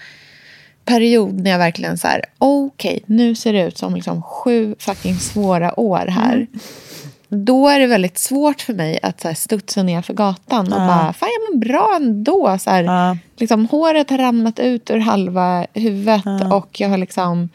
period 0.84 1.40
när 1.40 1.50
jag 1.50 1.58
verkligen 1.58 1.98
så 1.98 2.08
här, 2.08 2.24
okej, 2.38 3.02
nu 3.06 3.34
ser 3.34 3.52
det 3.52 3.62
ut 3.66 3.78
som 3.78 3.94
liksom 3.94 4.22
sju 4.22 4.74
fucking 4.78 5.16
svåra 5.18 5.80
år 5.80 6.06
här. 6.06 6.34
Mm. 6.34 6.46
Då 7.34 7.68
är 7.68 7.78
det 7.80 7.86
väldigt 7.86 8.18
svårt 8.18 8.60
för 8.60 8.74
mig 8.74 8.98
att 9.02 9.20
så 9.20 9.28
här, 9.28 9.34
studsa 9.34 9.82
ner 9.82 10.02
för 10.02 10.14
gatan 10.14 10.72
och 10.72 10.80
Ja. 10.80 10.86
bara, 10.86 11.12
fan 11.12 11.28
jag 11.40 11.54
mår 11.54 11.60
bra 11.64 11.92
ändå. 11.96 12.58
Så 12.60 12.70
här, 12.70 13.18
liksom, 13.36 13.66
håret 13.66 14.10
har 14.10 14.18
ramlat 14.18 14.58
ut 14.58 14.90
ur 14.90 14.98
halva 14.98 15.66
huvudet 15.74 16.24
och 16.52 16.80
jag 16.80 16.88
har 16.88 16.98
liksom 16.98 17.48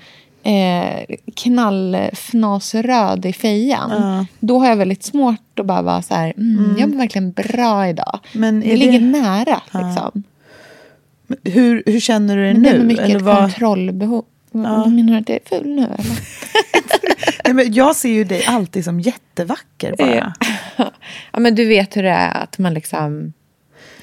eh, 0.43 1.15
knallfnasröd 1.35 3.25
i 3.25 3.33
fejan. 3.33 3.91
Ja. 3.91 4.25
Då 4.39 4.59
har 4.59 4.67
jag 4.69 4.75
väldigt 4.75 5.03
svårt 5.03 5.59
att 5.59 5.65
bara 5.65 5.81
vara 5.81 6.01
så 6.01 6.15
här, 6.15 6.33
mm, 6.37 6.65
Mm. 6.65 6.75
jag 6.79 6.89
mår 6.89 6.97
verkligen 6.97 7.31
bra 7.31 7.87
idag. 7.87 8.19
Men 8.33 8.59
det 8.59 8.77
ligger 8.77 8.99
nära. 9.01 9.61
Ja. 9.71 9.79
Liksom. 9.87 10.23
Hur, 11.43 11.83
hur 11.85 11.99
känner 11.99 12.37
du 12.37 12.43
det 12.47 12.53
Men 12.53 12.63
det 12.63 12.69
är 12.69 12.77
nu? 12.77 12.83
mycket 12.83 13.05
Eller 13.05 13.19
vad- 13.19 13.37
kontrollbehov. 13.37 14.23
Ja. 14.63 14.85
Menar 14.85 15.13
du 15.13 15.19
att 15.19 15.29
jag 15.29 15.39
är 15.45 15.49
full 15.49 15.69
nu 15.69 15.83
eller? 15.83 16.19
Nej, 17.45 17.53
men 17.53 17.73
jag 17.73 17.95
ser 17.95 18.09
ju 18.09 18.23
dig 18.23 18.45
alltid 18.45 18.83
som 18.83 18.99
jättevacker 18.99 19.95
bara. 19.97 20.33
ja, 21.31 21.39
men 21.39 21.55
du 21.55 21.65
vet 21.65 21.97
hur 21.97 22.03
det 22.03 22.09
är 22.09 22.43
att 22.43 22.57
man 22.57 22.73
liksom... 22.73 23.33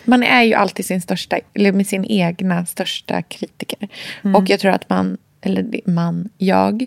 Man 0.04 0.22
är 0.22 0.42
ju 0.42 0.54
alltid 0.54 0.86
sin 0.86 1.00
största, 1.00 1.38
eller 1.54 1.72
med 1.72 1.86
sin 1.86 2.04
egna 2.04 2.66
största 2.66 3.22
kritiker. 3.22 3.88
Mm. 4.22 4.36
Och 4.36 4.50
jag 4.50 4.60
tror 4.60 4.72
att 4.72 4.88
man, 4.88 5.18
eller 5.40 5.90
man, 5.90 6.28
jag, 6.38 6.82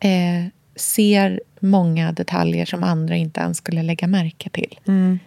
eh, 0.00 0.50
ser 0.80 1.40
många 1.60 2.12
detaljer 2.12 2.66
som 2.66 2.84
andra 2.84 3.16
inte 3.16 3.40
ens 3.40 3.58
skulle 3.58 3.82
lägga 3.82 4.06
märke 4.06 4.50
till. 4.50 4.78
Mm. 4.86 5.18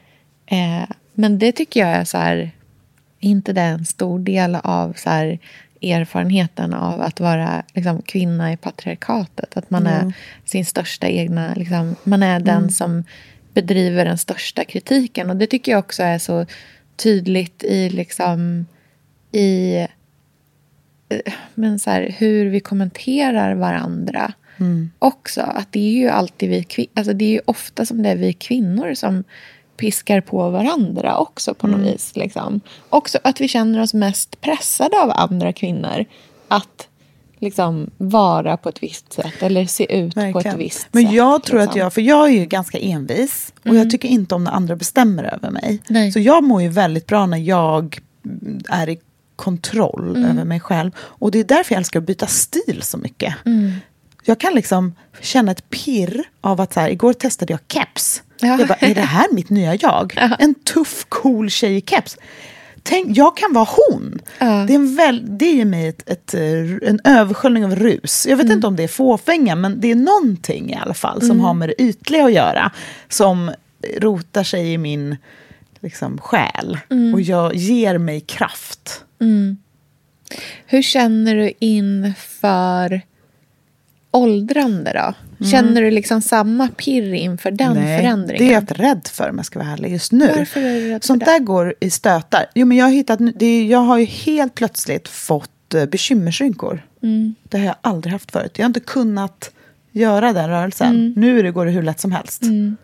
Eh, 0.45 0.89
men 1.13 1.39
det 1.39 1.51
tycker 1.51 1.79
jag 1.79 1.89
är 1.89 2.03
så 2.03 2.17
här, 2.17 2.51
inte 3.19 3.53
det 3.53 3.61
en 3.61 3.85
stor 3.85 4.19
del 4.19 4.55
av 4.55 4.93
så 4.93 5.09
här, 5.09 5.39
erfarenheten 5.81 6.73
av 6.73 7.01
att 7.01 7.19
vara 7.19 7.63
liksom, 7.73 8.01
kvinna 8.01 8.53
i 8.53 8.57
patriarkatet. 8.57 9.57
Att 9.57 9.69
man 9.69 9.87
Mm. 9.87 10.07
är 10.07 10.13
sin 10.45 10.65
största 10.65 11.07
egna, 11.07 11.53
liksom, 11.53 11.95
man 12.03 12.23
är 12.23 12.39
den 12.39 12.57
Mm. 12.57 12.69
som 12.69 13.03
bedriver 13.53 14.05
den 14.05 14.17
största 14.17 14.63
kritiken. 14.63 15.29
Och 15.29 15.35
det 15.37 15.47
tycker 15.47 15.71
jag 15.71 15.79
också 15.79 16.03
är 16.03 16.17
så 16.19 16.45
tydligt 16.95 17.63
i 17.63 17.89
liksom 17.89 18.65
i 19.31 19.75
eh, 21.09 21.33
men 21.55 21.79
så 21.79 21.89
här, 21.89 22.15
hur 22.17 22.45
vi 22.45 22.59
kommenterar 22.59 23.53
varandra 23.55 24.33
Mm. 24.59 24.91
också. 24.99 25.41
Att 25.41 25.71
det 25.71 25.79
är 25.79 25.91
ju 25.91 26.09
alltid 26.09 26.49
vi 26.49 26.87
alltså 26.93 27.13
det 27.13 27.25
är 27.25 27.29
ju 27.29 27.41
ofta 27.45 27.85
som 27.85 28.03
det 28.03 28.09
är 28.09 28.15
vi 28.15 28.33
kvinnor 28.33 28.93
som 28.93 29.23
piskar 29.81 30.21
på 30.21 30.49
varandra 30.49 31.17
också 31.17 31.53
på 31.53 31.67
något 31.67 31.79
Mm. 31.79 31.91
vis. 31.91 32.11
Liksom. 32.15 32.61
Också 32.89 33.19
att 33.23 33.41
vi 33.41 33.47
känner 33.47 33.81
oss 33.81 33.93
mest 33.93 34.41
pressade 34.41 35.01
av 35.03 35.11
andra 35.15 35.53
kvinnor 35.53 36.05
att 36.47 36.87
liksom 37.39 37.89
vara 37.97 38.57
på 38.57 38.69
ett 38.69 38.83
visst 38.83 39.13
sätt 39.13 39.33
eller 39.43 39.65
se 39.65 39.97
ut 39.97 40.13
på 40.13 40.19
ett 40.19 40.35
Verkligen. 40.35 40.57
visst 40.57 40.87
Men 40.91 41.03
sätt. 41.05 41.13
jag 41.13 41.43
tror 41.43 41.59
att 41.59 41.65
liksom. 41.65 41.79
jag, 41.79 41.93
för 41.93 42.01
jag 42.01 42.27
är 42.27 42.31
ju 42.31 42.45
ganska 42.45 42.77
envis 42.79 43.53
och 43.59 43.65
Mm. 43.65 43.77
jag 43.77 43.89
tycker 43.89 44.07
inte 44.09 44.35
om 44.35 44.43
när 44.43 44.51
andra 44.51 44.75
bestämmer 44.75 45.23
över 45.23 45.49
mig. 45.51 45.79
Nej. 45.89 46.11
Så 46.11 46.19
jag 46.19 46.43
mår 46.43 46.61
ju 46.61 46.67
väldigt 46.69 47.07
bra 47.07 47.25
när 47.25 47.37
jag 47.37 47.99
är 48.69 48.89
i 48.89 48.99
kontroll 49.35 50.15
Mm. 50.15 50.31
över 50.31 50.43
mig 50.45 50.59
själv. 50.59 50.91
Och 50.97 51.31
det 51.31 51.39
är 51.39 51.43
därför 51.43 51.73
jag 51.75 51.77
älskar 51.77 51.99
att 51.99 52.05
byta 52.05 52.27
stil 52.27 52.79
så 52.81 52.97
mycket. 52.97 53.35
Mm. 53.45 53.71
Jag 54.23 54.39
kan 54.39 54.53
liksom 54.53 54.95
känna 55.21 55.51
ett 55.51 55.69
pirr 55.69 56.23
av 56.41 56.61
att 56.61 56.73
så 56.73 56.79
här, 56.79 56.89
igår 56.89 57.13
testade 57.13 57.53
jag 57.53 57.59
keps. 57.67 58.23
Ja. 58.41 58.59
Jag 58.59 58.67
bara, 58.67 58.77
är 58.79 58.95
det 58.95 59.01
här 59.01 59.27
mitt 59.33 59.49
nya 59.49 59.75
jag? 59.75 60.13
En 60.39 60.53
tuff, 60.55 61.05
cool 61.09 61.49
tjej 61.49 61.75
i 61.77 61.81
keps. 61.81 62.17
Tänk, 62.83 63.17
jag 63.17 63.37
kan 63.37 63.53
vara 63.53 63.67
hon. 63.89 64.19
Det, 64.39 64.45
är 64.45 64.71
en 64.75 64.95
väl, 64.95 65.37
det 65.37 65.45
ger 65.51 65.65
mig 65.65 65.87
ett, 65.87 66.09
ett, 66.09 66.33
eh, 66.33 66.89
en 66.89 66.99
översköljning 67.03 67.65
av 67.65 67.75
rus. 67.75 68.25
Jag 68.29 68.37
vet 68.37 68.45
Mm. 68.45 68.55
inte 68.55 68.67
om 68.67 68.75
det 68.75 68.83
är 68.83 68.87
fåfänga, 68.87 69.55
men 69.55 69.81
det 69.81 69.91
är 69.91 69.95
någonting 69.95 70.69
i 70.71 70.75
alla 70.75 70.93
fall 70.93 71.19
som 71.21 71.31
Mm. 71.31 71.39
har 71.41 71.53
med 71.53 71.69
det 71.69 71.81
ytliga 71.81 72.25
att 72.25 72.33
göra. 72.33 72.71
Som 73.09 73.51
rotar 73.97 74.43
sig 74.43 74.73
i 74.73 74.77
min 74.77 75.17
liksom, 75.79 76.17
själ 76.17 76.77
Mm. 76.89 77.13
och 77.13 77.21
jag, 77.21 77.55
ger 77.55 77.97
mig 77.97 78.19
kraft. 78.19 79.03
Mm. 79.21 79.57
Hur 80.65 80.81
känner 80.81 81.35
du 81.35 81.53
inför 81.59 83.01
åldrande 84.11 84.93
då? 84.93 85.13
Mm. 85.45 85.51
Känner 85.51 85.81
du 85.81 85.91
liksom 85.91 86.21
samma 86.21 86.67
pirr 86.67 87.13
inför 87.13 87.51
den 87.51 87.73
Nej, 87.73 87.99
förändringen? 87.99 88.47
Det 88.47 88.53
är 88.53 88.53
jag 88.53 88.79
rädd 88.79 89.07
för 89.07 89.29
om 89.29 89.37
jag 89.37 89.45
ska 89.45 89.59
vara 89.59 89.69
ärlig 89.69 89.91
just 89.91 90.11
nu. 90.11 90.33
Varför 90.37 90.61
är 90.61 90.79
du 90.79 90.87
rädd 90.89 91.03
Sånt 91.03 91.25
det? 91.25 91.31
där 91.31 91.39
går 91.39 91.75
i 91.79 91.89
stötar. 91.89 92.45
Jo, 92.55 92.65
men 92.65 92.77
jag, 92.77 92.85
har 92.85 92.91
hittat, 92.91 93.19
det 93.35 93.67
jag 93.67 93.79
har 93.79 93.97
ju 93.97 94.05
helt 94.05 94.55
plötsligt 94.55 95.07
fått 95.07 95.73
eh, 95.73 95.85
bekymmersrynkor. 95.85 96.85
Mm. 97.03 97.35
Det 97.43 97.57
har 97.57 97.65
jag 97.65 97.75
aldrig 97.81 98.13
haft 98.13 98.31
förut. 98.31 98.51
Jag 98.55 98.63
har 98.63 98.69
inte 98.69 98.79
kunnat 98.79 99.51
göra 99.91 100.33
den 100.33 100.49
rörelsen. 100.49 100.95
Mm. 100.95 101.13
Nu 101.15 101.51
går 101.51 101.65
det 101.65 101.71
hur 101.71 101.83
lätt 101.83 101.99
som 101.99 102.11
helst. 102.11 102.43
Mm. 102.43 102.77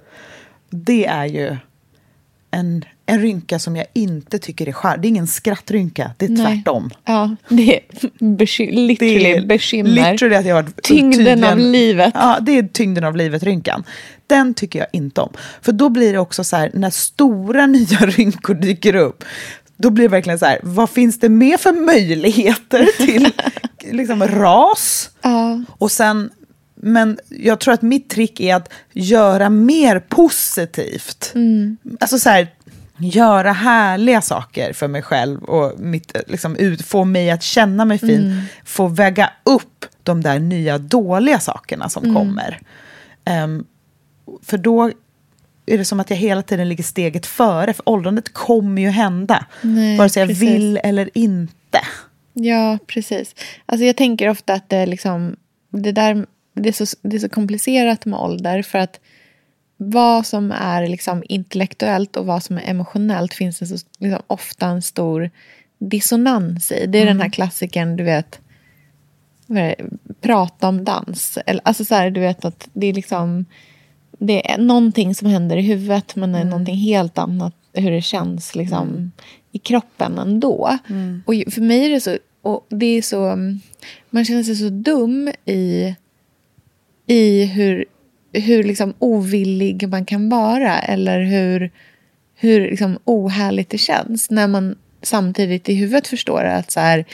Det 0.70 1.06
är 1.06 1.26
ju 1.26 1.58
en, 2.52 2.86
en 3.10 3.22
rynka 3.22 3.60
som 3.60 3.76
jag 3.76 3.86
inte 3.94 4.40
tycker 4.40 4.68
är 4.68 4.72
skär. 4.72 4.98
Det 4.98 5.08
är 5.08 5.10
ingen 5.10 5.28
skrattrynka, 5.28 6.12
det 6.18 6.26
är 6.26 6.30
Nej. 6.30 6.46
tvärtom. 6.64 6.90
Ja, 7.06 7.36
det 7.50 7.76
är 7.76 7.80
beky- 8.20 8.72
literally 8.88 9.24
Det 9.24 9.38
är 9.38 9.46
bekymmer. 9.46 10.12
literally 10.12 10.36
att 10.36 10.46
jag 10.46 10.56
har 10.56 10.64
varit 10.64 10.84
Tyngden 10.84 11.12
tydligen- 11.14 11.44
av 11.44 11.58
livet. 11.60 12.12
Ja, 12.16 12.38
det 12.42 12.52
är 12.58 12.64
tyngden 12.68 13.04
av 13.04 13.16
livet-rynkan. 13.18 13.84
Den 14.28 14.54
tycker 14.54 14.80
jag 14.80 14.88
inte 14.94 15.22
om. 15.22 15.34
För 15.62 15.72
då 15.72 15.90
blir 15.90 16.14
det 16.14 16.20
också 16.20 16.44
så 16.44 16.56
här, 16.56 16.72
när 16.74 16.90
stora 16.90 17.66
nya 17.68 17.98
rynkor 18.00 18.54
dyker 18.54 18.96
upp, 18.96 19.24
då 19.78 19.90
blir 19.90 20.04
det 20.06 20.10
verkligen 20.12 20.40
så 20.40 20.46
här, 20.46 20.60
vad 20.64 20.90
finns 20.90 21.20
det 21.20 21.30
mer 21.30 21.58
för 21.58 21.72
möjligheter 21.74 22.88
till 23.06 23.30
liksom, 23.92 24.24
ras? 24.28 25.10
Ja. 25.22 25.64
Och 25.70 25.92
sen, 25.92 26.30
men 26.76 27.20
jag 27.30 27.60
tror 27.60 27.74
att 27.74 27.82
mitt 27.82 28.10
trick 28.10 28.40
är 28.40 28.56
att 28.56 28.70
göra 28.94 29.50
mer 29.50 30.00
positivt. 30.00 31.32
Mm. 31.36 31.78
Alltså 32.00 32.20
så 32.20 32.30
här, 32.30 32.48
göra 32.98 33.52
härliga 33.52 34.22
saker 34.22 34.74
för 34.74 34.88
mig 34.88 35.02
själv 35.02 35.44
och 35.44 35.80
mitt, 35.80 36.18
liksom, 36.28 36.56
ut, 36.56 36.86
få 36.86 37.04
mig 37.06 37.32
att 37.32 37.44
känna 37.44 37.86
mig 37.86 37.98
fin. 37.98 38.26
Mm. 38.26 38.42
Få 38.66 38.88
väga 38.88 39.30
upp 39.44 39.86
de 40.04 40.22
där 40.24 40.40
nya 40.40 40.78
dåliga 40.78 41.40
sakerna 41.40 41.90
som 41.90 42.04
Mm. 42.04 42.16
kommer. 42.16 42.60
Ehm, 43.26 43.66
för 44.44 44.58
då 44.58 44.92
är 45.66 45.78
det 45.78 45.86
som 45.86 46.00
att 46.00 46.10
jag 46.10 46.18
hela 46.18 46.42
tiden 46.42 46.70
ligger 46.70 46.84
steget 46.84 47.26
före, 47.26 47.74
för 47.74 47.90
åldrandet 47.90 48.34
kommer 48.34 48.82
ju 48.82 48.90
hända. 48.90 49.46
Nej, 49.62 49.98
vare 49.98 50.10
sig 50.10 50.22
jag 50.22 50.30
precis. 50.30 50.50
vill 50.50 50.80
eller 50.84 51.10
inte. 51.14 51.80
Ja, 52.34 52.78
precis. 52.88 53.36
Alltså 53.66 53.86
jag 53.86 53.98
tänker 53.98 54.30
ofta 54.30 54.54
att 54.54 54.70
det, 54.70 54.86
liksom, 54.86 55.36
det, 55.72 55.92
där, 55.92 56.26
det, 56.54 56.70
är 56.70 56.86
så, 56.86 56.98
det 57.02 57.16
är 57.16 57.20
så 57.20 57.30
komplicerat 57.30 58.06
med 58.06 58.20
ålder. 58.20 58.62
För 58.62 58.80
att 58.80 59.00
vad 59.78 60.26
som 60.26 60.52
är 60.52 60.88
liksom 60.88 61.24
intellektuellt 61.30 62.16
och 62.18 62.26
vad 62.26 62.44
som 62.44 62.58
är 62.58 62.62
emotionellt 62.70 63.34
finns 63.34 63.60
det 63.60 63.66
så, 63.66 63.78
liksom, 64.00 64.22
ofta 64.28 64.68
en 64.68 64.82
stor 64.82 65.30
dissonans 65.80 66.72
i. 66.72 66.86
Det 66.88 66.98
är 66.98 67.06
den 67.06 67.16
Mm. 67.16 67.22
här 67.22 67.30
klassikern, 67.30 67.96
du 67.96 68.04
vet, 68.04 68.40
det? 69.48 69.76
prata 70.22 70.68
om 70.68 70.84
dans. 70.84 71.38
Eller, 71.46 71.62
alltså 71.66 71.86
så 71.86 71.96
här, 71.96 72.10
du 72.12 72.20
vet 72.22 72.46
att 72.46 72.70
det 72.74 72.88
är 72.88 72.94
liksom 72.94 73.46
det 74.20 74.52
är 74.52 74.58
någonting 74.58 75.16
som 75.16 75.28
händer 75.28 75.58
i 75.58 75.62
huvudet 75.62 76.16
men 76.16 76.32
det 76.32 76.40
är 76.40 76.46
någonting 76.46 76.76
helt 76.76 77.18
annat 77.18 77.54
hur 77.74 77.92
det 77.92 78.02
känns 78.02 78.56
liksom, 78.56 79.12
i 79.52 79.58
kroppen 79.60 80.18
ändå. 80.20 80.78
Och 81.26 81.36
ju- 81.36 81.52
för 81.52 81.62
mig 81.62 81.86
är 81.86 81.90
det 81.90 82.02
så... 82.02 82.18
Och 82.42 82.66
det 82.70 82.86
är 82.86 83.02
så 83.02 83.36
man 84.10 84.26
känner 84.26 84.44
sig 84.44 84.56
så 84.56 84.70
dum 84.70 85.32
i, 85.46 85.96
i 87.08 87.46
hur, 87.46 87.86
hur 88.40 88.64
liksom 88.64 88.94
ovillig 89.00 89.90
man 89.90 90.06
kan 90.06 90.30
vara 90.30 90.80
eller 90.80 91.20
hur, 91.22 91.72
hur 92.36 92.62
liksom 92.62 93.00
ohärligt 93.06 93.70
det 93.70 93.78
känns 93.78 94.30
när 94.30 94.48
man 94.48 94.76
samtidigt 95.02 95.70
i 95.70 95.74
huvudet 95.74 96.08
förstår 96.08 96.44
att 96.44 96.72
så 96.72 96.80
här, 96.80 97.06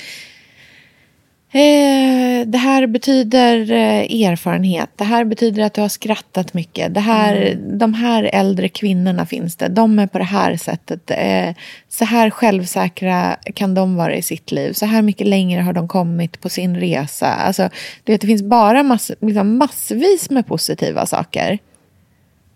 Eh, 1.56 2.48
det 2.48 2.58
här 2.58 2.88
betyder 2.88 3.72
eh, 3.72 4.28
erfarenhet. 4.28 4.90
Det 4.96 5.04
här 5.04 5.26
betyder 5.26 5.64
att 5.64 5.74
du 5.74 5.82
har 5.82 5.90
skrattat 5.90 6.54
mycket. 6.54 6.94
Det 6.94 7.00
här, 7.00 7.58
De 7.62 7.94
här 7.94 8.30
äldre 8.34 8.70
kvinnorna 8.70 9.26
finns 9.26 9.56
det. 9.56 9.68
De 9.68 10.00
är 10.00 10.08
på 10.08 10.18
det 10.18 10.24
här 10.24 10.58
sättet. 10.58 11.12
Eh, 11.12 11.56
så 11.90 12.06
här 12.06 12.30
självsäkra 12.30 13.36
kan 13.56 13.74
de 13.74 13.96
vara 13.96 14.16
i 14.16 14.22
sitt 14.22 14.52
liv. 14.52 14.74
Så 14.74 14.86
här 14.86 15.02
mycket 15.02 15.28
längre 15.28 15.62
har 15.62 15.74
de 15.74 15.88
kommit 15.88 16.42
på 16.42 16.50
sin 16.50 16.78
resa. 16.78 17.28
Alltså, 17.28 17.70
du 18.04 18.12
vet, 18.12 18.22
det 18.22 18.28
finns 18.28 18.44
bara 18.44 18.84
mass, 18.84 19.12
liksom 19.22 19.58
massvis 19.58 20.30
med 20.30 20.48
positiva 20.48 21.06
saker 21.06 21.60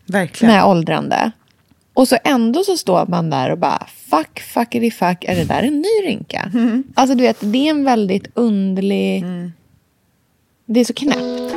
Verkligen. 0.06 0.56
med 0.56 0.66
åldrande. 0.66 1.32
Och 1.98 2.08
så 2.08 2.18
ändå 2.24 2.64
så 2.64 2.78
står 2.78 3.06
man 3.06 3.30
där 3.30 3.52
och 3.52 3.58
bara 3.58 3.88
fuck, 4.10 4.40
fuckity 4.40 4.92
fuck, 4.92 5.24
är 5.24 5.36
det 5.36 5.44
där 5.44 5.64
en 5.64 5.82
ny 5.82 6.10
rynka? 6.10 6.52
Alltså 6.96 7.16
du 7.16 7.24
vet, 7.24 7.38
det 7.40 7.68
är 7.68 7.70
en 7.70 7.84
väldigt 7.84 8.28
underlig... 8.34 9.26
Det 10.66 10.80
är 10.80 10.86
så 10.86 10.94
knäppt. 10.94 11.56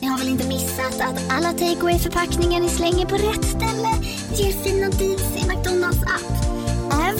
Ni 0.00 0.06
har 0.06 0.18
väl 0.18 0.28
inte 0.28 0.48
missat 0.48 1.00
att 1.00 1.32
alla 1.32 1.52
takeaway 1.52 1.98
förpackningar 1.98 2.60
ni 2.60 2.68
slänger 2.68 3.06
på 3.06 3.14
rätt 3.14 3.44
ställe 3.44 3.88
ger 4.34 4.52
fina 4.52 4.88
deals 4.88 5.44
i 5.44 5.48
McDonalds 5.48 6.02
app. 6.02 6.39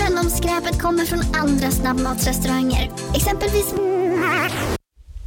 Även 0.01 0.19
om 0.19 0.31
skräpet 0.31 0.83
kommer 0.83 1.05
från 1.05 1.21
andra 1.35 1.71
snabbmatsrestauranger. 1.71 2.91
Exempelvis... 3.15 3.75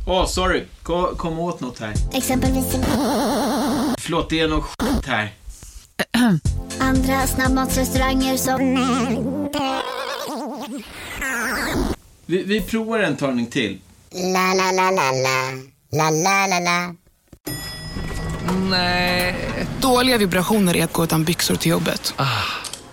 Åh, 0.08 0.26
sorry. 0.26 0.64
Kom, 0.84 1.16
kom 1.16 1.40
åt 1.40 1.60
något 1.60 1.80
här. 1.80 1.94
Exempelvis... 2.14 2.66
Förlåt, 3.98 4.30
det 4.30 4.40
är 4.40 4.48
något 4.48 4.64
skit 4.64 5.06
här. 5.06 5.34
Andra 6.80 7.28
snabbmatsrestauranger 7.28 8.38
som... 8.38 8.60
Vi, 12.26 12.44
vi 12.44 12.62
provar 12.62 13.00
en 13.00 13.18
talning 13.18 13.46
till. 13.46 13.80
La, 14.12 14.54
la, 14.54 14.72
la, 14.72 14.92
la, 14.92 15.12
la. 15.12 15.52
La, 15.92 16.10
la, 16.10 16.48
la, 16.48 16.60
la. 16.60 16.96
Nej. 18.70 19.36
Dåliga 19.82 20.18
vibrationer 20.18 20.78
är 20.78 20.84
att 20.84 20.94
gå 20.94 21.04
utan 21.04 21.24
byxor 21.24 21.56
till 21.56 21.72
jobbet. 21.72 22.14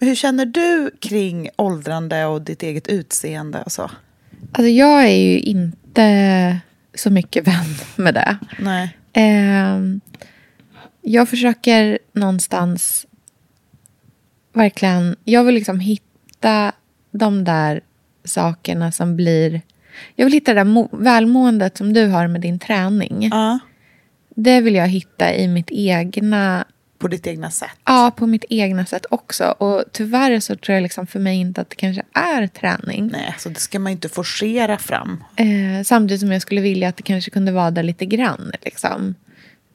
Hur 0.00 0.14
känner 0.14 0.46
du 0.46 0.90
kring 1.00 1.48
åldrande 1.56 2.24
och 2.24 2.42
ditt 2.42 2.62
eget 2.62 2.88
utseende 2.88 3.62
och 3.62 3.72
så? 3.72 3.90
Alltså 4.52 4.68
jag 4.68 5.04
är 5.04 5.16
ju 5.16 5.40
inte 5.40 6.60
så 6.94 7.10
mycket 7.10 7.46
vän 7.48 7.74
med 7.96 8.14
det. 8.14 8.36
Nej. 8.58 8.96
Ehm, 9.12 10.00
jag 11.02 11.28
försöker 11.28 11.98
någonstans 12.12 13.06
verkligen... 14.52 15.16
Jag 15.24 15.44
vill 15.44 15.54
liksom 15.54 15.80
hitta 15.80 16.72
de 17.10 17.44
där 17.44 17.80
sakerna 18.24 18.92
som 18.92 19.16
blir... 19.16 19.60
Jag 20.16 20.26
vill 20.26 20.32
hitta 20.32 20.54
det 20.54 20.64
där 20.64 20.88
välmåendet 21.02 21.76
som 21.76 21.92
du 21.92 22.06
har 22.06 22.28
med 22.28 22.40
din 22.40 22.58
träning. 22.58 23.30
Det 24.34 24.60
vill 24.60 24.74
jag 24.74 24.88
hitta 24.88 25.34
i 25.34 25.48
mitt 25.48 25.70
egna... 25.70 26.64
På 26.98 27.08
ditt 27.08 27.26
egna 27.26 27.50
sätt? 27.50 27.70
Ja, 27.84 28.12
på 28.16 28.26
mitt 28.26 28.44
egna 28.48 28.86
sätt 28.86 29.06
också. 29.10 29.44
Och 29.44 29.84
tyvärr 29.92 30.40
så 30.40 30.56
tror 30.56 30.74
jag 30.74 30.82
liksom 30.82 31.06
för 31.06 31.20
mig 31.20 31.36
inte 31.36 31.60
att 31.60 31.70
det 31.70 31.76
kanske 31.76 32.02
är 32.12 32.46
träning. 32.46 33.08
Nej, 33.12 33.34
så 33.38 33.48
det 33.48 33.60
ska 33.60 33.78
man 33.78 33.92
inte 33.92 34.08
forcera 34.08 34.78
fram. 34.78 35.24
Eh, 35.36 35.82
samtidigt 35.84 36.20
som 36.20 36.32
jag 36.32 36.42
skulle 36.42 36.60
vilja 36.60 36.88
att 36.88 36.96
det 36.96 37.02
kanske 37.02 37.30
kunde 37.30 37.52
vara 37.52 37.70
där 37.70 37.82
lite 37.82 38.06
grann. 38.06 38.52
Liksom. 38.62 39.14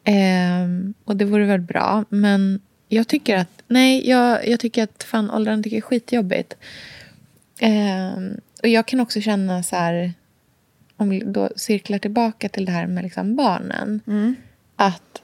Eh, 0.03 0.93
och 1.05 1.15
det 1.15 1.25
vore 1.25 1.45
väl 1.45 1.61
bra. 1.61 2.05
Men 2.09 2.59
jag 2.87 3.07
tycker 3.07 3.37
att, 3.37 3.63
nej, 3.67 4.09
jag, 4.09 4.47
jag 4.47 4.59
tycker 4.59 4.83
att 4.83 5.03
fan 5.03 5.31
åldrande 5.31 5.63
tycker 5.63 5.77
är 5.77 5.81
skitjobbigt. 5.81 6.53
Eh, 7.59 8.13
och 8.61 8.67
jag 8.67 8.87
kan 8.87 8.99
också 8.99 9.21
känna 9.21 9.63
så 9.63 9.75
här, 9.75 10.13
om 10.97 11.09
vi 11.09 11.19
då 11.19 11.49
cirklar 11.55 11.97
tillbaka 11.97 12.49
till 12.49 12.65
det 12.65 12.71
här 12.71 12.87
med 12.87 13.03
liksom 13.03 13.35
barnen. 13.35 14.01
Att 14.75 15.20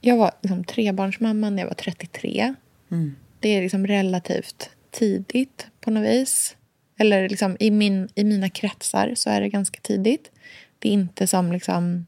jag 0.00 0.16
var 0.16 0.30
liksom 0.42 0.64
trebarnsmamma 0.64 1.50
när 1.50 1.62
jag 1.62 1.66
var 1.68 1.74
33. 1.74 2.54
Mm. 2.90 3.16
Det 3.40 3.48
är 3.48 3.62
liksom 3.62 3.86
relativt 3.86 4.70
tidigt 4.90 5.66
på 5.80 5.90
något 5.90 6.04
vis. 6.08 6.56
Eller 6.98 7.28
liksom 7.28 7.56
i, 7.60 7.70
min, 7.70 8.08
i 8.14 8.24
mina 8.24 8.48
kretsar 8.50 9.12
så 9.16 9.30
är 9.30 9.40
det 9.40 9.48
ganska 9.48 9.80
tidigt. 9.80 10.30
Det 10.78 10.88
är 10.88 10.92
inte 10.92 11.26
som 11.26 11.52
liksom... 11.52 12.06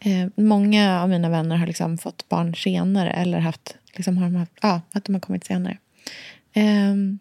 Eh, 0.00 0.28
många 0.36 1.02
av 1.02 1.08
mina 1.08 1.30
vänner 1.30 1.56
har 1.56 1.66
liksom 1.66 1.98
fått 1.98 2.28
barn 2.28 2.54
senare 2.54 3.10
eller 3.10 3.38
haft, 3.38 3.76
liksom 3.94 4.16
har 4.16 4.24
de 4.24 4.36
haft, 4.36 4.52
ja, 4.62 4.80
att 4.92 5.04
de 5.04 5.14
har 5.14 5.20
kommit 5.20 5.44
senare. 5.44 5.78
Ehm, 6.52 7.18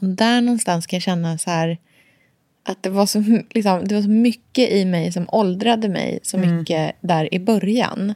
och 0.00 0.08
där 0.08 0.40
någonstans 0.40 0.86
kan 0.86 0.96
jag 0.96 1.02
känna 1.02 1.38
så 1.38 1.50
här 1.50 1.78
att 2.62 2.82
det 2.82 2.90
var 2.90 3.06
så, 3.06 3.24
liksom, 3.50 3.88
det 3.88 3.94
var 3.94 4.02
så 4.02 4.08
mycket 4.08 4.70
i 4.70 4.84
mig 4.84 5.12
som 5.12 5.26
åldrade 5.28 5.88
mig 5.88 6.18
så 6.22 6.36
Mm. 6.36 6.56
mycket 6.56 6.96
där 7.00 7.34
i 7.34 7.38
början. 7.38 8.14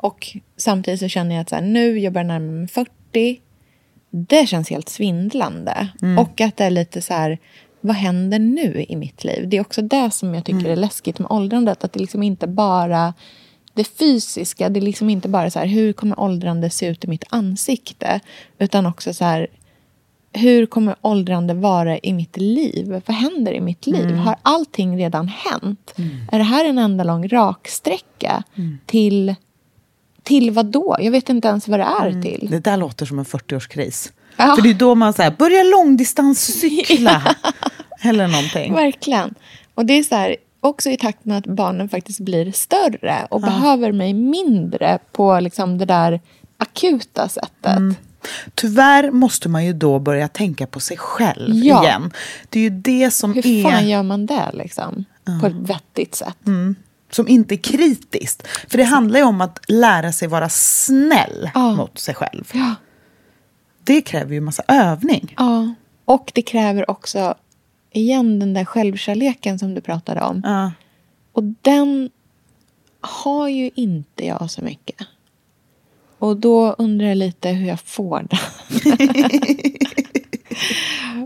Och 0.00 0.36
samtidigt 0.56 1.00
så 1.00 1.08
känner 1.08 1.34
jag 1.34 1.42
att 1.42 1.48
så 1.48 1.54
här, 1.54 1.62
nu 1.62 1.98
jag 1.98 2.12
börjar 2.12 2.24
närma 2.24 2.52
mig 2.52 2.68
40. 2.68 3.40
Det 4.10 4.48
känns 4.48 4.70
helt 4.70 4.88
svindlande. 4.88 5.88
Mm. 6.02 6.18
Och 6.18 6.40
att 6.40 6.56
det 6.56 6.64
är 6.64 6.70
lite 6.70 7.02
så 7.02 7.14
här, 7.14 7.38
vad 7.80 7.96
händer 7.96 8.38
nu 8.38 8.84
i 8.88 8.96
mitt 8.96 9.24
liv? 9.24 9.48
Det 9.48 9.56
är 9.56 9.60
också 9.60 9.82
det 9.82 10.10
som 10.10 10.34
jag 10.34 10.44
tycker 10.44 10.58
Mm. 10.60 10.72
är 10.72 10.76
läskigt 10.76 11.18
med 11.18 11.30
åldrandet. 11.30 11.84
Att 11.84 11.92
det 11.92 12.00
liksom 12.00 12.22
inte 12.22 12.46
bara 12.46 13.14
det 13.74 13.84
fysiska, 13.84 14.68
det 14.68 14.80
är 14.80 14.82
liksom 14.82 15.10
inte 15.10 15.28
bara 15.28 15.50
så 15.50 15.58
här, 15.58 15.66
hur 15.66 15.92
kommer 15.92 16.20
åldrande 16.20 16.70
se 16.70 16.86
ut 16.86 17.04
i 17.04 17.08
mitt 17.08 17.24
ansikte? 17.28 18.20
Utan 18.58 18.86
också 18.86 19.14
så 19.14 19.24
här, 19.24 19.46
hur 20.32 20.66
kommer 20.66 20.96
åldrande 21.00 21.54
vara 21.54 21.98
i 21.98 22.12
mitt 22.12 22.36
liv? 22.36 23.02
Vad 23.06 23.16
händer 23.16 23.52
i 23.52 23.60
mitt 23.60 23.86
liv? 23.86 24.04
Mm. 24.04 24.18
Har 24.18 24.36
allting 24.42 24.98
redan 24.98 25.28
hänt? 25.28 25.94
Är 26.32 26.38
det 26.38 26.44
här 26.44 26.64
en 26.64 26.78
enda 26.78 27.04
lång 27.04 27.28
raksträcka 27.28 28.42
till, 28.86 29.34
till 30.28 30.50
vad 30.50 30.66
då? 30.66 30.96
Jag 30.98 31.10
vet 31.10 31.28
inte 31.28 31.48
ens 31.48 31.68
vad 31.68 31.80
det 31.80 31.84
är 31.84 32.22
till. 32.22 32.48
Det 32.50 32.58
där 32.60 32.76
låter 32.76 33.06
som 33.06 33.18
en 33.18 33.24
40-årskris. 33.24 34.12
Ja. 34.36 34.54
För 34.56 34.62
det 34.62 34.70
är 34.70 34.74
då 34.74 34.94
man 34.94 35.12
så 35.12 35.22
här, 35.22 35.30
börjar 35.30 35.70
långdistanscykla. 35.70 37.36
Eller 38.02 38.28
någonting. 38.28 38.74
Verkligen. 38.74 39.34
Och 39.74 39.86
det 39.86 39.92
är 39.98 40.02
så 40.02 40.14
här, 40.14 40.36
också 40.60 40.90
i 40.90 40.96
takt 40.96 41.24
med 41.24 41.38
att 41.38 41.46
barnen 41.46 41.88
faktiskt 41.88 42.20
blir 42.20 42.52
större 42.52 43.26
och 43.30 43.40
behöver 43.40 43.92
mig 43.92 44.14
mindre 44.14 44.98
på 45.12 45.40
liksom 45.40 45.78
det 45.78 45.84
där 45.84 46.20
akuta 46.58 47.28
sättet. 47.28 47.76
Mm. 47.76 47.94
Tyvärr 48.54 49.10
måste 49.10 49.48
man 49.48 49.66
ju 49.66 49.72
då 49.72 49.98
börja 49.98 50.28
tänka 50.28 50.66
på 50.66 50.80
sig 50.80 50.96
själv 50.96 51.54
Ja. 51.54 51.84
igen. 51.84 52.10
Det 52.48 52.58
är 52.58 52.62
ju 52.62 52.70
det 52.70 53.10
som 53.10 53.34
Hur 53.34 53.46
är... 53.46 53.62
fan 53.62 53.88
gör 53.88 54.02
man 54.02 54.26
det 54.26 54.50
liksom? 54.52 55.04
På 55.40 55.46
ett 55.46 55.54
vettigt 55.70 56.14
sätt. 56.14 56.46
Mm. 56.46 56.74
Som 57.10 57.28
inte 57.28 57.54
är 57.54 57.56
kritiskt. 57.56 58.46
För 58.46 58.78
det 58.78 58.84
handlar 58.84 59.18
ju 59.18 59.26
om 59.26 59.40
att 59.40 59.60
lära 59.68 60.12
sig 60.12 60.28
vara 60.28 60.48
snäll 60.48 61.50
mot 61.54 61.98
sig 61.98 62.14
själv. 62.14 62.50
Ja. 62.52 62.74
Det 63.84 64.00
kräver 64.00 64.34
ju 64.34 64.40
massa 64.40 64.62
övning. 64.68 65.34
Ja. 65.36 65.74
Och 66.04 66.32
det 66.34 66.42
kräver 66.42 66.90
också, 66.90 67.34
igen, 67.92 68.38
den 68.38 68.54
där 68.54 68.64
självkärleken 68.64 69.58
som 69.58 69.74
du 69.74 69.80
pratade 69.80 70.20
om. 70.20 70.70
Och 71.32 71.42
den 71.42 72.10
har 73.00 73.48
ju 73.48 73.70
inte 73.74 74.26
jag 74.26 74.50
så 74.50 74.62
mycket. 74.62 74.96
Och 76.18 76.36
då 76.36 76.72
undrar 76.72 77.06
jag 77.06 77.16
lite 77.16 77.48
hur 77.48 77.68
jag 77.68 77.80
får 77.80 78.26
den. 78.30 78.38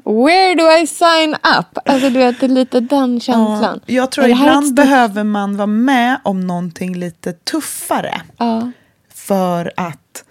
Where 0.05 0.55
do 0.55 0.83
I 0.83 0.87
sign 0.87 1.35
up? 1.59 1.79
Alltså 1.85 2.11
du 2.11 2.19
vet, 2.19 2.41
det 2.41 2.47
är 2.47 2.49
lite 2.49 2.81
den 2.81 3.21
känslan. 3.21 3.81
Ja, 3.87 3.95
jag 3.95 4.11
tror 4.13 4.29
ibland 4.29 4.67
stort- 4.67 4.77
behöver 4.77 5.25
man 5.25 5.57
vara 5.57 5.67
med 5.67 6.21
om 6.25 6.41
någonting 6.41 6.97
lite 6.97 7.33
tuffare. 7.33 8.21
Ja. 8.37 8.71
För 9.15 9.73
att, 9.77 10.25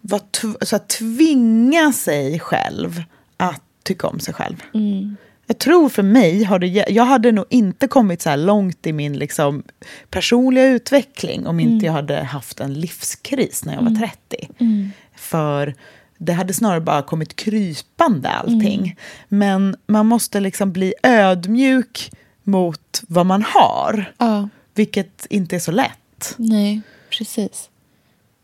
vara 0.00 0.22
så 0.62 0.76
att 0.76 0.88
tvinga 0.88 1.92
sig 1.92 2.40
själv 2.40 3.02
att 3.36 3.62
tycka 3.82 4.06
om 4.06 4.20
sig 4.20 4.34
själv. 4.34 4.56
Mm. 4.74 5.16
Jag 5.48 5.58
tror 5.58 5.88
för 5.88 6.02
mig 6.02 6.44
har 6.44 6.58
det... 6.58 6.66
Jag 6.88 7.04
hade 7.04 7.32
nog 7.32 7.44
inte 7.50 7.88
kommit 7.88 8.22
så 8.22 8.30
här 8.30 8.36
långt 8.36 8.86
i 8.86 8.92
min 8.92 9.18
liksom, 9.18 9.62
personliga 10.10 10.64
utveckling 10.66 11.46
om 11.46 11.60
inte 11.60 11.72
Mm. 11.72 11.84
jag 11.84 11.92
hade 11.92 12.22
haft 12.22 12.60
en 12.60 12.74
livskris 12.74 13.64
när 13.64 13.72
jag 13.74 13.80
var 13.80 13.88
Mm. 13.88 14.00
30. 14.00 14.48
Mm. 14.58 14.90
För 15.16 15.74
det 16.18 16.32
hade 16.32 16.54
snarare 16.54 16.80
bara 16.80 17.02
kommit 17.02 17.36
krypande 17.36 18.28
allting. 18.28 18.80
Mm. 18.80 18.96
Men 19.28 19.76
man 19.86 20.06
måste 20.06 20.40
liksom 20.40 20.72
bli 20.72 20.94
ödmjuk 21.02 22.10
mot 22.42 23.02
vad 23.08 23.26
man 23.26 23.42
har. 23.42 24.12
Ja. 24.18 24.48
Vilket 24.74 25.26
inte 25.30 25.56
är 25.56 25.60
så 25.60 25.72
lätt. 25.72 26.34
Nej, 26.36 26.80
precis. 27.18 27.70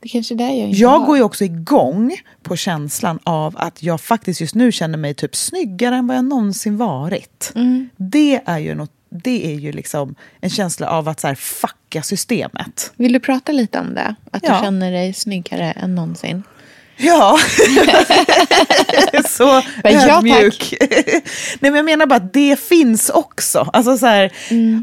Det 0.01 0.09
kanske 0.09 0.35
är 0.35 0.37
det 0.37 0.45
jag 0.45 0.68
inte 0.68 0.81
Jag 0.81 0.99
har. 0.99 1.07
går 1.07 1.16
ju 1.16 1.23
också 1.23 1.45
igång 1.45 2.16
på 2.43 2.57
känslan 2.57 3.18
av 3.25 3.55
att 3.59 3.83
jag 3.83 4.01
faktiskt 4.01 4.41
just 4.41 4.55
nu 4.55 4.73
känner 4.73 4.99
mig 4.99 5.14
typ 5.14 5.37
snyggare 5.37 5.97
än 5.97 6.07
vad 6.07 6.16
jag 6.16 6.25
någonsin 6.25 6.77
varit. 6.77 7.53
Mm. 7.55 7.89
Det 7.97 8.41
är 8.45 8.59
ju, 8.59 8.75
något, 8.75 8.91
det 9.11 9.47
är 9.55 9.59
ju 9.59 9.73
liksom 9.73 10.14
en 10.41 10.51
känsla 10.51 10.89
av 10.89 11.09
att 11.09 11.20
så 11.20 11.27
här, 11.27 11.35
fucka 11.35 12.03
systemet. 12.03 12.93
Vill 12.97 13.12
du 13.12 13.20
prata 13.20 13.53
lite 13.53 13.79
om 13.81 13.95
det? 13.95 14.14
Att 14.31 14.43
Ja. 14.43 14.55
du 14.59 14.64
känner 14.64 14.93
dig 14.93 15.12
snyggare 15.12 15.70
än 15.73 15.95
någonsin? 15.95 16.43
Ja, 16.97 17.38
så 19.28 19.62
ja, 19.84 20.16
ödmjuk. 20.16 20.74
Nej, 21.61 21.70
men 21.70 21.74
jag 21.74 21.84
menar 21.84 22.07
bara 22.07 22.16
att 22.16 22.32
det 22.32 22.61
finns 22.61 23.11
också. 23.11 23.70
Alltså 23.72 23.99
så 23.99 24.07
här, 24.07 24.32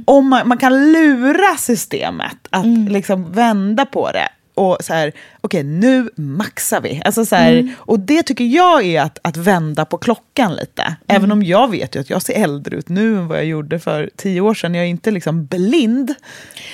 om 0.05 0.29
man, 0.29 0.47
man 0.47 0.57
kan 0.57 0.91
lura 0.91 1.57
systemet 1.57 2.37
att 2.49 2.89
liksom 2.89 3.31
vända 3.31 3.85
på 3.85 4.11
det. 4.11 4.29
Och 4.59 4.77
så 4.81 4.93
här, 4.93 5.11
okej 5.41 5.63
nu 5.63 6.09
maxar 6.15 6.81
vi. 6.81 7.01
Alltså 7.05 7.25
så 7.25 7.35
här, 7.35 7.49
Mm. 7.53 7.71
Och 7.77 7.99
det 7.99 8.23
tycker 8.23 8.43
jag 8.43 8.85
är 8.85 9.01
att, 9.01 9.19
att 9.21 9.37
vända 9.37 9.85
på 9.85 9.97
klockan 9.97 10.55
lite. 10.55 10.95
Även 11.07 11.31
om 11.31 11.43
jag 11.43 11.71
vet 11.71 11.95
ju 11.95 11.99
att 11.99 12.09
jag 12.09 12.21
ser 12.21 12.33
äldre 12.33 12.77
ut 12.77 12.89
nu 12.89 13.17
än 13.17 13.27
vad 13.27 13.37
jag 13.37 13.45
gjorde 13.45 13.79
för 13.79 14.09
tio 14.15 14.41
år 14.41 14.53
sedan. 14.53 14.75
Jag 14.75 14.85
är 14.85 14.89
inte 14.89 15.11
liksom 15.11 15.45
blind. 15.45 16.15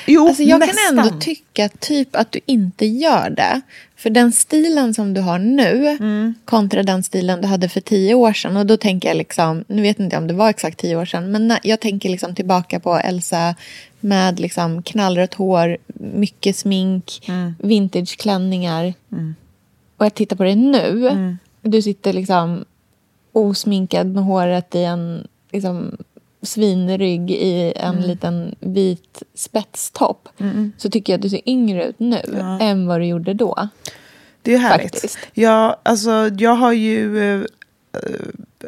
Jo, 0.05 0.27
Alltså 0.27 0.43
jag 0.43 0.59
nästan. 0.59 0.95
kan 0.97 1.05
ändå 1.05 1.19
tycka 1.19 1.69
typ 1.69 2.15
att 2.15 2.31
du 2.31 2.39
inte 2.45 2.85
gör 2.85 3.29
det. 3.29 3.61
För 3.97 4.09
den 4.09 4.31
stilen 4.31 4.93
som 4.93 5.13
du 5.13 5.21
har 5.21 5.39
nu 5.39 5.97
Mm. 5.99 6.35
kontra 6.45 6.83
den 6.83 7.03
stilen 7.03 7.41
du 7.41 7.47
hade 7.47 7.69
för 7.69 7.81
tio 7.81 8.13
år 8.13 8.33
sedan. 8.33 8.57
Och 8.57 8.65
då 8.65 8.77
tänker 8.77 9.07
jag 9.09 9.17
liksom, 9.17 9.63
nu 9.67 9.81
vet 9.81 9.99
inte 9.99 10.17
om 10.17 10.27
det 10.27 10.33
var 10.33 10.49
exakt 10.49 10.79
tio 10.79 10.95
år 10.95 11.05
sedan. 11.05 11.31
Men 11.31 11.57
jag 11.63 11.79
tänker 11.79 12.09
liksom 12.09 12.35
tillbaka 12.35 12.79
på 12.79 12.95
Elsa 12.95 13.55
med 14.05 14.39
liksom 14.39 14.83
knallrött 14.83 15.33
hår, 15.33 15.77
mycket 16.13 16.55
smink, 16.55 17.25
Mm. 17.27 17.55
vintageklänningar. 17.59 18.93
Och 19.97 20.05
jag 20.05 20.13
tittar 20.13 20.35
på 20.35 20.43
dig 20.43 20.55
nu. 20.55 21.07
Mm. 21.07 21.37
Du 21.61 21.81
sitter 21.81 22.13
liksom 22.13 22.65
osminkad 23.31 24.07
med 24.07 24.23
håret 24.23 24.75
i 24.75 24.83
en 24.83 25.27
liksom, 25.51 25.97
svinrygg 26.41 27.31
i 27.31 27.73
en 27.75 27.93
Mm. 27.95 28.03
liten 28.09 28.55
vit 28.59 29.23
spetstopp. 29.33 30.29
Mm. 30.39 30.71
Så 30.77 30.89
tycker 30.89 31.13
jag 31.13 31.17
att 31.17 31.21
du 31.21 31.29
ser 31.29 31.49
yngre 31.49 31.85
ut 31.85 31.99
nu 31.99 32.21
Ja. 32.33 32.59
än 32.59 32.87
vad 32.87 33.01
du 33.01 33.05
gjorde 33.05 33.33
då. 33.33 33.67
Det 34.41 34.53
är 34.53 34.57
härligt. 34.57 34.93
Faktiskt. 34.93 35.17
Jag, 35.33 35.75
alltså, 35.83 36.29
jag 36.37 36.55
har 36.55 36.71
ju 36.73 37.17
eh, 37.35 37.41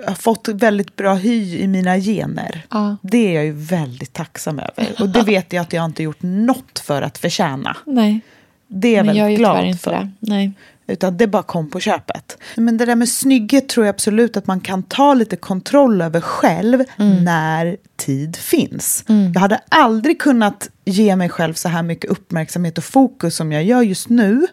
eh, 0.08 0.14
fått 0.14 0.48
väldigt 0.48 0.96
bra 0.96 1.14
hy 1.14 1.58
i 1.58 1.68
mina 1.68 1.98
gener. 1.98 2.66
Ja. 2.70 2.98
Det 3.02 3.28
är 3.28 3.36
jag 3.36 3.46
ju 3.46 3.52
väldigt 3.52 4.14
tacksam 4.14 4.60
över. 4.60 5.02
Och 5.02 5.10
det 5.10 5.22
vet 5.22 5.54
jag 5.54 5.62
att 5.62 5.74
jag 5.74 5.86
inte 5.86 6.04
gjort 6.04 6.22
något 6.22 6.80
för 6.80 7.02
att 7.02 7.18
förtjäna. 7.18 7.78
Nej. 7.86 8.20
Det 8.68 8.96
är 8.96 9.04
jag 9.04 9.04
väldigt 9.04 9.38
glad 9.38 9.66
inte 9.66 9.80
för. 9.80 9.92
det. 9.92 10.12
Nej. 10.20 10.54
Utan 10.88 11.18
det 11.18 11.28
bara 11.28 11.44
kom 11.44 11.70
på 11.70 11.80
köpet. 11.80 12.38
Men 12.56 12.78
det 12.78 12.86
där 12.86 12.96
med 12.96 13.10
snygghet 13.10 13.70
tror 13.70 13.86
jag 13.86 13.94
absolut 13.94 14.38
att 14.38 14.48
man 14.48 14.60
kan 14.60 14.84
ta 14.84 15.14
lite 15.14 15.36
kontroll 15.36 16.02
över 16.02 16.22
själv 16.22 16.84
när 16.98 17.78
tid 17.96 18.36
finns. 18.36 19.04
Mm. 19.10 19.32
Jag 19.34 19.42
hade 19.42 19.62
aldrig 19.70 20.22
kunnat 20.22 20.70
ge 20.88 21.16
mig 21.16 21.30
själv 21.30 21.54
så 21.54 21.70
här 21.70 21.84
mycket 21.84 22.12
uppmärksamhet 22.12 22.78
och 22.78 22.84
fokus 22.84 23.36
som 23.36 23.52
jag 23.52 23.64
gör 23.64 23.82
just 23.82 24.10
nu. 24.10 24.48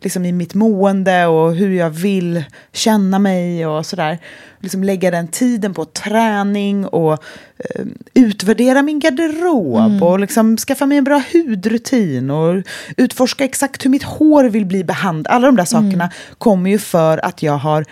Liksom 0.00 0.24
i 0.24 0.32
mitt 0.32 0.54
mående 0.54 1.26
och 1.26 1.54
hur 1.54 1.70
jag 1.74 1.90
vill 1.90 2.44
känna 2.72 3.18
mig 3.18 3.66
och 3.66 3.86
sådär. 3.86 4.18
Liksom 4.60 4.84
lägga 4.84 5.10
den 5.10 5.28
tiden 5.28 5.74
på 5.74 5.84
träning 5.84 6.86
och 6.86 7.12
eh, 7.58 7.84
utvärdera 8.14 8.82
min 8.82 8.98
garderob 9.00 9.68
Mm. 9.78 10.02
och 10.02 10.18
liksom 10.18 10.56
skaffa 10.56 10.86
mig 10.86 10.98
en 10.98 11.04
bra 11.04 11.22
hudrutin 11.32 12.30
och 12.30 12.62
utforska 12.96 13.44
exakt 13.44 13.84
hur 13.84 13.90
mitt 13.90 14.02
hår 14.02 14.44
vill 14.44 14.66
bli 14.66 14.84
behandlat. 14.84 15.34
Alla 15.34 15.46
de 15.46 15.56
där 15.56 15.64
sakerna 15.64 16.10
kommer 16.38 16.70
ju 16.70 16.78
för 16.78 17.24
att 17.24 17.42
jag 17.42 17.56
har 17.56 17.84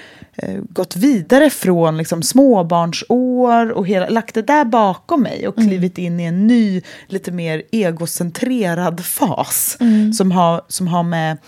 gått 0.68 0.96
vidare 0.96 1.50
från 1.50 1.96
liksom, 1.96 2.22
småbarnsår 2.22 3.70
och 3.70 3.86
hela, 3.86 4.08
lagt 4.08 4.34
det 4.34 4.42
där 4.42 4.64
bakom 4.64 5.22
mig 5.22 5.48
och 5.48 5.54
klivit 5.54 5.98
in 5.98 6.20
i 6.20 6.24
en 6.24 6.46
ny, 6.46 6.82
lite 7.06 7.32
mer 7.32 7.62
egocentrerad 7.72 9.04
fas 9.04 9.76
Mm. 9.80 10.12
som, 10.12 10.32
har, 10.32 10.62
som 10.68 10.88
har 10.88 11.02
med 11.02 11.38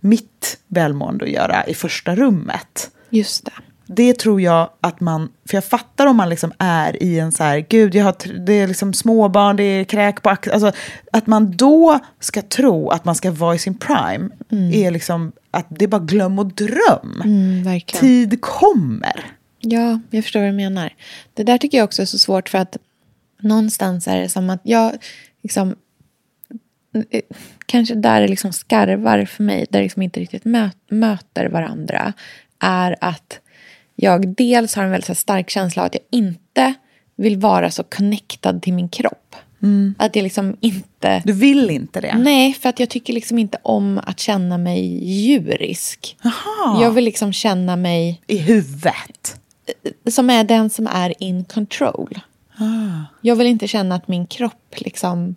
mitt 0.00 0.58
välmående 0.68 1.24
att 1.24 1.30
göra 1.30 1.66
i 1.66 1.74
första 1.74 2.14
rummet. 2.16 2.90
Just 3.10 3.44
det. 3.44 3.52
Det 3.96 4.18
tror 4.18 4.40
jag 4.40 4.70
att 4.80 5.00
man, 5.00 5.28
för 5.48 5.56
jag 5.56 5.64
fattar 5.64 6.06
om 6.06 6.16
man 6.16 6.28
liksom 6.28 6.52
är 6.58 7.02
i 7.02 7.18
en 7.18 7.32
så 7.32 7.44
här, 7.44 7.66
gud, 7.68 7.94
jag 7.94 8.04
har, 8.04 8.46
det 8.46 8.52
är 8.52 8.66
liksom 8.66 8.92
småbarn, 8.92 9.56
det 9.56 9.62
är 9.62 9.84
kräk 9.84 10.22
på 10.22 10.30
axeln. 10.30 10.54
Alltså, 10.54 10.80
att 11.12 11.26
man 11.26 11.56
då 11.56 11.98
ska 12.20 12.42
tro 12.42 12.88
att 12.88 13.04
man 13.04 13.14
ska 13.14 13.30
vara 13.30 13.54
i 13.54 13.58
sin 13.58 13.78
prime 13.78 14.28
är 14.72 14.90
liksom 14.90 15.32
att 15.50 15.66
det 15.68 15.84
är 15.84 15.88
bara 15.88 16.00
glöm 16.00 16.38
och 16.38 16.46
dröm. 16.46 17.22
Mm. 17.24 17.80
Tid 17.80 18.40
kommer. 18.40 19.24
Ja, 19.60 20.00
jag 20.10 20.24
förstår 20.24 20.40
vad 20.40 20.48
du 20.48 20.52
menar. 20.52 20.94
Det 21.34 21.44
där 21.44 21.58
tycker 21.58 21.78
jag 21.78 21.84
också 21.84 22.02
är 22.02 22.06
så 22.06 22.18
svårt 22.18 22.48
för 22.48 22.58
att 22.58 22.76
någonstans 23.40 24.08
är 24.08 24.20
det 24.20 24.28
som 24.28 24.50
att 24.50 24.60
jag 24.62 24.92
liksom 25.42 25.74
eh, 27.10 27.22
kanske 27.66 27.94
där 27.94 28.20
det 28.20 28.28
liksom 28.28 28.52
skarvar 28.52 29.24
för 29.24 29.42
mig, 29.42 29.66
där 29.70 29.78
det 29.78 29.82
liksom 29.82 30.02
inte 30.02 30.20
riktigt 30.20 30.44
mö- 30.44 30.70
möter 30.90 31.48
varandra, 31.48 32.12
är 32.60 32.96
att 33.00 33.40
jag 34.02 34.28
dels 34.36 34.74
har 34.74 34.84
en 34.84 34.90
väldigt 34.90 35.18
stark 35.18 35.50
känsla 35.50 35.82
av 35.82 35.86
att 35.86 35.94
jag 35.94 36.02
inte 36.20 36.74
vill 37.16 37.36
vara 37.36 37.70
så 37.70 37.82
connectad 37.82 38.62
till 38.62 38.72
min 38.72 38.88
kropp. 38.88 39.36
Att 39.98 40.16
jag 40.16 40.22
liksom 40.22 40.56
inte... 40.60 41.22
Du 41.24 41.32
vill 41.32 41.70
inte 41.70 42.00
det? 42.00 42.18
Nej, 42.18 42.54
för 42.54 42.68
att 42.68 42.80
jag 42.80 42.90
tycker 42.90 43.12
liksom 43.12 43.38
inte 43.38 43.58
om 43.62 44.00
att 44.04 44.20
känna 44.20 44.58
mig 44.58 45.04
djurisk. 45.04 46.16
Aha. 46.24 46.82
Jag 46.82 46.90
vill 46.90 47.04
liksom 47.04 47.32
känna 47.32 47.76
mig... 47.76 48.20
I 48.26 48.36
huvudet? 48.36 49.40
Som 50.10 50.30
är 50.30 50.44
den 50.44 50.70
som 50.70 50.86
är 50.86 51.22
in 51.22 51.44
control. 51.44 52.18
Ah. 52.56 53.04
Jag 53.20 53.36
vill 53.36 53.46
inte 53.46 53.68
känna 53.68 53.94
att 53.94 54.08
min 54.08 54.26
kropp 54.26 54.74
liksom 54.76 55.34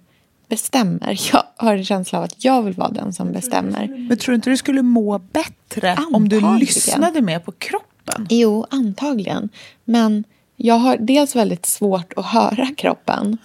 bestämmer. 0.49 1.19
Jag 1.33 1.43
har 1.55 1.75
en 1.75 1.85
känsla 1.85 2.17
av 2.17 2.23
att 2.23 2.45
jag 2.45 2.61
vill 2.61 2.73
vara 2.73 2.89
den 2.91 3.13
som 3.13 3.31
bestämmer. 3.31 3.87
Men 3.87 4.17
tror 4.17 4.31
du 4.31 4.35
inte 4.35 4.49
du 4.49 4.57
skulle 4.57 4.81
må 4.81 5.19
bättre 5.19 5.97
om 6.13 6.29
du 6.29 6.35
Antagligen. 6.35 6.59
lyssnade 6.59 7.21
mer 7.21 7.39
på 7.39 7.51
kroppen? 7.51 7.89
Jo, 8.29 8.65
antagligen. 8.69 9.49
Men 9.85 10.23
jag 10.57 10.75
har 10.75 10.97
dels 10.97 11.35
väldigt 11.35 11.65
svårt 11.65 12.13
att 12.15 12.25
höra 12.25 12.67
kroppen. 12.77 13.37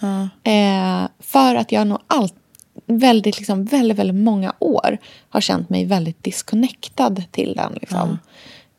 Eh, 0.43 1.09
för 1.19 1.55
att 1.55 1.71
jag 1.71 1.87
nog 1.87 1.99
allt, 2.07 2.35
väldigt, 2.85 3.37
liksom, 3.37 3.65
väldigt, 3.65 3.97
väldigt 3.97 4.23
många 4.23 4.53
år 4.59 4.97
har 5.29 5.41
känt 5.41 5.69
mig 5.69 5.85
väldigt 5.85 6.23
disconnectad 6.23 7.23
till 7.31 7.53
den. 7.55 7.73
Liksom. 7.73 8.19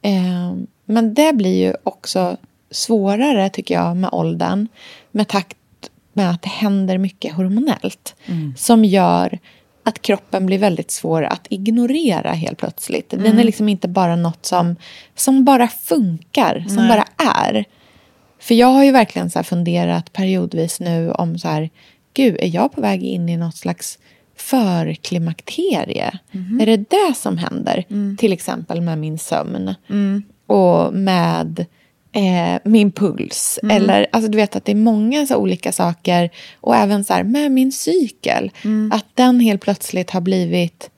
Eh, 0.03 0.55
men 0.85 1.15
det 1.15 1.33
blir 1.33 1.67
ju 1.67 1.75
också 1.83 2.37
svårare, 2.71 3.49
tycker 3.49 3.75
jag, 3.75 3.97
med 3.97 4.11
åldern. 4.13 4.69
Med 5.11 5.29
takt 5.29 5.57
med 6.13 6.31
att 6.31 6.43
det 6.43 6.49
händer 6.49 6.99
mycket 6.99 7.35
hormonellt. 7.35 8.15
Som 8.57 8.85
gör 8.85 9.39
att 9.85 10.03
kroppen 10.03 10.47
blir 10.47 10.59
väldigt 10.59 10.91
svår 10.91 11.23
att 11.23 11.47
ignorera 11.51 12.33
helt 12.33 12.59
plötsligt. 12.59 13.11
Den 13.11 13.21
Mm. 13.27 13.39
är 13.39 13.45
liksom 13.45 13.69
inte 13.69 13.89
bara 13.89 14.17
något 14.17 14.47
som, 14.47 14.77
som 15.15 15.45
bara 15.45 15.69
funkar, 15.69 16.65
som 16.69 16.77
Nej. 16.77 16.89
bara 16.89 17.05
är. 17.33 17.65
För 18.41 18.55
jag 18.55 18.67
har 18.67 18.85
ju 18.85 18.93
verkligen 18.93 19.31
så 19.31 19.43
funderat 19.43 20.13
periodvis 20.13 20.81
nu 20.81 21.11
om 21.11 21.39
så 21.39 21.49
här, 21.49 21.71
gud, 22.15 22.37
är 22.41 22.55
jag 22.55 22.73
på 22.73 22.81
väg 22.81 23.03
in 23.03 23.29
i 23.29 23.37
något 23.37 23.57
slags 23.57 23.99
förklimakterie? 24.37 26.19
Mhm. 26.33 26.61
Är 26.61 26.67
det 26.67 26.77
det 26.77 27.15
som 27.17 27.39
händer? 27.39 27.85
Mm. 27.91 28.17
Till 28.17 28.33
exempel 28.33 28.81
med 28.81 28.99
min 28.99 29.19
sömn 29.19 29.75
och 30.47 30.95
med 30.95 31.67
eh, 32.13 32.61
min 32.65 32.93
puls. 32.93 33.59
Mm. 33.63 33.77
Eller, 33.77 34.07
alltså 34.13 34.31
du 34.31 34.37
vet 34.37 34.57
att 34.57 34.65
det 34.65 34.73
är 34.73 34.77
många 34.77 35.27
så 35.27 35.37
olika 35.37 35.73
saker. 35.73 36.31
Och 36.61 36.77
även 36.77 37.05
så 37.05 37.13
här 37.13 37.25
med 37.25 37.53
min 37.53 37.73
cykel. 37.73 38.51
Mm. 38.65 38.93
Att 38.93 39.07
den 39.15 39.41
helt 39.41 39.61
plötsligt 39.61 40.11
har 40.11 40.21
blivit 40.21 40.91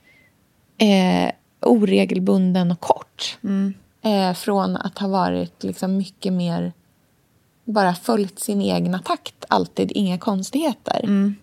eh, 0.79 1.33
oregelbunden 1.61 2.71
och 2.71 2.81
kort. 2.81 3.39
Mm. 3.45 3.75
Eh, 4.03 4.35
från 4.35 4.77
att 4.77 4.99
ha 4.99 5.09
varit 5.09 5.65
liksom 5.65 5.97
mycket 5.97 6.33
mer 6.33 6.73
bara 7.65 7.95
följt 7.95 8.41
sin 8.41 8.63
egna 8.63 8.99
takt, 8.99 9.45
alltid 9.49 9.93
inga 9.95 10.19
konstigheter. 10.19 11.01
Mm. 11.05 11.35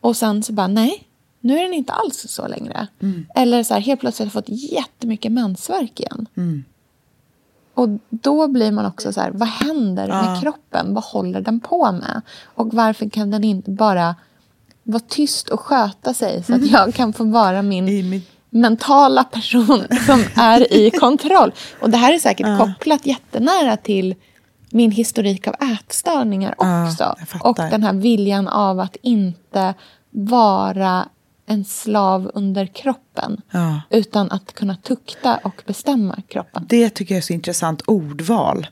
Och 0.00 0.16
sen 0.16 0.42
så 0.42 0.52
bara, 0.52 0.66
nej, 0.66 1.04
nu 1.40 1.58
är 1.58 1.62
den 1.62 1.74
inte 1.74 1.92
alls 1.92 2.24
så 2.28 2.48
längre. 2.48 2.86
Mm. 3.02 3.26
Eller 3.34 3.62
så 3.62 3.74
här, 3.74 3.80
helt 3.80 4.00
plötsligt 4.00 4.32
har 4.32 4.40
jag 4.40 4.46
fått 4.46 4.72
jättemycket 4.72 5.32
mensvärk 5.32 6.00
igen. 6.00 6.26
Mm. 6.36 6.64
Och 7.74 7.88
då 8.10 8.48
blir 8.48 8.72
man 8.72 8.86
också 8.86 9.12
så 9.12 9.20
här, 9.20 9.30
vad 9.30 9.48
händer 9.48 10.08
Ja. 10.08 10.22
med 10.22 10.40
kroppen? 10.42 10.94
Vad 10.94 11.04
håller 11.04 11.40
den 11.40 11.60
på 11.60 11.92
med? 11.92 12.22
Och 12.44 12.74
varför 12.74 13.08
kan 13.08 13.30
den 13.30 13.44
inte 13.44 13.70
bara 13.70 14.14
vara 14.82 15.02
tyst 15.08 15.48
och 15.48 15.60
sköta 15.60 16.14
sig 16.14 16.42
så 16.44 16.52
att 16.54 16.58
Mm. 16.60 16.70
jag 16.72 16.94
kan 16.94 17.12
få 17.12 17.24
vara 17.24 17.62
min 17.62 18.22
mentala 18.50 19.24
person 19.24 19.84
som 20.06 20.24
är 20.36 20.72
i 20.72 20.90
kontroll? 21.00 21.52
Och 21.80 21.90
det 21.90 21.96
här 21.96 22.12
är 22.14 22.18
säkert 22.18 22.46
Ja. 22.46 22.58
kopplat 22.58 23.06
jättenära 23.06 23.76
till 23.76 24.14
min 24.70 24.90
historik 24.90 25.48
av 25.48 25.54
ätstörningar 25.72 26.54
Ja, 26.58 26.84
också. 26.86 27.14
fattar. 27.26 27.46
och 27.48 27.56
den 27.70 27.82
här 27.82 27.92
viljan 27.92 28.48
av 28.48 28.80
att 28.80 28.96
inte 29.02 29.74
vara 30.10 31.08
en 31.46 31.64
slav 31.64 32.30
under 32.34 32.66
kroppen. 32.66 33.40
Ja. 33.50 33.80
Utan 33.90 34.30
att 34.30 34.52
kunna 34.54 34.76
tukta 34.76 35.36
och 35.36 35.62
bestämma 35.66 36.22
kroppen. 36.28 36.66
Det 36.68 36.90
tycker 36.90 37.14
jag 37.14 37.18
är 37.18 37.22
så 37.22 37.32
intressant 37.32 37.82
ordval. 37.86 38.66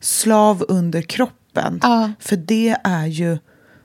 Slav 0.00 0.64
under 0.68 1.02
kroppen. 1.02 1.80
För 2.18 2.36
det 2.36 2.76
är 2.84 3.06
ju, 3.06 3.38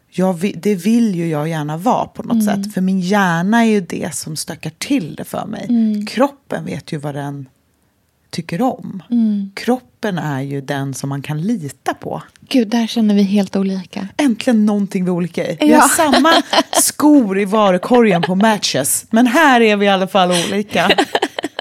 jag 0.09 0.33
vill, 0.33 0.59
det 0.61 0.75
vill 0.75 1.15
ju 1.15 1.27
jag 1.29 1.49
gärna 1.49 1.77
vara 1.77 2.05
på 2.05 2.23
något 2.23 2.43
Mm. 2.43 2.63
sätt. 2.63 2.73
För 2.73 2.81
min 2.81 2.99
hjärna 2.99 3.61
är 3.65 3.69
ju 3.69 3.81
det 3.81 4.15
som 4.15 4.35
stökar 4.35 4.71
till 4.77 5.15
det 5.15 5.23
för 5.23 5.45
mig. 5.45 5.65
Mm. 5.69 6.05
Kroppen 6.05 6.65
vet 6.65 6.91
ju 6.91 6.97
vad 6.97 7.15
den 7.15 7.49
tycker 8.35 8.61
om. 8.61 9.03
Mm. 9.11 9.51
Kroppen 9.55 10.17
är 10.17 10.41
ju 10.41 10.61
den 10.61 10.93
som 10.93 11.09
man 11.09 11.21
kan 11.21 11.41
lita 11.41 11.93
på. 11.93 12.23
Gud, 12.49 12.67
där 12.67 12.87
känner 12.87 13.15
vi 13.15 13.23
helt 13.23 13.55
olika. 13.55 14.07
Äntligen 14.17 14.65
någonting 14.65 15.05
vi 15.05 15.09
är 15.09 15.13
olika 15.13 15.47
i. 15.51 15.57
Vi 15.59 15.71
Ja. 15.71 15.79
har 15.79 15.87
samma 15.87 16.33
skor 16.71 17.39
i 17.39 17.45
varukorgen 17.45 18.21
på 18.21 18.35
Matches. 18.35 19.05
Men 19.11 19.27
här 19.27 19.61
är 19.61 19.75
vi 19.77 19.85
i 19.85 19.89
alla 19.89 20.07
fall 20.07 20.31
olika. 20.31 20.89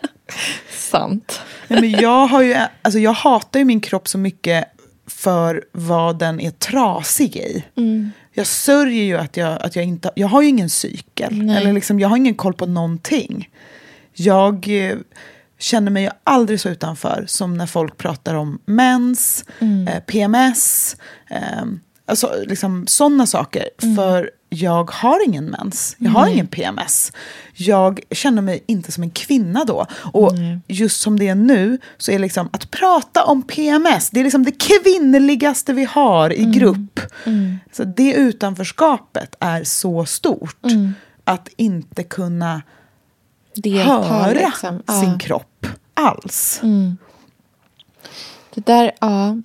Sant. 0.70 1.40
Nej, 1.68 1.80
men 1.80 1.90
jag, 1.90 2.26
har 2.26 2.42
ju, 2.42 2.56
alltså 2.82 2.98
jag 2.98 3.12
hatar 3.12 3.58
ju 3.58 3.64
min 3.64 3.80
kropp 3.80 4.08
så 4.08 4.18
mycket 4.18 4.64
för 5.06 5.64
vad 5.72 6.18
den 6.18 6.40
är 6.40 6.50
trasig 6.50 7.36
i. 7.36 7.64
Mm. 7.76 8.10
Jag 8.32 8.46
sörjer 8.46 9.04
ju 9.04 9.16
att 9.18 9.36
jag, 9.36 9.62
att 9.62 9.76
jag 9.76 9.84
inte... 9.84 10.10
Jag 10.16 10.28
har 10.28 10.42
ju 10.42 10.48
ingen 10.48 10.70
cykel. 10.70 11.34
Nej. 11.42 11.56
Eller 11.56 11.72
liksom, 11.72 12.00
jag 12.00 12.08
har 12.08 12.16
ingen 12.16 12.34
koll 12.34 12.54
på 12.54 12.66
någonting. 12.66 13.48
Jag 14.12 14.68
eh, 14.88 14.96
känner 15.58 15.90
mig 15.90 16.02
ju 16.02 16.10
aldrig 16.24 16.60
så 16.60 16.68
utanför 16.68 17.24
som 17.28 17.56
när 17.56 17.66
folk 17.66 17.96
pratar 17.98 18.34
om 18.34 18.58
mens, 18.64 19.44
Mm. 19.58 19.88
eh, 19.88 20.00
PMS, 20.00 20.96
eh, 21.30 21.64
alltså 22.06 22.34
liksom 22.46 22.86
sådana 22.86 23.26
saker. 23.26 23.68
Mm. 23.82 23.96
För 23.96 24.30
jag 24.48 24.90
har 24.90 25.24
ingen 25.26 25.44
mens, 25.44 25.96
jag 25.98 26.10
har 26.10 26.22
Nej. 26.24 26.32
ingen 26.32 26.46
PMS. 26.46 27.12
Jag 27.54 28.00
känner 28.10 28.42
mig 28.42 28.64
inte 28.66 28.92
som 28.92 29.02
en 29.02 29.10
kvinna 29.10 29.64
då. 29.64 29.86
Och 30.12 30.34
Nej. 30.34 30.58
just 30.68 31.00
som 31.00 31.18
det 31.18 31.28
är 31.28 31.34
nu 31.34 31.78
så 31.98 32.12
är 32.12 32.18
liksom 32.18 32.48
att 32.52 32.70
prata 32.70 33.24
om 33.24 33.42
PMS, 33.42 34.10
det 34.10 34.20
är 34.20 34.24
liksom 34.24 34.44
det 34.44 34.52
kvinnligaste 34.52 35.72
vi 35.72 35.84
har 35.84 36.32
i 36.32 36.44
grupp. 36.44 37.00
Mm. 37.24 37.58
Så 37.72 37.84
det 37.84 38.12
utanförskapet 38.14 39.34
är 39.40 39.64
så 39.64 40.04
stort. 40.06 40.64
Mm. 40.64 40.94
Att 41.24 41.48
inte 41.56 42.02
kunna 42.02 42.62
Delta, 43.54 44.02
höra 44.02 44.32
liksom. 44.32 44.82
Ja. 44.86 45.00
sin 45.00 45.18
kropp 45.18 45.66
alls. 45.94 46.60
Mm. 46.62 46.96
Det 48.54 48.66
där, 48.66 48.92
ja. 49.00 49.36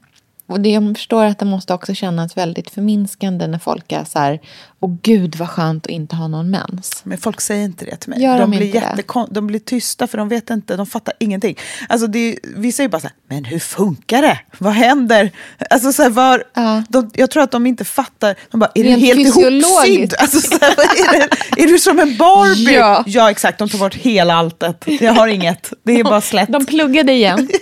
Och 0.50 0.60
det, 0.60 0.70
jag 0.70 0.98
förstår 0.98 1.26
att 1.26 1.40
det 1.40 1.46
måste 1.46 1.74
också 1.74 1.94
kännas 1.94 2.38
väldigt 2.38 2.70
förminskande 2.70 3.48
när 3.48 3.60
folk 3.60 3.92
är 3.92 4.04
så 4.04 4.20
här, 4.20 4.40
åh 4.80 4.96
gud 5.02 5.36
vad 5.36 5.50
skönt 5.50 5.86
att 5.86 5.92
inte 5.92 6.16
ha 6.16 6.28
någon 6.28 6.50
mens. 6.50 7.02
Men 7.04 7.18
folk 7.18 7.42
säger 7.42 7.66
inte 7.66 7.86
det 7.86 7.96
till 7.96 8.10
mig. 8.10 8.22
Gör 8.24 8.40
de, 8.40 8.52
de 8.52 8.58
blir 8.58 8.74
jättekon- 8.74 9.28
de 9.32 9.48
blir 9.48 9.60
tysta 9.60 10.08
för 10.08 10.18
de 10.18 10.30
vet 10.30 10.50
inte, 10.50 10.76
de 10.76 10.86
fattar 10.86 11.14
ingenting. 11.20 11.56
Alltså 11.90 12.08
det, 12.08 12.40
vi 12.56 12.72
säger 12.72 12.90
bara 12.90 13.00
så 13.02 13.08
här, 13.08 13.16
men 13.30 13.46
hur 13.46 13.60
funkar 13.60 14.22
det? 14.22 14.40
Vad 14.58 14.74
händer? 14.74 15.32
Alltså 15.70 15.94
så 15.94 16.04
här, 16.04 16.10
var, 16.10 16.44
de, 16.90 17.12
jag 17.14 17.32
tror 17.32 17.44
att 17.44 17.52
de 17.52 17.66
inte 17.68 17.86
fattar. 17.86 18.36
De 18.52 18.60
bara, 18.60 18.72
är 18.76 18.84
du 18.84 18.90
helt 18.90 19.20
ihopsydd? 19.20 20.14
Alltså, 20.20 20.40
så 20.40 20.58
här, 20.62 20.74
vad 20.78 20.86
är, 20.86 21.20
det? 21.56 21.62
är 21.64 21.68
du 21.68 21.80
som 21.80 22.00
en 22.00 22.18
Barbie? 22.18 22.74
Ja. 22.80 23.04
ja, 23.08 23.32
exakt. 23.32 23.60
De 23.60 23.70
tar 23.70 23.80
bort 23.80 23.96
hela 23.96 24.34
alltet. 24.34 24.86
Jag 25.00 25.14
har 25.14 25.28
inget. 25.28 25.74
Det 25.84 26.00
är 26.00 26.04
bara 26.04 26.22
slätt. 26.22 26.50
De 26.50 26.66
pluggade 26.66 27.12
igen. 27.14 27.50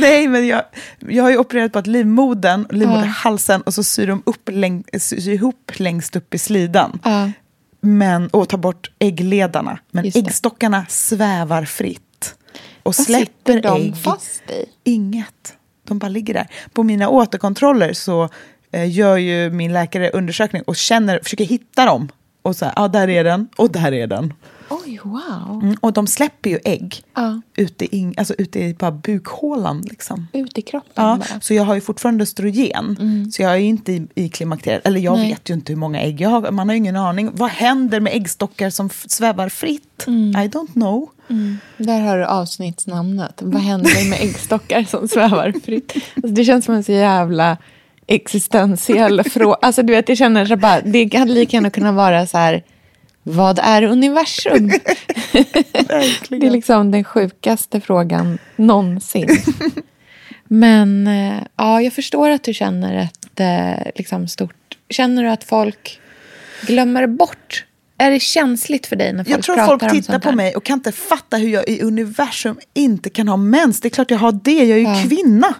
Nej, 0.00 0.28
men 0.28 0.46
jag, 0.46 0.62
jag 0.98 1.22
har 1.22 1.30
ju 1.30 1.36
opererat 1.38 1.72
på 1.72 1.78
att 1.78 1.86
livmodern, 1.86 2.66
livmoderhalsen 2.70 3.60
och 3.62 3.74
så 3.74 3.82
syr 3.84 4.06
de 4.06 4.22
upp 4.26 4.48
läng, 4.52 4.84
syr 4.98 5.28
ihop 5.28 5.72
längst 5.76 6.16
upp 6.16 6.34
i 6.34 6.38
slidan. 6.38 7.00
Ja. 7.04 7.30
Men, 7.80 8.28
och 8.28 8.48
tar 8.48 8.58
bort 8.58 8.90
äggledarna. 8.98 9.78
Men 9.90 10.04
Just 10.04 10.14
det. 10.14 10.20
äggstockarna 10.20 10.86
svävar 10.88 11.64
fritt. 11.64 12.34
Och 12.82 12.94
Vad 12.98 13.06
släpper 13.06 13.60
de 13.62 13.82
ägg. 13.82 13.96
fast 13.96 14.42
i? 14.50 14.64
Inget. 14.84 15.54
De 15.88 15.98
bara 15.98 16.08
ligger 16.08 16.34
där. 16.34 16.46
På 16.72 16.82
mina 16.82 17.08
återkontroller 17.08 17.92
så 17.92 18.28
eh, 18.72 18.90
gör 18.90 19.16
ju 19.16 19.50
min 19.50 19.72
läkare 19.72 20.10
undersökning 20.10 20.62
och 20.62 20.76
känner, 20.76 21.20
försöker 21.22 21.44
hitta 21.44 21.84
dem. 21.86 22.08
Och 22.42 22.56
så 22.56 22.64
här, 22.64 22.72
ja 22.76 22.88
där 22.88 23.08
är 23.08 23.24
den 23.24 23.48
och 23.56 23.70
där 23.72 23.92
är 23.92 24.06
den. 24.06 24.32
Oj, 24.86 25.00
wow. 25.04 25.60
Mm, 25.62 25.76
och 25.80 25.92
de 25.92 26.06
släpper 26.06 26.50
ju 26.50 26.58
ägg 26.64 27.02
Ja. 27.14 27.40
ute 27.56 27.96
i, 27.96 28.14
alltså 28.16 28.34
ute 28.38 28.60
i 28.60 28.74
bara 28.74 28.90
bukhålan. 28.90 29.80
Liksom. 29.90 30.26
Ut 30.32 30.58
i 30.58 30.62
kroppen 30.62 30.90
Ja, 30.94 31.16
bara. 31.30 31.40
så 31.40 31.54
jag 31.54 31.62
har 31.64 31.74
ju 31.74 31.80
fortfarande 31.80 32.22
östrogen. 32.22 32.96
Så 33.32 33.42
jag 33.42 33.52
är 33.52 33.56
ju 33.56 33.64
inte 33.66 33.92
i, 33.92 34.06
i 34.14 34.28
klimakteriet. 34.28 34.86
Eller 34.86 35.00
jag 35.00 35.18
Nej. 35.18 35.30
vet 35.30 35.50
ju 35.50 35.54
inte 35.54 35.72
hur 35.72 35.78
många 35.80 36.00
ägg 36.00 36.20
jag 36.20 36.28
har. 36.30 36.50
Man 36.50 36.68
har 36.68 36.76
ingen 36.76 36.96
aning. 36.96 37.30
Vad 37.34 37.50
händer 37.50 38.00
med 38.00 38.12
äggstockar 38.16 38.70
som 38.70 38.90
svävar 39.06 39.48
fritt? 39.48 40.04
I 40.06 40.48
don't 40.48 40.72
know. 40.72 41.08
Mm. 41.30 41.58
Där 41.76 42.00
har 42.00 42.18
du 42.18 42.24
avsnittsnamnet. 42.24 43.38
Vad 43.42 43.62
händer 43.62 44.10
med 44.10 44.18
äggstockar 44.20 44.82
som 44.82 45.08
svävar 45.08 45.54
fritt? 45.64 45.92
Alltså, 46.16 46.30
det 46.30 46.44
känns 46.44 46.64
som 46.64 46.74
en 46.74 46.84
så 46.84 46.92
jävla 46.92 47.56
existentiell 48.10 49.24
fråga. 49.24 49.56
Alltså, 49.62 49.82
du 49.82 49.92
vet, 49.92 50.08
jag 50.08 50.18
känner 50.18 50.46
så 50.46 50.56
bara, 50.56 50.80
det 50.80 51.14
hade 51.14 51.32
lika 51.32 51.56
gärna 51.56 51.70
kunnat 51.70 51.94
vara 51.94 52.26
så 52.26 52.38
här, 52.38 52.62
vad 53.22 53.58
är 53.58 53.82
universum? 53.82 54.68
det 56.28 56.46
är 56.46 56.50
liksom 56.50 56.90
den 56.90 57.04
sjukaste 57.04 57.80
frågan 57.80 58.38
någonsin. 58.56 59.28
Men 60.48 61.06
eh, 61.06 61.42
ja, 61.56 61.82
jag 61.82 61.92
förstår 61.92 62.30
att 62.30 62.44
du 62.44 62.54
känner 62.54 62.96
ett 63.04 63.40
eh, 63.40 63.92
liksom 63.94 64.28
stort... 64.28 64.54
Känner 64.88 65.22
du 65.22 65.28
att 65.28 65.44
folk 65.44 66.00
glömmer 66.66 67.06
bort? 67.06 67.64
Är 67.98 68.10
det 68.10 68.20
känsligt 68.20 68.86
för 68.86 68.96
dig 68.96 69.12
när 69.12 69.24
folk 69.24 69.36
Jag 69.36 69.42
tror 69.42 69.54
pratar 69.54 69.68
folk 69.68 69.82
om 69.82 69.90
tittar 69.90 70.12
sånt 70.12 70.24
på 70.24 70.32
mig 70.32 70.56
och 70.56 70.64
kan 70.64 70.78
inte 70.78 70.92
fatta 70.92 71.36
hur 71.36 71.48
jag 71.48 71.68
i 71.68 71.82
universum 71.82 72.58
inte 72.74 73.10
kan 73.10 73.28
ha 73.28 73.36
mens. 73.36 73.80
Det 73.80 73.88
är 73.88 73.90
klart 73.90 74.10
jag 74.10 74.18
har 74.18 74.32
det, 74.32 74.52
jag 74.52 74.70
är 74.70 74.76
ju 74.76 74.82
Ja. 74.82 75.02
kvinna. 75.08 75.54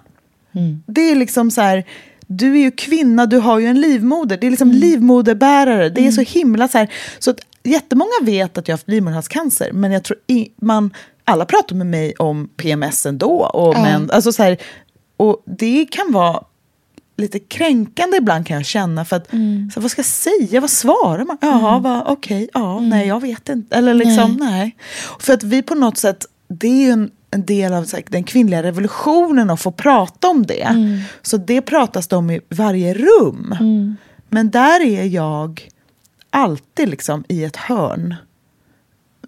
Mm. 0.55 0.83
Det 0.87 1.01
är 1.01 1.15
liksom 1.15 1.51
så 1.51 1.61
här, 1.61 1.85
du 2.33 2.53
är 2.55 2.59
ju 2.61 2.71
kvinna, 2.71 3.27
du 3.27 3.39
har 3.39 3.59
ju 3.59 3.67
en 3.67 3.81
livmoder. 3.81 4.37
Det 4.41 4.47
är 4.47 4.51
liksom 4.51 4.69
Mm. 4.71 4.81
livmoderbärare. 4.81 5.89
Det 5.89 6.07
är 6.07 6.11
så 6.13 6.21
himla 6.21 6.69
så 6.69 6.79
här. 6.79 6.93
Så 7.19 7.31
att 7.31 7.39
jättemånga 7.65 8.11
vet 8.23 8.59
att 8.59 8.69
jag 8.69 8.73
har 8.73 8.79
haft 8.79 8.89
livmoderhalscancer. 8.89 9.73
Men 9.73 9.93
jag 9.93 10.05
tror 10.05 10.19
i, 10.27 10.49
man, 10.57 10.91
alla 11.25 11.45
pratar 11.45 11.77
med 11.77 11.87
mig 11.87 12.15
om 12.19 12.49
PMS 12.57 13.07
ändå. 13.07 13.31
Och, 13.45 13.75
Ja. 13.77 13.83
men, 13.83 14.11
alltså 14.11 14.33
så 14.33 14.43
här, 14.43 14.57
och 15.17 15.43
det 15.47 15.87
kan 15.91 16.13
vara 16.13 16.43
lite 17.17 17.39
kränkande 17.39 18.17
ibland 18.17 18.47
kan 18.47 18.57
jag 18.57 18.67
känna. 18.67 19.05
För 19.05 19.17
att, 19.17 19.33
Mm. 19.33 19.71
så, 19.75 19.81
vad 19.81 19.91
ska 19.91 19.99
jag 19.99 20.07
säga? 20.07 20.61
Vad 20.61 20.71
svarar 20.71 21.25
man? 21.25 21.39
Jaha, 21.41 21.79
vad- 21.79 22.03
okej, 22.07 22.49
ja, 22.55 22.81
nej, 22.81 23.09
jag 23.09 23.21
vet 23.21 23.49
inte. 23.49 23.77
Eller 23.77 23.95
liksom, 23.95 24.37
nej. 24.41 24.77
För 25.19 25.33
att 25.33 25.43
vi 25.43 25.63
på 25.63 25.75
något 25.75 25.99
sätt, 25.99 26.27
det 26.49 26.67
är 26.69 26.83
ju 26.85 26.91
en, 26.91 27.11
en 27.31 27.45
del 27.45 27.73
av 27.73 27.93
här, 27.93 28.03
den 28.09 28.25
kvinnliga 28.25 28.63
revolutionen 28.63 29.51
att 29.51 29.61
få 29.61 29.73
prata 29.73 30.29
om 30.29 30.47
det. 30.47 30.63
Mm. 30.63 31.01
Så 31.23 31.37
det 31.37 31.63
pratas 31.63 32.09
det 32.09 32.17
om 32.17 32.31
i 32.31 32.41
varje 32.49 32.95
rum. 32.95 33.55
Men 34.29 34.51
där 34.51 34.81
är 34.81 35.05
jag 35.05 35.69
alltid 36.31 36.89
liksom 36.89 37.25
i 37.29 37.45
ett 37.45 37.57
hörn 37.57 38.15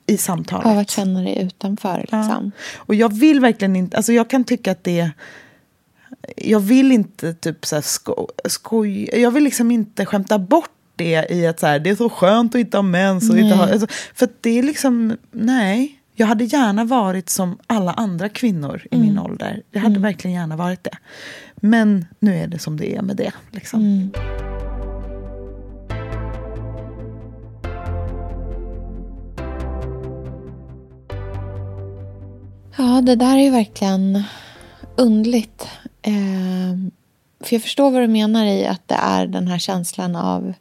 i 0.07 0.16
samtalet. 0.16 0.66
Av 0.66 0.78
att 0.78 0.90
känna 0.90 1.20
dig 1.20 1.42
utanför. 1.42 1.98
Liksom. 1.98 2.53
Och 2.76 2.94
jag 2.94 3.12
vill 3.12 3.40
verkligen 3.40 3.76
inte, 3.76 3.96
alltså 3.96 4.12
jag 4.12 4.30
kan 4.30 4.44
tycka 4.44 4.72
att 4.72 4.84
det 4.84 5.11
jag 6.36 6.61
vill 6.61 6.92
inte 6.92 7.34
typ 7.34 7.66
så 7.66 7.74
här 7.74 7.82
sko, 7.82 8.28
skoj, 8.44 9.20
jag 9.20 9.30
vill 9.30 9.44
liksom 9.44 9.70
inte 9.70 10.07
skämta 10.07 10.38
bort 10.38 10.70
det 10.96 11.26
i 11.30 11.46
att 11.46 11.61
så 11.61 11.66
här, 11.66 11.78
det 11.78 11.90
är 11.90 11.96
så 11.96 12.09
skönt 12.09 12.55
att 12.55 12.59
inte 12.59 12.76
ha 12.76 12.82
mens. 12.82 13.30
Och 13.30 13.38
inte 13.38 13.55
ha, 13.55 13.72
alltså, 13.72 13.86
för 14.14 14.28
det 14.40 14.59
är 14.59 14.62
liksom, 14.62 15.16
nej. 15.30 16.01
Jag 16.14 16.26
hade 16.26 16.44
gärna 16.44 16.84
varit 16.84 17.28
som 17.30 17.58
alla 17.66 17.92
andra 17.92 18.28
kvinnor 18.28 18.82
i 18.90 18.96
min 18.98 19.10
Mm. 19.10 19.24
ålder. 19.24 19.62
Jag 19.70 19.80
hade 19.80 19.92
Mm. 19.92 20.02
verkligen 20.02 20.34
gärna 20.36 20.56
varit 20.56 20.84
det. 20.84 20.96
Men 21.56 22.04
nu 22.18 22.34
är 22.36 22.46
det 22.46 22.58
som 22.58 22.76
det 22.76 22.96
är 22.96 23.02
med 23.02 23.16
det. 23.16 23.32
Liksom. 23.50 23.80
Mm. 23.80 24.10
Ja, 32.76 33.00
det 33.00 33.16
där 33.16 33.36
är 33.36 33.42
ju 33.42 33.50
verkligen 33.50 34.22
undligt. 34.96 35.68
Ehm, 36.02 36.90
för 37.40 37.54
jag 37.56 37.62
förstår 37.62 37.90
vad 37.90 38.02
du 38.02 38.08
menar 38.08 38.44
i 38.44 38.66
att 38.66 38.88
det 38.88 38.94
är 38.94 39.26
den 39.26 39.48
här 39.48 39.58
känslan 39.58 40.16
av 40.16 40.52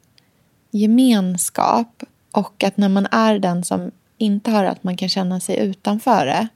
gemenskap. 0.72 2.04
Och 2.32 2.64
att 2.64 2.78
när 2.78 2.90
man 2.90 3.08
är 3.12 3.40
den 3.40 3.64
som 3.64 3.92
inte 4.22 4.52
har 4.52 4.64
att 4.66 4.84
man 4.84 4.98
kan 4.98 5.10
känna 5.10 5.40
sig 5.40 5.60
utanför 5.60 6.26
det. 6.26 6.48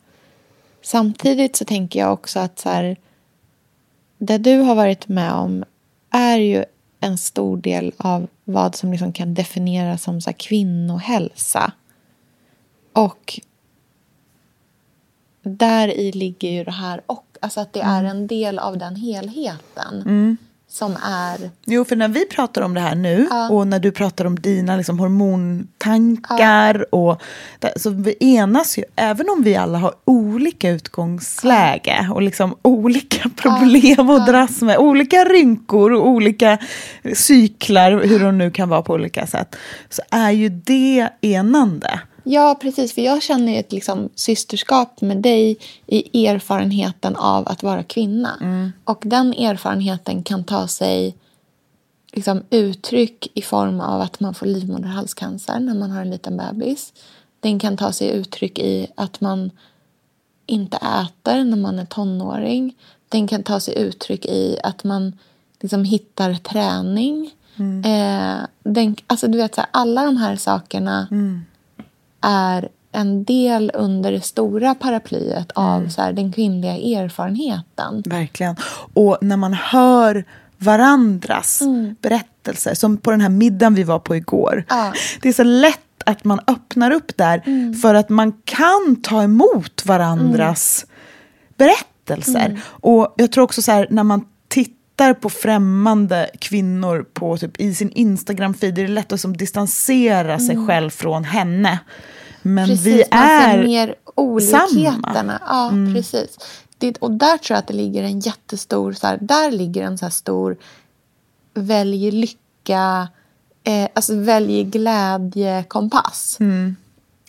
Samtidigt 0.82 1.56
så 1.56 1.66
tänker 1.66 2.00
jag 2.00 2.14
också 2.14 2.40
att 2.40 2.60
så 2.60 2.70
här, 2.70 2.98
det 4.18 4.38
du 4.38 4.58
har 4.58 4.76
varit 4.76 5.08
med 5.08 5.34
om 5.34 5.64
är 6.10 6.38
ju 6.38 6.66
en 7.00 7.18
stor 7.18 7.58
del 7.58 7.94
av 7.98 8.28
vad 8.44 8.76
som 8.76 8.92
liksom 8.92 9.14
kan 9.14 9.34
definieras 9.34 10.04
som 10.04 10.22
så 10.22 10.30
här 10.30 10.38
kvinnohälsa. 10.38 11.72
Och 12.94 13.40
där 15.42 15.88
i 15.88 16.12
ligger 16.12 16.50
ju 16.50 16.64
det 16.64 16.72
här 16.72 17.02
och 17.06 17.38
alltså 17.42 17.60
att 17.60 17.74
det 17.74 17.82
är 17.82 18.00
Mm. 18.00 18.18
en 18.18 18.28
del 18.28 18.60
av 18.60 18.78
den 18.78 18.96
helheten 18.96 20.02
Mm. 20.02 20.38
Som 20.76 20.98
är... 21.04 21.52
Jo, 21.66 21.86
för 21.86 21.96
när 21.96 22.08
vi 22.08 22.26
pratar 22.26 22.62
om 22.62 22.74
det 22.74 22.80
här 22.82 22.96
nu 22.96 23.28
och 23.52 23.68
när 23.68 23.80
du 23.80 23.92
pratar 23.92 24.26
om 24.26 24.40
dina 24.40 24.78
liksom, 24.78 25.00
hormontankar 25.00 26.96
och 26.96 27.22
där, 27.60 27.72
så 27.76 27.90
vi 27.90 28.16
enas 28.20 28.78
ju, 28.78 28.84
även 28.96 29.30
om 29.30 29.44
vi 29.44 29.56
alla 29.56 29.78
har 29.78 29.94
olika 30.06 30.70
utgångsläge 30.70 32.10
och 32.14 32.22
liksom 32.22 32.56
olika 32.62 33.30
problem 33.36 34.10
att 34.10 34.28
dras 34.28 34.62
med, 34.62 34.78
olika 34.78 35.24
rynkor 35.24 35.94
och 35.94 36.08
olika 36.08 36.58
cyklar, 37.14 37.92
hur 37.92 38.20
de 38.20 38.38
nu 38.38 38.52
kan 38.52 38.70
vara 38.70 38.82
på 38.82 38.94
olika 38.94 39.28
sätt, 39.28 39.56
så 39.90 40.02
är 40.12 40.32
ju 40.32 40.50
det 40.50 41.10
enande. 41.22 42.00
Ja, 42.28 42.58
precis. 42.62 42.94
För 42.94 43.02
jag 43.02 43.24
känner 43.24 43.52
ju 43.54 43.60
ett 43.60 43.72
liksom, 43.72 44.10
systerskap 44.16 45.02
med 45.02 45.18
dig 45.18 45.58
i 45.88 46.28
erfarenheten 46.28 47.16
av 47.16 47.48
att 47.48 47.64
vara 47.64 47.84
kvinna. 47.84 48.38
Och 48.84 49.04
den 49.06 49.34
erfarenheten 49.34 50.24
kan 50.24 50.44
ta 50.44 50.68
sig 50.68 51.16
liksom, 52.14 52.44
uttryck 52.50 53.32
i 53.34 53.42
form 53.42 53.82
av 53.82 54.02
att 54.02 54.20
man 54.20 54.34
får 54.34 54.46
livmoderhalscancer 54.46 55.60
när 55.60 55.76
man 55.76 55.92
har 55.92 56.02
en 56.02 56.10
liten 56.10 56.38
bebis. 56.38 56.94
Den 57.40 57.60
kan 57.60 57.78
ta 57.78 57.92
sig 57.92 58.10
uttryck 58.10 58.60
i 58.60 58.88
att 58.96 59.22
man 59.22 59.52
inte 60.46 60.78
äter 60.78 61.44
när 61.44 61.58
man 61.58 61.80
är 61.80 61.86
tonåring. 61.86 62.76
Den 63.10 63.28
kan 63.28 63.44
ta 63.44 63.60
sig 63.60 63.78
uttryck 63.78 64.26
i 64.26 64.60
att 64.64 64.84
man 64.84 65.14
liksom 65.62 65.84
hittar 65.84 66.34
träning. 66.34 67.32
Eh, 67.86 68.38
den, 68.64 68.96
alltså 69.08 69.28
du 69.28 69.38
vet, 69.38 69.56
så 69.56 69.62
här, 69.62 69.70
alla 69.74 70.06
de 70.06 70.18
här 70.18 70.36
sakerna 70.36 71.08
är 72.26 72.70
en 72.92 73.24
del 73.24 73.72
under 73.74 74.12
det 74.12 74.22
stora 74.22 74.76
paraplyet 74.76 75.52
av 75.56 75.88
så 75.90 76.02
här, 76.02 76.14
den 76.14 76.32
kvinnliga 76.34 76.74
erfarenheten. 76.74 78.04
Verkligen. 78.06 78.56
Och 78.94 79.18
när 79.22 79.38
man 79.38 79.54
hör 79.54 80.26
varandras 80.58 81.62
Mm. 81.62 81.96
berättelser, 82.02 82.74
som 82.74 82.98
på 82.98 83.12
den 83.12 83.22
här 83.22 83.30
middagen 83.30 83.76
vi 83.76 83.84
var 83.84 84.00
på 84.00 84.16
igår. 84.16 84.64
Det 85.22 85.30
är 85.30 85.34
så 85.34 85.44
lätt 85.44 85.80
att 86.06 86.24
man 86.24 86.40
öppnar 86.48 86.92
upp 86.92 87.18
där 87.18 87.42
Mm. 87.46 87.74
för 87.74 87.96
att 87.96 88.10
man 88.10 88.32
kan 88.46 88.96
ta 89.04 89.24
emot 89.24 89.86
varandras 89.86 90.86
berättelser. 91.58 92.46
Mm. 92.46 92.60
Och 92.68 93.14
jag 93.18 93.32
tror 93.32 93.44
också 93.44 93.62
så 93.62 93.72
här, 93.72 93.88
när 93.90 94.04
man 94.04 94.26
tittar 94.48 95.14
på 95.14 95.30
främmande 95.30 96.30
kvinnor 96.40 97.06
på, 97.14 97.38
typ, 97.38 97.62
i 97.62 97.74
sin 97.74 97.92
Instagram-feed, 97.92 98.68
är 98.80 98.84
det 98.84 98.88
lätt 98.88 99.12
att 99.12 99.20
som 99.22 99.38
distansera 99.38 100.40
sig 100.40 100.56
Mm. 100.56 100.68
själv 100.68 100.90
från 100.90 101.24
henne. 101.24 101.80
Men 102.48 102.68
precis, 102.68 102.86
vi 102.86 102.92
man 103.12 103.28
ser 103.28 103.58
är 103.60 103.64
mer 103.64 103.96
olikheterna. 104.16 105.14
samma. 105.14 105.40
Ja, 105.48 105.70
Mm. 105.70 105.94
precis. 105.96 106.38
Det, 106.78 106.98
och 106.98 107.12
där 107.12 107.38
tror 107.38 107.56
jag 107.56 107.60
att 107.60 107.68
det 107.68 107.74
ligger 107.74 108.04
en 108.04 108.20
jättestor, 108.20 108.94
så 108.94 109.08
här, 109.08 109.18
där 109.22 109.52
ligger 109.52 109.84
en 109.84 109.98
så 109.98 110.10
stor 110.10 110.58
välj 111.54 112.12
lycka, 112.12 113.08
eh, 113.64 113.88
alltså 113.94 114.16
välj 114.16 114.64
glädje-kompass. 114.64 116.38
Mm. 116.40 116.76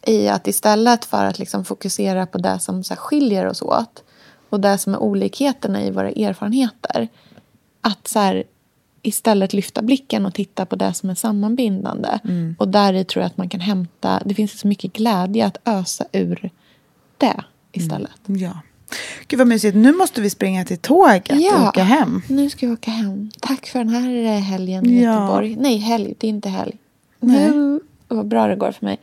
I 0.03 0.29
att 0.29 0.47
istället 0.49 1.05
för 1.05 1.25
att 1.25 1.39
liksom 1.39 1.65
fokusera 1.65 2.27
på 2.27 2.39
det 2.39 2.59
som 2.61 2.85
så 2.85 2.95
här, 2.95 3.01
skiljer 3.01 3.47
oss 3.47 3.63
åt 3.63 4.03
och 4.51 4.61
det 4.61 4.79
som 4.79 4.95
är 4.95 4.99
olikheterna 5.03 5.83
i 5.85 5.91
våra 5.91 6.11
erfarenheter. 6.11 7.09
Att 7.81 8.09
så 8.09 8.19
här, 8.19 8.45
istället 9.07 9.53
lyfta 9.53 9.83
blicken 9.83 10.27
och 10.27 10.35
titta 10.35 10.67
på 10.67 10.77
det 10.77 10.95
som 10.95 11.11
är 11.11 11.15
sammanbindande. 11.15 12.19
Mm. 12.25 12.57
Och 12.59 12.69
där 12.69 13.05
tror 13.05 13.23
jag 13.23 13.27
att 13.27 13.37
man 13.37 13.49
kan 13.49 13.61
hämta, 13.61 14.23
det 14.25 14.35
finns 14.35 14.61
så 14.61 14.69
mycket 14.69 14.93
glädje 14.93 15.47
att 15.47 15.57
ösa 15.65 16.05
ur 16.13 16.51
det 17.19 17.43
istället. 17.73 18.11
Ja. 18.27 18.61
Gud 19.29 19.39
vad 19.39 19.49
mysigt. 19.49 19.77
Nu 19.77 19.93
måste 19.93 20.21
vi 20.21 20.31
springa 20.31 20.65
till 20.65 20.79
tåget 20.79 21.31
och 21.31 21.37
Ja. 21.37 21.69
åka 21.69 21.83
hem. 21.83 22.23
Nu 22.29 22.51
ska 22.51 22.67
vi 22.67 22.73
åka 22.73 22.91
hem. 22.91 23.31
Tack 23.41 23.67
för 23.67 23.79
den 23.79 23.89
här 23.89 24.11
eh, 24.25 24.41
helgen 24.41 24.87
i 24.91 25.03
Ja. 25.03 25.13
Göteborg. 25.13 25.57
Nej, 25.57 25.77
helg. 25.77 26.15
Det 26.19 26.27
är 26.27 26.29
inte 26.29 26.49
helg. 26.49 26.77
Nej. 27.21 27.51
Nu, 27.51 27.81
vad 28.09 28.27
bra 28.29 28.47
det 28.47 28.57
går 28.57 28.73
för 28.73 28.85
mig. 28.87 28.99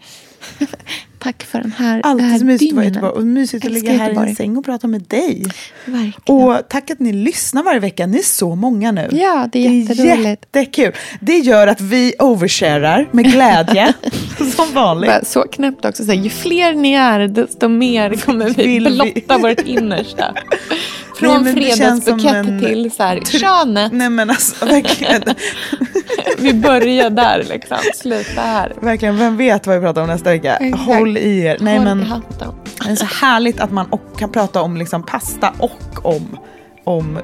Tack 1.23 1.43
för 1.43 1.59
den 1.61 1.71
här 1.71 2.01
Alltid 2.03 2.39
så 2.39 2.45
mysigt 2.45 2.71
att 2.71 2.75
vara 2.75 2.85
i 2.85 2.87
dygnen. 2.87 2.93
Göteborg. 2.93 3.11
Och 3.21 3.27
mysigt 3.27 3.65
att 3.65 3.71
ligga 3.71 3.93
här 3.93 4.11
i 4.11 4.29
en 4.29 4.35
säng 4.35 4.57
och 4.57 4.65
prata 4.65 4.87
med 4.87 5.01
dig. 5.01 5.43
Verkligen. 5.85 6.13
Och 6.25 6.69
tack 6.69 6.91
att 6.91 6.99
ni 6.99 7.13
lyssnar 7.13 7.63
varje 7.63 7.79
vecka. 7.79 8.05
Ni 8.07 8.17
är 8.17 8.23
så 8.23 8.55
många 8.55 8.91
nu. 8.91 9.07
Ja, 9.11 9.49
det 9.51 9.65
är 9.65 9.69
jätteroligt. 9.71 10.25
jättekul. 10.25 10.91
Det 11.19 11.37
gör 11.37 11.67
att 11.67 11.81
vi 11.81 12.13
oversharar 12.19 13.07
med 13.11 13.25
glädje. 13.31 13.93
som 14.55 14.73
vanligt. 14.73 15.27
Så 15.27 15.41
knäppt 15.41 15.85
också. 15.85 16.05
Så 16.05 16.13
ju 16.13 16.29
fler 16.29 16.73
ni 16.73 16.93
är, 16.93 17.27
desto 17.27 17.67
mer 17.67 18.13
kommer 18.15 18.49
vi- 18.49 18.79
blotta 18.79 19.37
vårt 19.37 19.61
innersta. 19.61 20.33
Från 21.23 21.43
Nej, 21.43 21.53
fredagsbukett 21.53 22.35
en- 22.35 22.59
till 22.59 22.91
så 22.91 23.03
här, 23.03 23.19
könet. 23.21 23.91
Nej 23.93 24.09
men 24.09 24.29
alltså 24.29 24.65
verkligen. 24.65 25.23
Vi 26.37 26.53
börjar 26.53 27.09
där 27.09 27.45
liksom. 27.49 27.77
Sluta 27.95 28.41
här. 28.41 28.73
verkligen. 28.81 29.17
Vem 29.17 29.37
vet 29.37 29.67
vad 29.67 29.75
vi 29.75 29.81
pratar 29.81 30.01
om 30.01 30.07
nästa 30.07 30.29
vecka. 30.29 30.55
Exakt. 30.55 30.83
Håll 30.83 31.17
i 31.17 31.39
er. 31.39 31.57
Nej, 31.59 31.77
Håll 31.77 31.85
men, 31.85 32.01
i 32.01 32.05
hatten. 32.05 32.47
Det 32.85 32.91
är 32.91 32.95
så 32.95 33.05
härligt 33.05 33.59
att 33.59 33.71
man 33.71 33.85
och 33.85 34.19
kan 34.19 34.31
prata 34.31 34.61
om 34.61 34.77
liksom 34.77 35.05
pasta 35.05 35.53
och 35.59 36.05
om, 36.05 36.37
om 36.83 37.19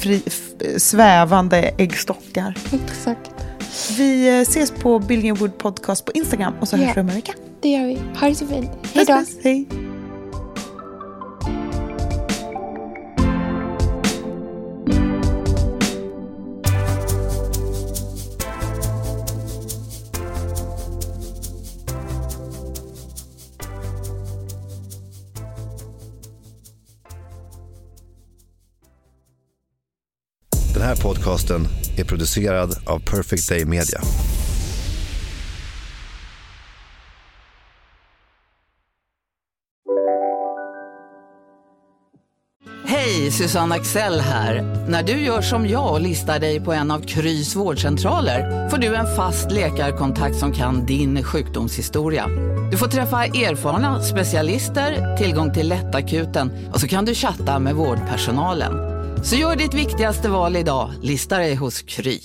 fri, 0.00 0.22
svävande 0.78 1.58
äggstockar. 1.78 2.54
Exakt. 2.72 3.30
Vi 3.96 4.28
eh, 4.28 4.40
ses 4.40 4.70
på 4.70 4.98
Billingen 4.98 5.34
Wood 5.34 5.58
Podcast 5.58 6.04
på 6.04 6.12
Instagram 6.12 6.54
och 6.60 6.68
så 6.68 6.76
Ja. 6.76 6.84
hörs 6.86 6.96
vi 6.96 7.00
om 7.00 7.08
en 7.08 7.14
vecka. 7.14 7.32
Det 7.62 7.68
gör 7.68 7.86
vi. 7.86 7.98
Ha 8.20 8.28
det 8.28 8.34
så 8.34 8.46
fint. 8.46 8.70
Hej 8.94 9.04
då. 9.04 9.24
Hej. 9.42 9.66
Podcasten 31.30 31.68
är 31.96 32.04
producerad 32.04 32.76
av 32.86 32.98
Perfect 32.98 33.48
Day 33.48 33.64
Media. 33.64 34.00
Hej, 42.84 43.30
Susanne 43.30 43.74
Axel 43.74 44.20
här. 44.20 44.62
När 44.88 45.02
du 45.02 45.12
gör 45.12 45.40
som 45.40 45.68
jag 45.68 45.92
och 45.92 46.00
listar 46.00 46.38
dig 46.38 46.60
på 46.60 46.72
en 46.72 46.90
av 46.90 47.00
Krys 47.00 47.56
vårdcentraler 47.56 48.68
får 48.68 48.78
du 48.78 48.94
en 48.94 49.16
fast 49.16 49.50
läkarkontakt 49.50 50.36
som 50.36 50.52
kan 50.52 50.86
din 50.86 51.24
sjukdomshistoria. 51.24 52.26
Du 52.70 52.76
får 52.76 52.86
träffa 52.86 53.24
erfarna 53.24 54.02
specialister, 54.02 55.16
tillgång 55.16 55.54
till 55.54 55.68
lättakuten 55.68 56.52
och 56.72 56.80
så 56.80 56.88
kan 56.88 57.04
du 57.04 57.14
chatta 57.14 57.58
med 57.58 57.74
vårdpersonalen. 57.74 58.89
Så 59.22 59.36
gör 59.36 59.56
ditt 59.56 59.74
viktigaste 59.74 60.28
val 60.28 60.56
idag, 60.56 60.90
lista 61.02 61.38
dig 61.38 61.54
hos 61.54 61.82
Kry. 61.82 62.18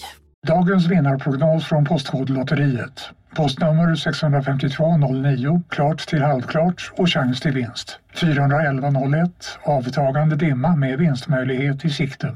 Dagens 0.47 0.87
vinnarprognos 0.87 1.65
från 1.65 1.85
Postkodlotteriet. 1.85 3.09
Postnummer 3.35 3.95
65209, 3.95 5.61
klart 5.69 6.07
till 6.07 6.21
halvklart 6.21 6.91
och 6.97 7.09
chans 7.09 7.39
till 7.39 7.51
vinst. 7.51 7.99
41101, 8.15 9.29
avtagande 9.63 10.35
dimma 10.35 10.75
med 10.75 10.99
vinstmöjlighet 10.99 11.85
i 11.85 11.89
sikte. 11.89 12.35